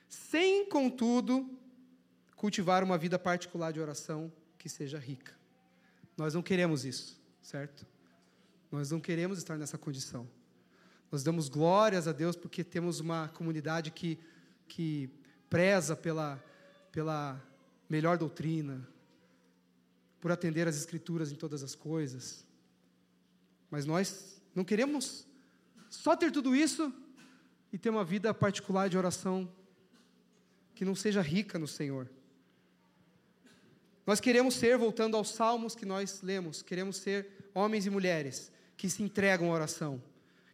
sem, 0.09 0.69
contudo, 0.69 1.49
cultivar 2.35 2.83
uma 2.83 2.97
vida 2.97 3.19
particular 3.19 3.73
de 3.73 3.81
oração 3.81 4.33
que 4.59 4.69
seja 4.69 4.99
rica. 4.99 5.35
Nós 6.17 6.35
não 6.35 6.43
queremos 6.43 6.85
isso, 6.85 7.21
certo? 7.43 7.87
Nós 8.71 8.91
não 8.91 9.01
queremos 9.01 9.39
estar 9.39 9.57
nessa 9.57 9.79
condição. 9.79 10.29
Nós 11.11 11.23
damos 11.23 11.49
glórias 11.49 12.09
a 12.09 12.13
Deus 12.13 12.37
porque 12.37 12.65
temos 12.65 13.01
uma 13.01 13.29
comunidade 13.29 13.91
que, 13.91 14.19
que 14.67 15.09
preza 15.49 15.95
pela, 15.95 16.43
pela 16.91 17.41
melhor 17.89 18.18
doutrina, 18.18 18.87
por 20.20 20.32
atender 20.32 20.66
as 20.66 20.76
Escrituras 20.76 21.30
em 21.30 21.37
todas 21.37 21.62
as 21.62 21.74
coisas. 21.74 22.45
Mas 23.70 23.84
nós 23.84 24.41
não 24.55 24.64
queremos 24.64 25.26
só 25.89 26.16
ter 26.16 26.32
tudo 26.32 26.55
isso 26.55 26.93
e 27.72 27.78
ter 27.78 27.91
uma 27.91 28.05
vida 28.05 28.32
particular 28.32 28.89
de 28.89 28.97
oração 28.97 29.49
que 30.74 30.84
não 30.84 30.95
seja 30.95 31.20
rica 31.20 31.59
no 31.59 31.66
Senhor. 31.66 32.09
Nós 34.07 34.20
queremos 34.20 34.55
ser, 34.55 34.78
voltando 34.78 35.16
aos 35.16 35.30
salmos 35.30 35.74
que 35.74 35.84
nós 35.84 36.22
lemos, 36.22 36.62
queremos 36.62 36.99
ser 36.99 37.51
homens 37.53 37.87
e 37.87 37.91
mulheres 37.91 38.53
que 38.76 38.89
se 38.89 39.03
entregam 39.03 39.51
à 39.51 39.55
oração, 39.55 40.01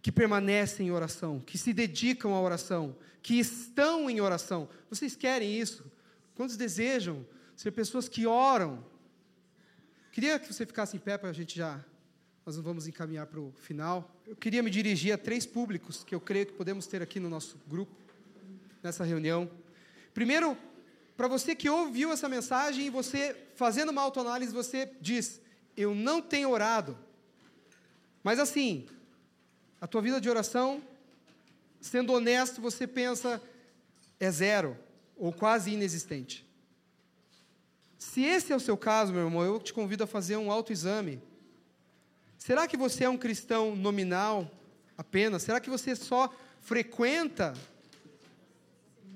que 0.01 0.11
permanecem 0.11 0.87
em 0.87 0.91
oração, 0.91 1.39
que 1.39 1.59
se 1.59 1.73
dedicam 1.73 2.35
à 2.35 2.41
oração, 2.41 2.97
que 3.23 3.39
estão 3.39 4.09
em 4.09 4.21
oração. 4.21 4.69
Vocês 4.89 5.15
querem 5.15 5.61
isso? 5.61 5.85
Quantos 6.35 6.57
desejam 6.57 7.27
ser 7.57 7.73
pessoas 7.73 8.09
que 8.09 8.27
oram? 8.27 8.85
Queria 10.11 10.39
que 10.39 10.53
você 10.53 10.67
ficasse 10.67 10.97
em 10.97 11.01
pé 11.01 11.17
para 11.17 11.31
a 11.31 11.33
gente 11.33 11.57
já 11.57 11.83
nós 12.45 12.57
vamos 12.57 12.89
encaminhar 12.89 13.27
para 13.27 13.41
o 13.41 13.53
final. 13.53 14.11
Eu 14.27 14.35
queria 14.35 14.63
me 14.63 14.71
dirigir 14.71 15.13
a 15.13 15.19
três 15.19 15.47
públicos 15.47 16.03
que 16.03 16.13
eu 16.13 16.21
creio 16.21 16.47
que 16.47 16.53
podemos 16.53 16.87
ter 16.87 17.01
aqui 17.01 17.21
no 17.21 17.31
nosso 17.31 17.57
grupo, 17.69 17.95
nessa 18.83 19.05
reunião. 19.05 19.49
Primeiro, 20.13 20.59
para 21.17 21.29
você 21.29 21.55
que 21.55 21.71
ouviu 21.71 22.11
essa 22.11 22.29
mensagem 22.29 22.87
e 22.87 22.91
você, 22.91 23.37
fazendo 23.55 23.91
uma 23.91 24.03
autoanálise, 24.03 24.53
você 24.53 24.91
diz: 25.01 25.41
Eu 25.77 25.95
não 25.95 26.21
tenho 26.21 26.51
orado. 26.51 26.99
Mas 28.25 28.41
assim, 28.41 28.87
a 29.81 29.87
tua 29.87 30.03
vida 30.03 30.21
de 30.21 30.29
oração, 30.29 30.83
sendo 31.81 32.13
honesto, 32.13 32.61
você 32.61 32.89
pensa, 32.89 33.41
é 34.19 34.31
zero, 34.33 34.77
ou 35.23 35.33
quase 35.33 35.71
inexistente. 35.71 36.45
Se 37.99 38.23
esse 38.23 38.53
é 38.53 38.57
o 38.57 38.61
seu 38.61 38.77
caso, 38.77 39.13
meu 39.13 39.25
irmão, 39.27 39.45
eu 39.45 39.61
te 39.61 39.73
convido 39.73 40.03
a 40.03 40.07
fazer 40.07 40.37
um 40.37 40.51
autoexame 40.51 41.23
Será 42.45 42.67
que 42.67 42.77
você 42.77 43.05
é 43.05 43.09
um 43.09 43.17
cristão 43.17 43.77
nominal 43.77 44.51
apenas? 44.99 45.45
Será 45.45 45.61
que 45.61 45.71
você 45.71 45.95
só 45.95 46.29
frequenta 46.61 47.55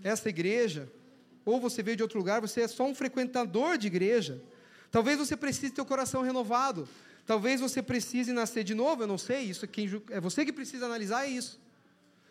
essa 0.04 0.28
igreja? 0.28 0.88
Ou 1.44 1.61
você 1.61 1.82
veio 1.82 1.96
de 1.96 2.04
outro 2.04 2.20
lugar, 2.20 2.40
você 2.40 2.61
é 2.61 2.68
só 2.68 2.86
um 2.86 2.94
frequentador 2.94 3.76
de 3.78 3.88
igreja? 3.88 4.40
Talvez 4.92 5.18
você 5.18 5.36
precise 5.36 5.72
ter 5.72 5.80
o 5.80 5.84
coração 5.84 6.22
renovado. 6.22 6.88
Talvez 7.26 7.61
você 7.61 7.82
precise 7.82 8.32
nascer 8.32 8.62
de 8.62 8.76
novo, 8.76 9.02
eu 9.02 9.09
não 9.09 9.18
sei, 9.18 9.42
isso 9.42 9.64
é, 9.64 9.68
quem, 9.68 9.90
é 10.11 10.20
você 10.20 10.44
que 10.44 10.52
precisa 10.52 10.86
analisar 10.86 11.26
isso. 11.26 11.61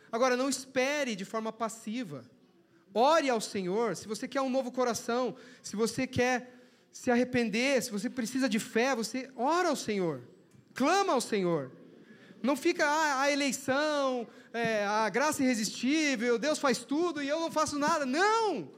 Agora, 0.10 0.38
não 0.38 0.48
espere 0.48 1.14
de 1.14 1.26
forma 1.26 1.52
passiva. 1.52 2.24
Ore 2.96 3.30
ao 3.30 3.42
Senhor, 3.42 3.96
se 3.96 4.08
você 4.08 4.28
quer 4.28 4.42
um 4.42 4.50
novo 4.50 4.72
coração, 4.72 5.36
se 5.62 5.76
você 5.76 6.08
quer 6.08 6.52
se 6.92 7.12
arrepender, 7.12 7.84
se 7.84 7.92
você 7.92 8.10
precisa 8.10 8.50
de 8.50 8.58
fé, 8.58 8.96
você 8.96 9.30
ora 9.36 9.70
ao 9.70 9.76
Senhor 9.76 10.24
clama 10.76 11.14
ao 11.14 11.22
Senhor. 11.22 11.72
Não 12.44 12.56
fica 12.56 12.86
ah, 12.86 13.22
a 13.22 13.32
eleição, 13.32 14.28
é, 14.54 14.86
a 14.86 15.10
graça 15.10 15.42
irresistível, 15.42 16.38
Deus 16.38 16.60
faz 16.60 16.80
tudo 16.80 17.24
e 17.24 17.28
eu 17.28 17.40
não 17.40 17.50
faço 17.50 17.80
nada. 17.80 18.06
Não! 18.06 18.70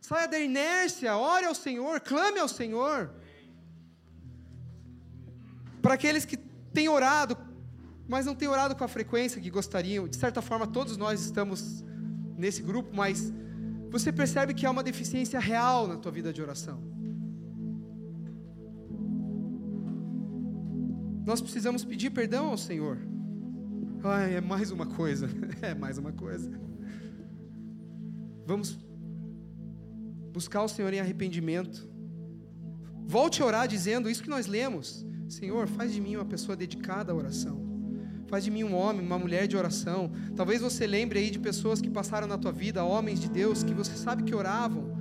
Saia 0.00 0.26
da 0.26 0.38
inércia, 0.38 1.14
ore 1.16 1.44
ao 1.44 1.54
Senhor, 1.54 2.00
clame 2.00 2.38
ao 2.38 2.48
Senhor. 2.48 3.10
Para 5.82 5.94
aqueles 5.94 6.24
que 6.24 6.38
têm 6.72 6.88
orado, 6.88 7.36
mas 8.08 8.24
não 8.24 8.34
têm 8.34 8.48
orado 8.48 8.74
com 8.74 8.84
a 8.84 8.88
frequência 8.88 9.40
que 9.40 9.50
gostariam, 9.50 10.08
de 10.08 10.16
certa 10.16 10.40
forma 10.40 10.66
todos 10.66 10.96
nós 10.96 11.20
estamos 11.20 11.84
nesse 12.38 12.62
grupo, 12.62 12.94
mas 12.94 13.32
você 13.90 14.12
percebe 14.12 14.54
que 14.54 14.64
há 14.64 14.70
uma 14.70 14.82
deficiência 14.82 15.40
real 15.40 15.88
na 15.88 15.96
tua 15.96 16.12
vida 16.12 16.32
de 16.32 16.40
oração. 16.40 16.80
Nós 21.26 21.40
precisamos 21.40 21.84
pedir 21.84 22.10
perdão 22.10 22.46
ao 22.46 22.56
Senhor. 22.56 22.98
Ai, 24.02 24.36
é 24.36 24.40
mais 24.40 24.70
uma 24.70 24.86
coisa. 24.86 25.28
É 25.60 25.74
mais 25.74 25.98
uma 25.98 26.12
coisa. 26.12 26.50
Vamos 28.46 28.78
buscar 30.32 30.62
o 30.62 30.68
Senhor 30.68 30.92
em 30.92 31.00
arrependimento. 31.00 31.88
Volte 33.04 33.42
a 33.42 33.46
orar 33.46 33.68
dizendo 33.68 34.08
isso 34.08 34.22
que 34.22 34.30
nós 34.30 34.46
lemos. 34.46 35.04
Senhor, 35.28 35.66
faz 35.66 35.92
de 35.92 36.00
mim 36.00 36.16
uma 36.16 36.24
pessoa 36.24 36.56
dedicada 36.56 37.12
à 37.12 37.14
oração. 37.14 37.69
Faz 38.30 38.44
de 38.44 38.50
mim 38.50 38.62
um 38.62 38.76
homem, 38.76 39.04
uma 39.04 39.18
mulher 39.18 39.48
de 39.48 39.56
oração. 39.56 40.08
Talvez 40.36 40.60
você 40.62 40.86
lembre 40.86 41.18
aí 41.18 41.30
de 41.30 41.38
pessoas 41.40 41.80
que 41.80 41.90
passaram 41.90 42.28
na 42.28 42.38
tua 42.38 42.52
vida, 42.52 42.84
homens 42.84 43.18
de 43.18 43.28
Deus, 43.28 43.64
que 43.64 43.74
você 43.74 43.96
sabe 43.96 44.22
que 44.22 44.32
oravam. 44.32 44.96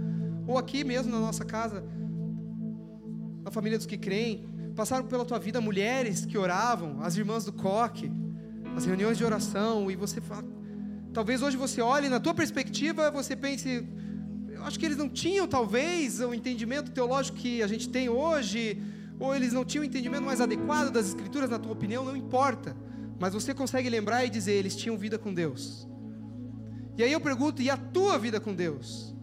Ou 0.47 0.57
aqui 0.57 0.83
mesmo 0.83 1.11
na 1.11 1.19
nossa 1.19 1.45
casa, 1.45 1.85
a 3.45 3.51
família 3.51 3.77
dos 3.77 3.85
que 3.85 3.99
creem, 3.99 4.49
passaram 4.75 5.05
pela 5.05 5.23
tua 5.23 5.37
vida 5.37 5.61
mulheres 5.61 6.25
que 6.25 6.39
oravam, 6.39 7.03
as 7.03 7.17
irmãs 7.17 7.45
do 7.45 7.53
coque, 7.53 8.11
as 8.75 8.85
reuniões 8.85 9.15
de 9.15 9.23
oração, 9.23 9.91
e 9.91 9.95
você 9.95 10.19
fala, 10.19 10.43
talvez 11.13 11.43
hoje 11.43 11.55
você 11.55 11.83
olhe 11.83 12.09
na 12.09 12.19
tua 12.19 12.33
perspectiva, 12.33 13.11
você 13.11 13.35
pense, 13.35 13.87
eu 14.49 14.63
acho 14.63 14.79
que 14.79 14.85
eles 14.87 14.97
não 14.97 15.07
tinham 15.07 15.47
talvez 15.47 16.19
o 16.19 16.33
entendimento 16.33 16.89
teológico 16.89 17.37
que 17.37 17.61
a 17.61 17.67
gente 17.67 17.89
tem 17.89 18.09
hoje, 18.09 18.81
ou 19.19 19.35
eles 19.35 19.53
não 19.53 19.63
tinham 19.63 19.83
o 19.83 19.85
entendimento 19.85 20.23
mais 20.23 20.41
adequado 20.41 20.89
das 20.89 21.09
escrituras, 21.09 21.47
na 21.47 21.59
tua 21.59 21.73
opinião, 21.73 22.03
não 22.03 22.17
importa. 22.17 22.75
Mas 23.19 23.33
você 23.33 23.53
consegue 23.53 23.89
lembrar 23.89 24.25
e 24.25 24.29
dizer, 24.29 24.53
eles 24.53 24.75
tinham 24.75 24.97
vida 24.97 25.19
com 25.19 25.33
Deus. 25.33 25.87
E 26.97 27.03
aí 27.03 27.11
eu 27.11 27.19
pergunto, 27.19 27.61
e 27.61 27.69
a 27.69 27.75
tua 27.75 28.17
vida 28.17 28.39
com 28.39 28.53
Deus? 28.53 29.13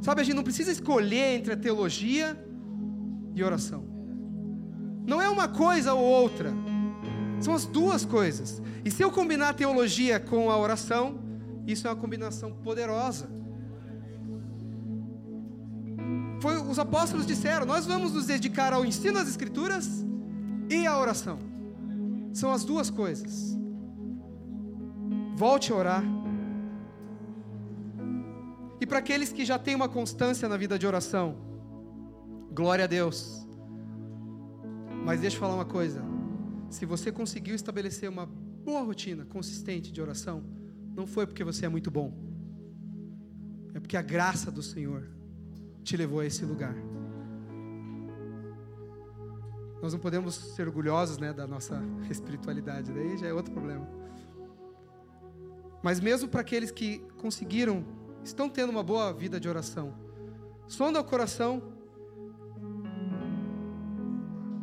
Sabe, 0.00 0.22
a 0.22 0.24
gente 0.24 0.36
não 0.36 0.42
precisa 0.42 0.72
escolher 0.72 1.36
entre 1.36 1.52
a 1.52 1.56
teologia 1.56 2.36
e 3.34 3.42
oração. 3.42 3.84
Não 5.06 5.20
é 5.20 5.28
uma 5.28 5.48
coisa 5.48 5.92
ou 5.92 6.02
outra. 6.02 6.52
São 7.40 7.54
as 7.54 7.66
duas 7.66 8.04
coisas. 8.04 8.62
E 8.84 8.90
se 8.90 9.02
eu 9.02 9.10
combinar 9.10 9.50
a 9.50 9.54
teologia 9.54 10.18
com 10.18 10.50
a 10.50 10.56
oração, 10.56 11.20
isso 11.66 11.86
é 11.86 11.90
uma 11.90 11.96
combinação 11.96 12.52
poderosa. 12.52 13.28
Foi, 16.40 16.56
os 16.58 16.78
apóstolos 16.78 17.26
disseram: 17.26 17.66
Nós 17.66 17.86
vamos 17.86 18.12
nos 18.12 18.26
dedicar 18.26 18.72
ao 18.72 18.84
ensino 18.84 19.14
das 19.14 19.28
Escrituras 19.28 20.04
e 20.68 20.86
à 20.86 20.98
oração. 20.98 21.38
São 22.32 22.52
as 22.52 22.64
duas 22.64 22.90
coisas. 22.90 23.56
Volte 25.36 25.72
a 25.72 25.76
orar 25.76 26.18
e 28.80 28.86
para 28.86 28.98
aqueles 28.98 29.32
que 29.32 29.44
já 29.44 29.58
têm 29.58 29.74
uma 29.74 29.88
constância 29.88 30.48
na 30.48 30.56
vida 30.56 30.78
de 30.78 30.86
oração, 30.86 31.36
glória 32.52 32.84
a 32.84 32.86
Deus. 32.86 33.46
Mas 35.04 35.20
deixa 35.20 35.36
eu 35.36 35.40
falar 35.40 35.54
uma 35.54 35.64
coisa: 35.64 36.02
se 36.70 36.86
você 36.86 37.10
conseguiu 37.10 37.54
estabelecer 37.54 38.08
uma 38.08 38.26
boa 38.26 38.82
rotina 38.82 39.24
consistente 39.24 39.90
de 39.90 40.00
oração, 40.00 40.44
não 40.94 41.06
foi 41.06 41.26
porque 41.26 41.42
você 41.42 41.66
é 41.66 41.68
muito 41.68 41.90
bom, 41.90 42.12
é 43.74 43.80
porque 43.80 43.96
a 43.96 44.02
graça 44.02 44.50
do 44.50 44.62
Senhor 44.62 45.08
te 45.82 45.96
levou 45.96 46.20
a 46.20 46.26
esse 46.26 46.44
lugar. 46.44 46.76
Nós 49.80 49.92
não 49.92 50.00
podemos 50.00 50.34
ser 50.34 50.66
orgulhosos 50.66 51.18
né, 51.18 51.32
da 51.32 51.46
nossa 51.46 51.80
espiritualidade, 52.10 52.92
daí 52.92 53.16
já 53.16 53.28
é 53.28 53.32
outro 53.32 53.52
problema. 53.52 53.88
Mas 55.82 56.00
mesmo 56.00 56.28
para 56.28 56.40
aqueles 56.40 56.70
que 56.70 56.98
conseguiram 57.16 57.84
estão 58.24 58.48
tendo 58.48 58.70
uma 58.70 58.82
boa 58.82 59.12
vida 59.12 59.38
de 59.38 59.48
oração. 59.48 59.94
Sonda 60.66 61.00
o 61.00 61.04
coração. 61.04 61.62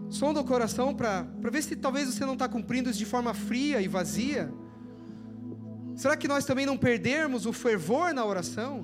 Sonda 0.09 0.39
o 0.39 0.43
coração 0.43 0.93
para 0.93 1.24
ver 1.51 1.63
se 1.63 1.76
talvez 1.76 2.13
você 2.13 2.26
não 2.26 2.34
está 2.34 2.47
cumprindo 2.47 2.89
isso 2.89 2.99
de 2.99 3.05
forma 3.05 3.34
fria 3.34 3.82
e 3.82 3.88
vazia. 3.88 4.53
Será 5.95 6.18
que 6.18 6.28
nós 6.28 6.45
também 6.45 6.66
não 6.66 6.78
perdermos 6.78 7.45
o 7.45 7.53
fervor 7.53 8.13
na 8.13 8.26
oração? 8.26 8.84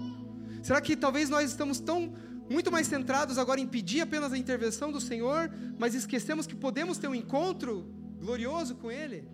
Será 0.64 0.80
que 0.80 0.96
talvez 0.96 1.30
nós 1.30 1.50
estamos 1.52 1.80
tão 1.80 2.14
muito 2.52 2.72
mais 2.72 2.86
centrados 2.88 3.38
agora 3.38 3.60
em 3.60 3.68
pedir 3.68 4.02
apenas 4.02 4.34
a 4.34 4.38
intervenção 4.38 4.92
do 4.92 5.00
Senhor, 5.00 5.50
mas 5.80 5.96
esquecemos 5.96 6.46
que 6.46 6.56
podemos 6.56 6.98
ter 6.98 7.08
um 7.08 7.16
encontro 7.16 7.88
glorioso 8.20 8.76
com 8.76 8.92
Ele? 8.92 9.28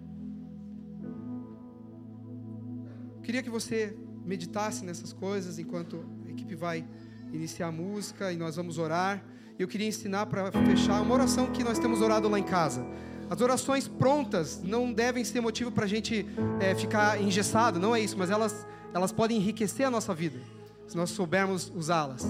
Queria 3.24 3.44
que 3.44 3.50
você 3.50 3.98
meditasse 4.24 4.86
nessas 4.86 5.12
coisas 5.12 5.58
enquanto 5.60 6.06
a 6.26 6.30
equipe 6.30 6.56
vai 6.56 6.86
iniciar 7.34 7.68
a 7.68 7.72
música 7.72 8.32
e 8.32 8.38
nós 8.38 8.56
vamos 8.56 8.78
orar. 8.78 9.24
Eu 9.60 9.68
queria 9.68 9.88
ensinar 9.88 10.28
para 10.28 10.52
fechar 10.52 11.02
uma 11.02 11.14
oração 11.14 11.52
que 11.52 11.64
nós 11.64 11.80
temos 11.80 12.02
orado 12.02 12.30
lá 12.30 12.40
em 12.40 12.44
casa. 12.44 12.86
As 13.30 13.42
orações 13.42 13.88
prontas 13.88 14.62
não 14.64 14.94
devem 14.94 15.26
ser 15.26 15.42
motivo 15.42 15.72
para 15.72 15.84
a 15.86 15.88
gente 15.88 16.26
é, 16.62 16.74
ficar 16.76 17.22
engessado, 17.22 17.80
não 17.80 17.94
é 17.94 18.00
isso, 18.00 18.18
mas 18.18 18.30
elas, 18.30 18.66
elas 18.94 19.12
podem 19.12 19.38
enriquecer 19.38 19.86
a 19.86 19.92
nossa 19.92 20.14
vida, 20.14 20.40
se 20.88 20.96
nós 20.96 21.10
soubermos 21.10 21.70
usá-las. 21.76 22.26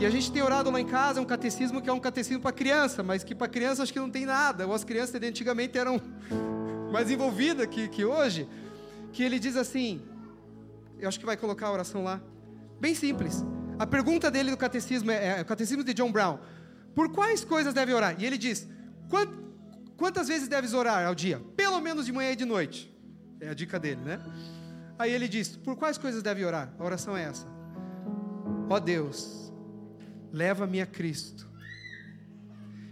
E 0.00 0.04
a 0.04 0.10
gente 0.10 0.30
tem 0.32 0.42
orado 0.42 0.70
lá 0.70 0.80
em 0.80 0.86
casa, 0.86 1.20
é 1.20 1.22
um 1.22 1.26
catecismo 1.26 1.80
que 1.80 1.88
é 1.88 1.92
um 1.92 2.00
catecismo 2.00 2.42
para 2.42 2.52
criança, 2.52 3.02
mas 3.02 3.22
que 3.22 3.34
para 3.34 3.48
criança 3.48 3.82
acho 3.82 3.92
que 3.92 4.00
não 4.00 4.10
tem 4.10 4.26
nada, 4.26 4.66
ou 4.66 4.74
as 4.74 4.82
crianças 4.82 5.20
de 5.20 5.26
antigamente 5.26 5.78
eram 5.78 6.00
mais 6.92 7.10
envolvidas 7.10 7.66
que, 7.66 7.88
que 7.88 8.04
hoje, 8.04 8.48
que 9.12 9.22
ele 9.22 9.38
diz 9.38 9.56
assim, 9.56 10.02
eu 10.98 11.08
acho 11.08 11.18
que 11.18 11.26
vai 11.26 11.36
colocar 11.36 11.68
a 11.68 11.72
oração 11.72 12.02
lá. 12.02 12.20
Bem 12.80 12.94
simples. 12.94 13.44
A 13.78 13.86
pergunta 13.86 14.30
dele 14.30 14.50
do 14.50 14.56
catecismo 14.56 15.10
é, 15.10 15.38
é 15.38 15.42
o 15.42 15.44
catecismo 15.44 15.84
de 15.84 15.94
John 15.94 16.10
Brown. 16.10 16.38
Por 16.94 17.12
quais 17.12 17.44
coisas 17.44 17.74
deve 17.74 17.92
orar? 17.92 18.16
E 18.18 18.24
ele 18.24 18.38
diz: 18.38 18.68
Quant, 19.08 19.28
quantas 19.96 20.28
vezes 20.28 20.48
deves 20.48 20.72
orar 20.72 21.06
ao 21.06 21.14
dia? 21.14 21.40
Pelo 21.56 21.80
menos 21.80 22.06
de 22.06 22.12
manhã 22.12 22.30
e 22.30 22.36
de 22.36 22.44
noite. 22.44 22.92
É 23.40 23.48
a 23.48 23.54
dica 23.54 23.78
dele, 23.78 24.00
né? 24.00 24.20
Aí 24.98 25.12
ele 25.12 25.26
diz: 25.26 25.56
Por 25.56 25.76
quais 25.76 25.98
coisas 25.98 26.22
deve 26.22 26.44
orar? 26.44 26.72
A 26.78 26.84
oração 26.84 27.16
é 27.16 27.24
essa: 27.24 27.46
Ó 28.68 28.76
oh 28.76 28.80
Deus, 28.80 29.43
leva-me 30.34 30.80
a 30.80 30.86
Cristo, 30.86 31.48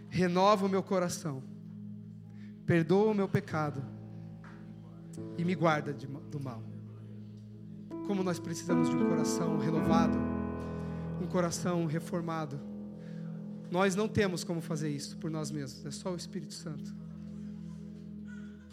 renova 0.08 0.64
o 0.64 0.68
meu 0.68 0.82
coração, 0.82 1.42
perdoa 2.64 3.10
o 3.10 3.14
meu 3.14 3.28
pecado. 3.28 3.82
E 5.36 5.44
me 5.44 5.54
guarda 5.54 5.92
de, 5.92 6.06
do 6.06 6.40
mal. 6.40 6.62
Como 8.06 8.22
nós 8.22 8.38
precisamos 8.38 8.88
de 8.88 8.96
um 8.96 9.08
coração 9.08 9.58
renovado, 9.58 10.16
um 11.20 11.26
coração 11.26 11.84
reformado, 11.84 12.58
Nós 13.70 13.96
não 13.96 14.06
temos 14.06 14.44
como 14.44 14.60
fazer 14.60 14.90
isso 14.90 15.16
por 15.16 15.30
nós 15.30 15.50
mesmos, 15.50 15.86
é 15.86 15.90
só 15.90 16.12
o 16.12 16.16
Espírito 16.16 16.52
Santo. 16.52 16.94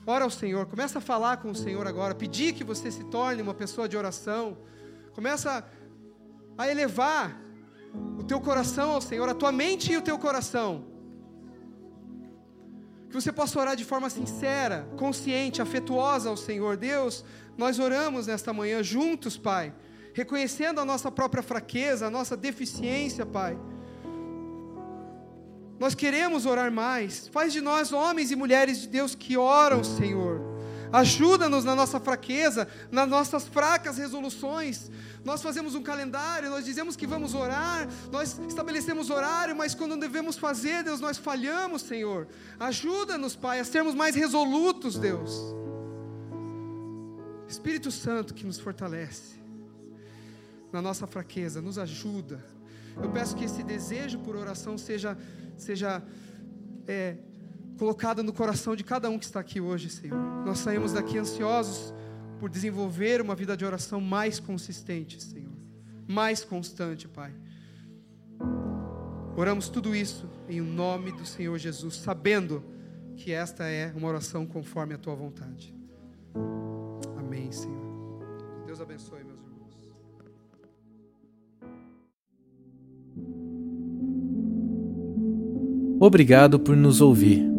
Ora 0.05 0.26
ao 0.26 0.30
Senhor, 0.30 0.65
começa 0.65 0.99
a 0.99 1.01
falar 1.01 1.38
com 1.38 1.51
o 1.51 1.55
Senhor 1.55 1.88
agora, 1.88 2.13
pedir 2.13 2.53
que 2.53 2.65
você 2.65 2.91
se 2.91 3.05
torne 3.05 3.41
uma 3.41 3.53
pessoa 3.53 3.88
de 3.88 3.95
oração. 3.95 4.57
Começa 5.13 5.65
a 6.57 6.67
elevar 6.67 7.49
o 8.17 8.23
teu 8.23 8.39
coração 8.39 8.91
ao 8.91 9.01
Senhor, 9.01 9.27
a 9.29 9.33
tua 9.33 9.51
mente 9.51 9.91
e 9.91 9.97
o 9.97 10.01
teu 10.01 10.17
coração. 10.17 10.85
Que 13.09 13.15
você 13.15 13.31
possa 13.31 13.59
orar 13.59 13.75
de 13.75 13.83
forma 13.83 14.09
sincera, 14.09 14.87
consciente, 14.97 15.61
afetuosa 15.61 16.29
ao 16.29 16.37
Senhor. 16.37 16.77
Deus, 16.77 17.25
nós 17.57 17.79
oramos 17.79 18.27
nesta 18.27 18.53
manhã 18.53 18.83
juntos, 18.83 19.37
Pai, 19.37 19.73
reconhecendo 20.13 20.79
a 20.79 20.85
nossa 20.85 21.11
própria 21.11 21.41
fraqueza, 21.41 22.07
a 22.07 22.09
nossa 22.09 22.37
deficiência, 22.37 23.25
Pai. 23.25 23.57
Nós 25.79 25.95
queremos 25.95 26.45
orar 26.45 26.71
mais. 26.71 27.29
Faz 27.29 27.53
de 27.53 27.61
nós 27.61 27.93
homens 27.93 28.31
e 28.31 28.35
mulheres 28.35 28.81
de 28.81 28.87
Deus 28.87 29.15
que 29.15 29.37
oram, 29.37 29.83
Senhor. 29.83 30.49
Ajuda-nos 30.91 31.63
na 31.63 31.75
nossa 31.75 31.99
fraqueza, 31.99 32.67
nas 32.91 33.07
nossas 33.07 33.47
fracas 33.47 33.97
resoluções. 33.97 34.89
Nós 35.23 35.41
fazemos 35.41 35.75
um 35.75 35.83
calendário, 35.83 36.49
nós 36.49 36.65
dizemos 36.65 36.95
que 36.95 37.05
vamos 37.05 37.33
orar, 37.33 37.87
nós 38.11 38.39
estabelecemos 38.47 39.09
horário, 39.09 39.55
mas 39.55 39.75
quando 39.75 39.97
devemos 39.97 40.37
fazer, 40.37 40.83
Deus, 40.83 40.99
nós 40.99 41.17
falhamos, 41.17 41.83
Senhor. 41.83 42.27
Ajuda-nos, 42.59 43.35
Pai, 43.35 43.59
a 43.59 43.65
sermos 43.65 43.93
mais 43.93 44.15
resolutos, 44.15 44.97
Deus. 44.97 45.31
Espírito 47.47 47.91
Santo 47.91 48.33
que 48.33 48.45
nos 48.45 48.59
fortalece 48.59 49.39
na 50.71 50.81
nossa 50.81 51.07
fraqueza, 51.07 51.61
nos 51.61 51.77
ajuda. 51.77 52.43
Eu 53.01 53.09
peço 53.09 53.35
que 53.35 53.43
esse 53.43 53.63
desejo 53.63 54.19
por 54.19 54.35
oração 54.35 54.77
seja, 54.77 55.17
seja 55.57 56.03
é, 56.87 57.17
colocada 57.80 58.21
no 58.21 58.34
coração 58.34 58.75
de 58.75 58.84
cada 58.84 59.09
um 59.09 59.17
que 59.17 59.23
está 59.23 59.39
aqui 59.39 59.61
hoje, 59.61 59.89
Senhor. 59.89 60.19
Nós 60.45 60.59
saímos 60.59 60.91
daqui 60.91 61.17
ansiosos 61.17 61.93
por 62.38 62.49
desenvolver 62.49 63.21
uma 63.21 63.34
vida 63.34 63.55
de 63.55 63.63
oração 63.63 64.01
mais 64.01 64.38
consistente, 64.38 65.23
Senhor. 65.23 65.53
Mais 66.05 66.43
constante, 66.43 67.07
Pai. 67.07 67.34
Oramos 69.38 69.69
tudo 69.69 69.95
isso 69.95 70.30
em 70.49 70.59
nome 70.59 71.13
do 71.13 71.25
Senhor 71.25 71.57
Jesus, 71.57 71.95
sabendo 71.95 72.61
que 73.15 73.32
esta 73.32 73.63
é 73.65 73.93
uma 73.95 74.09
oração 74.09 74.45
conforme 74.45 74.93
a 74.93 74.97
tua 74.97 75.15
vontade. 75.15 75.73
Amém, 77.17 77.49
Senhor. 77.49 77.80
Deus 78.65 78.82
abençoe, 78.82 79.23
meus 79.23 79.39
irmãos. 79.39 79.49
Obrigado 86.01 86.59
por 86.59 86.75
nos 86.75 86.99
ouvir. 86.99 87.59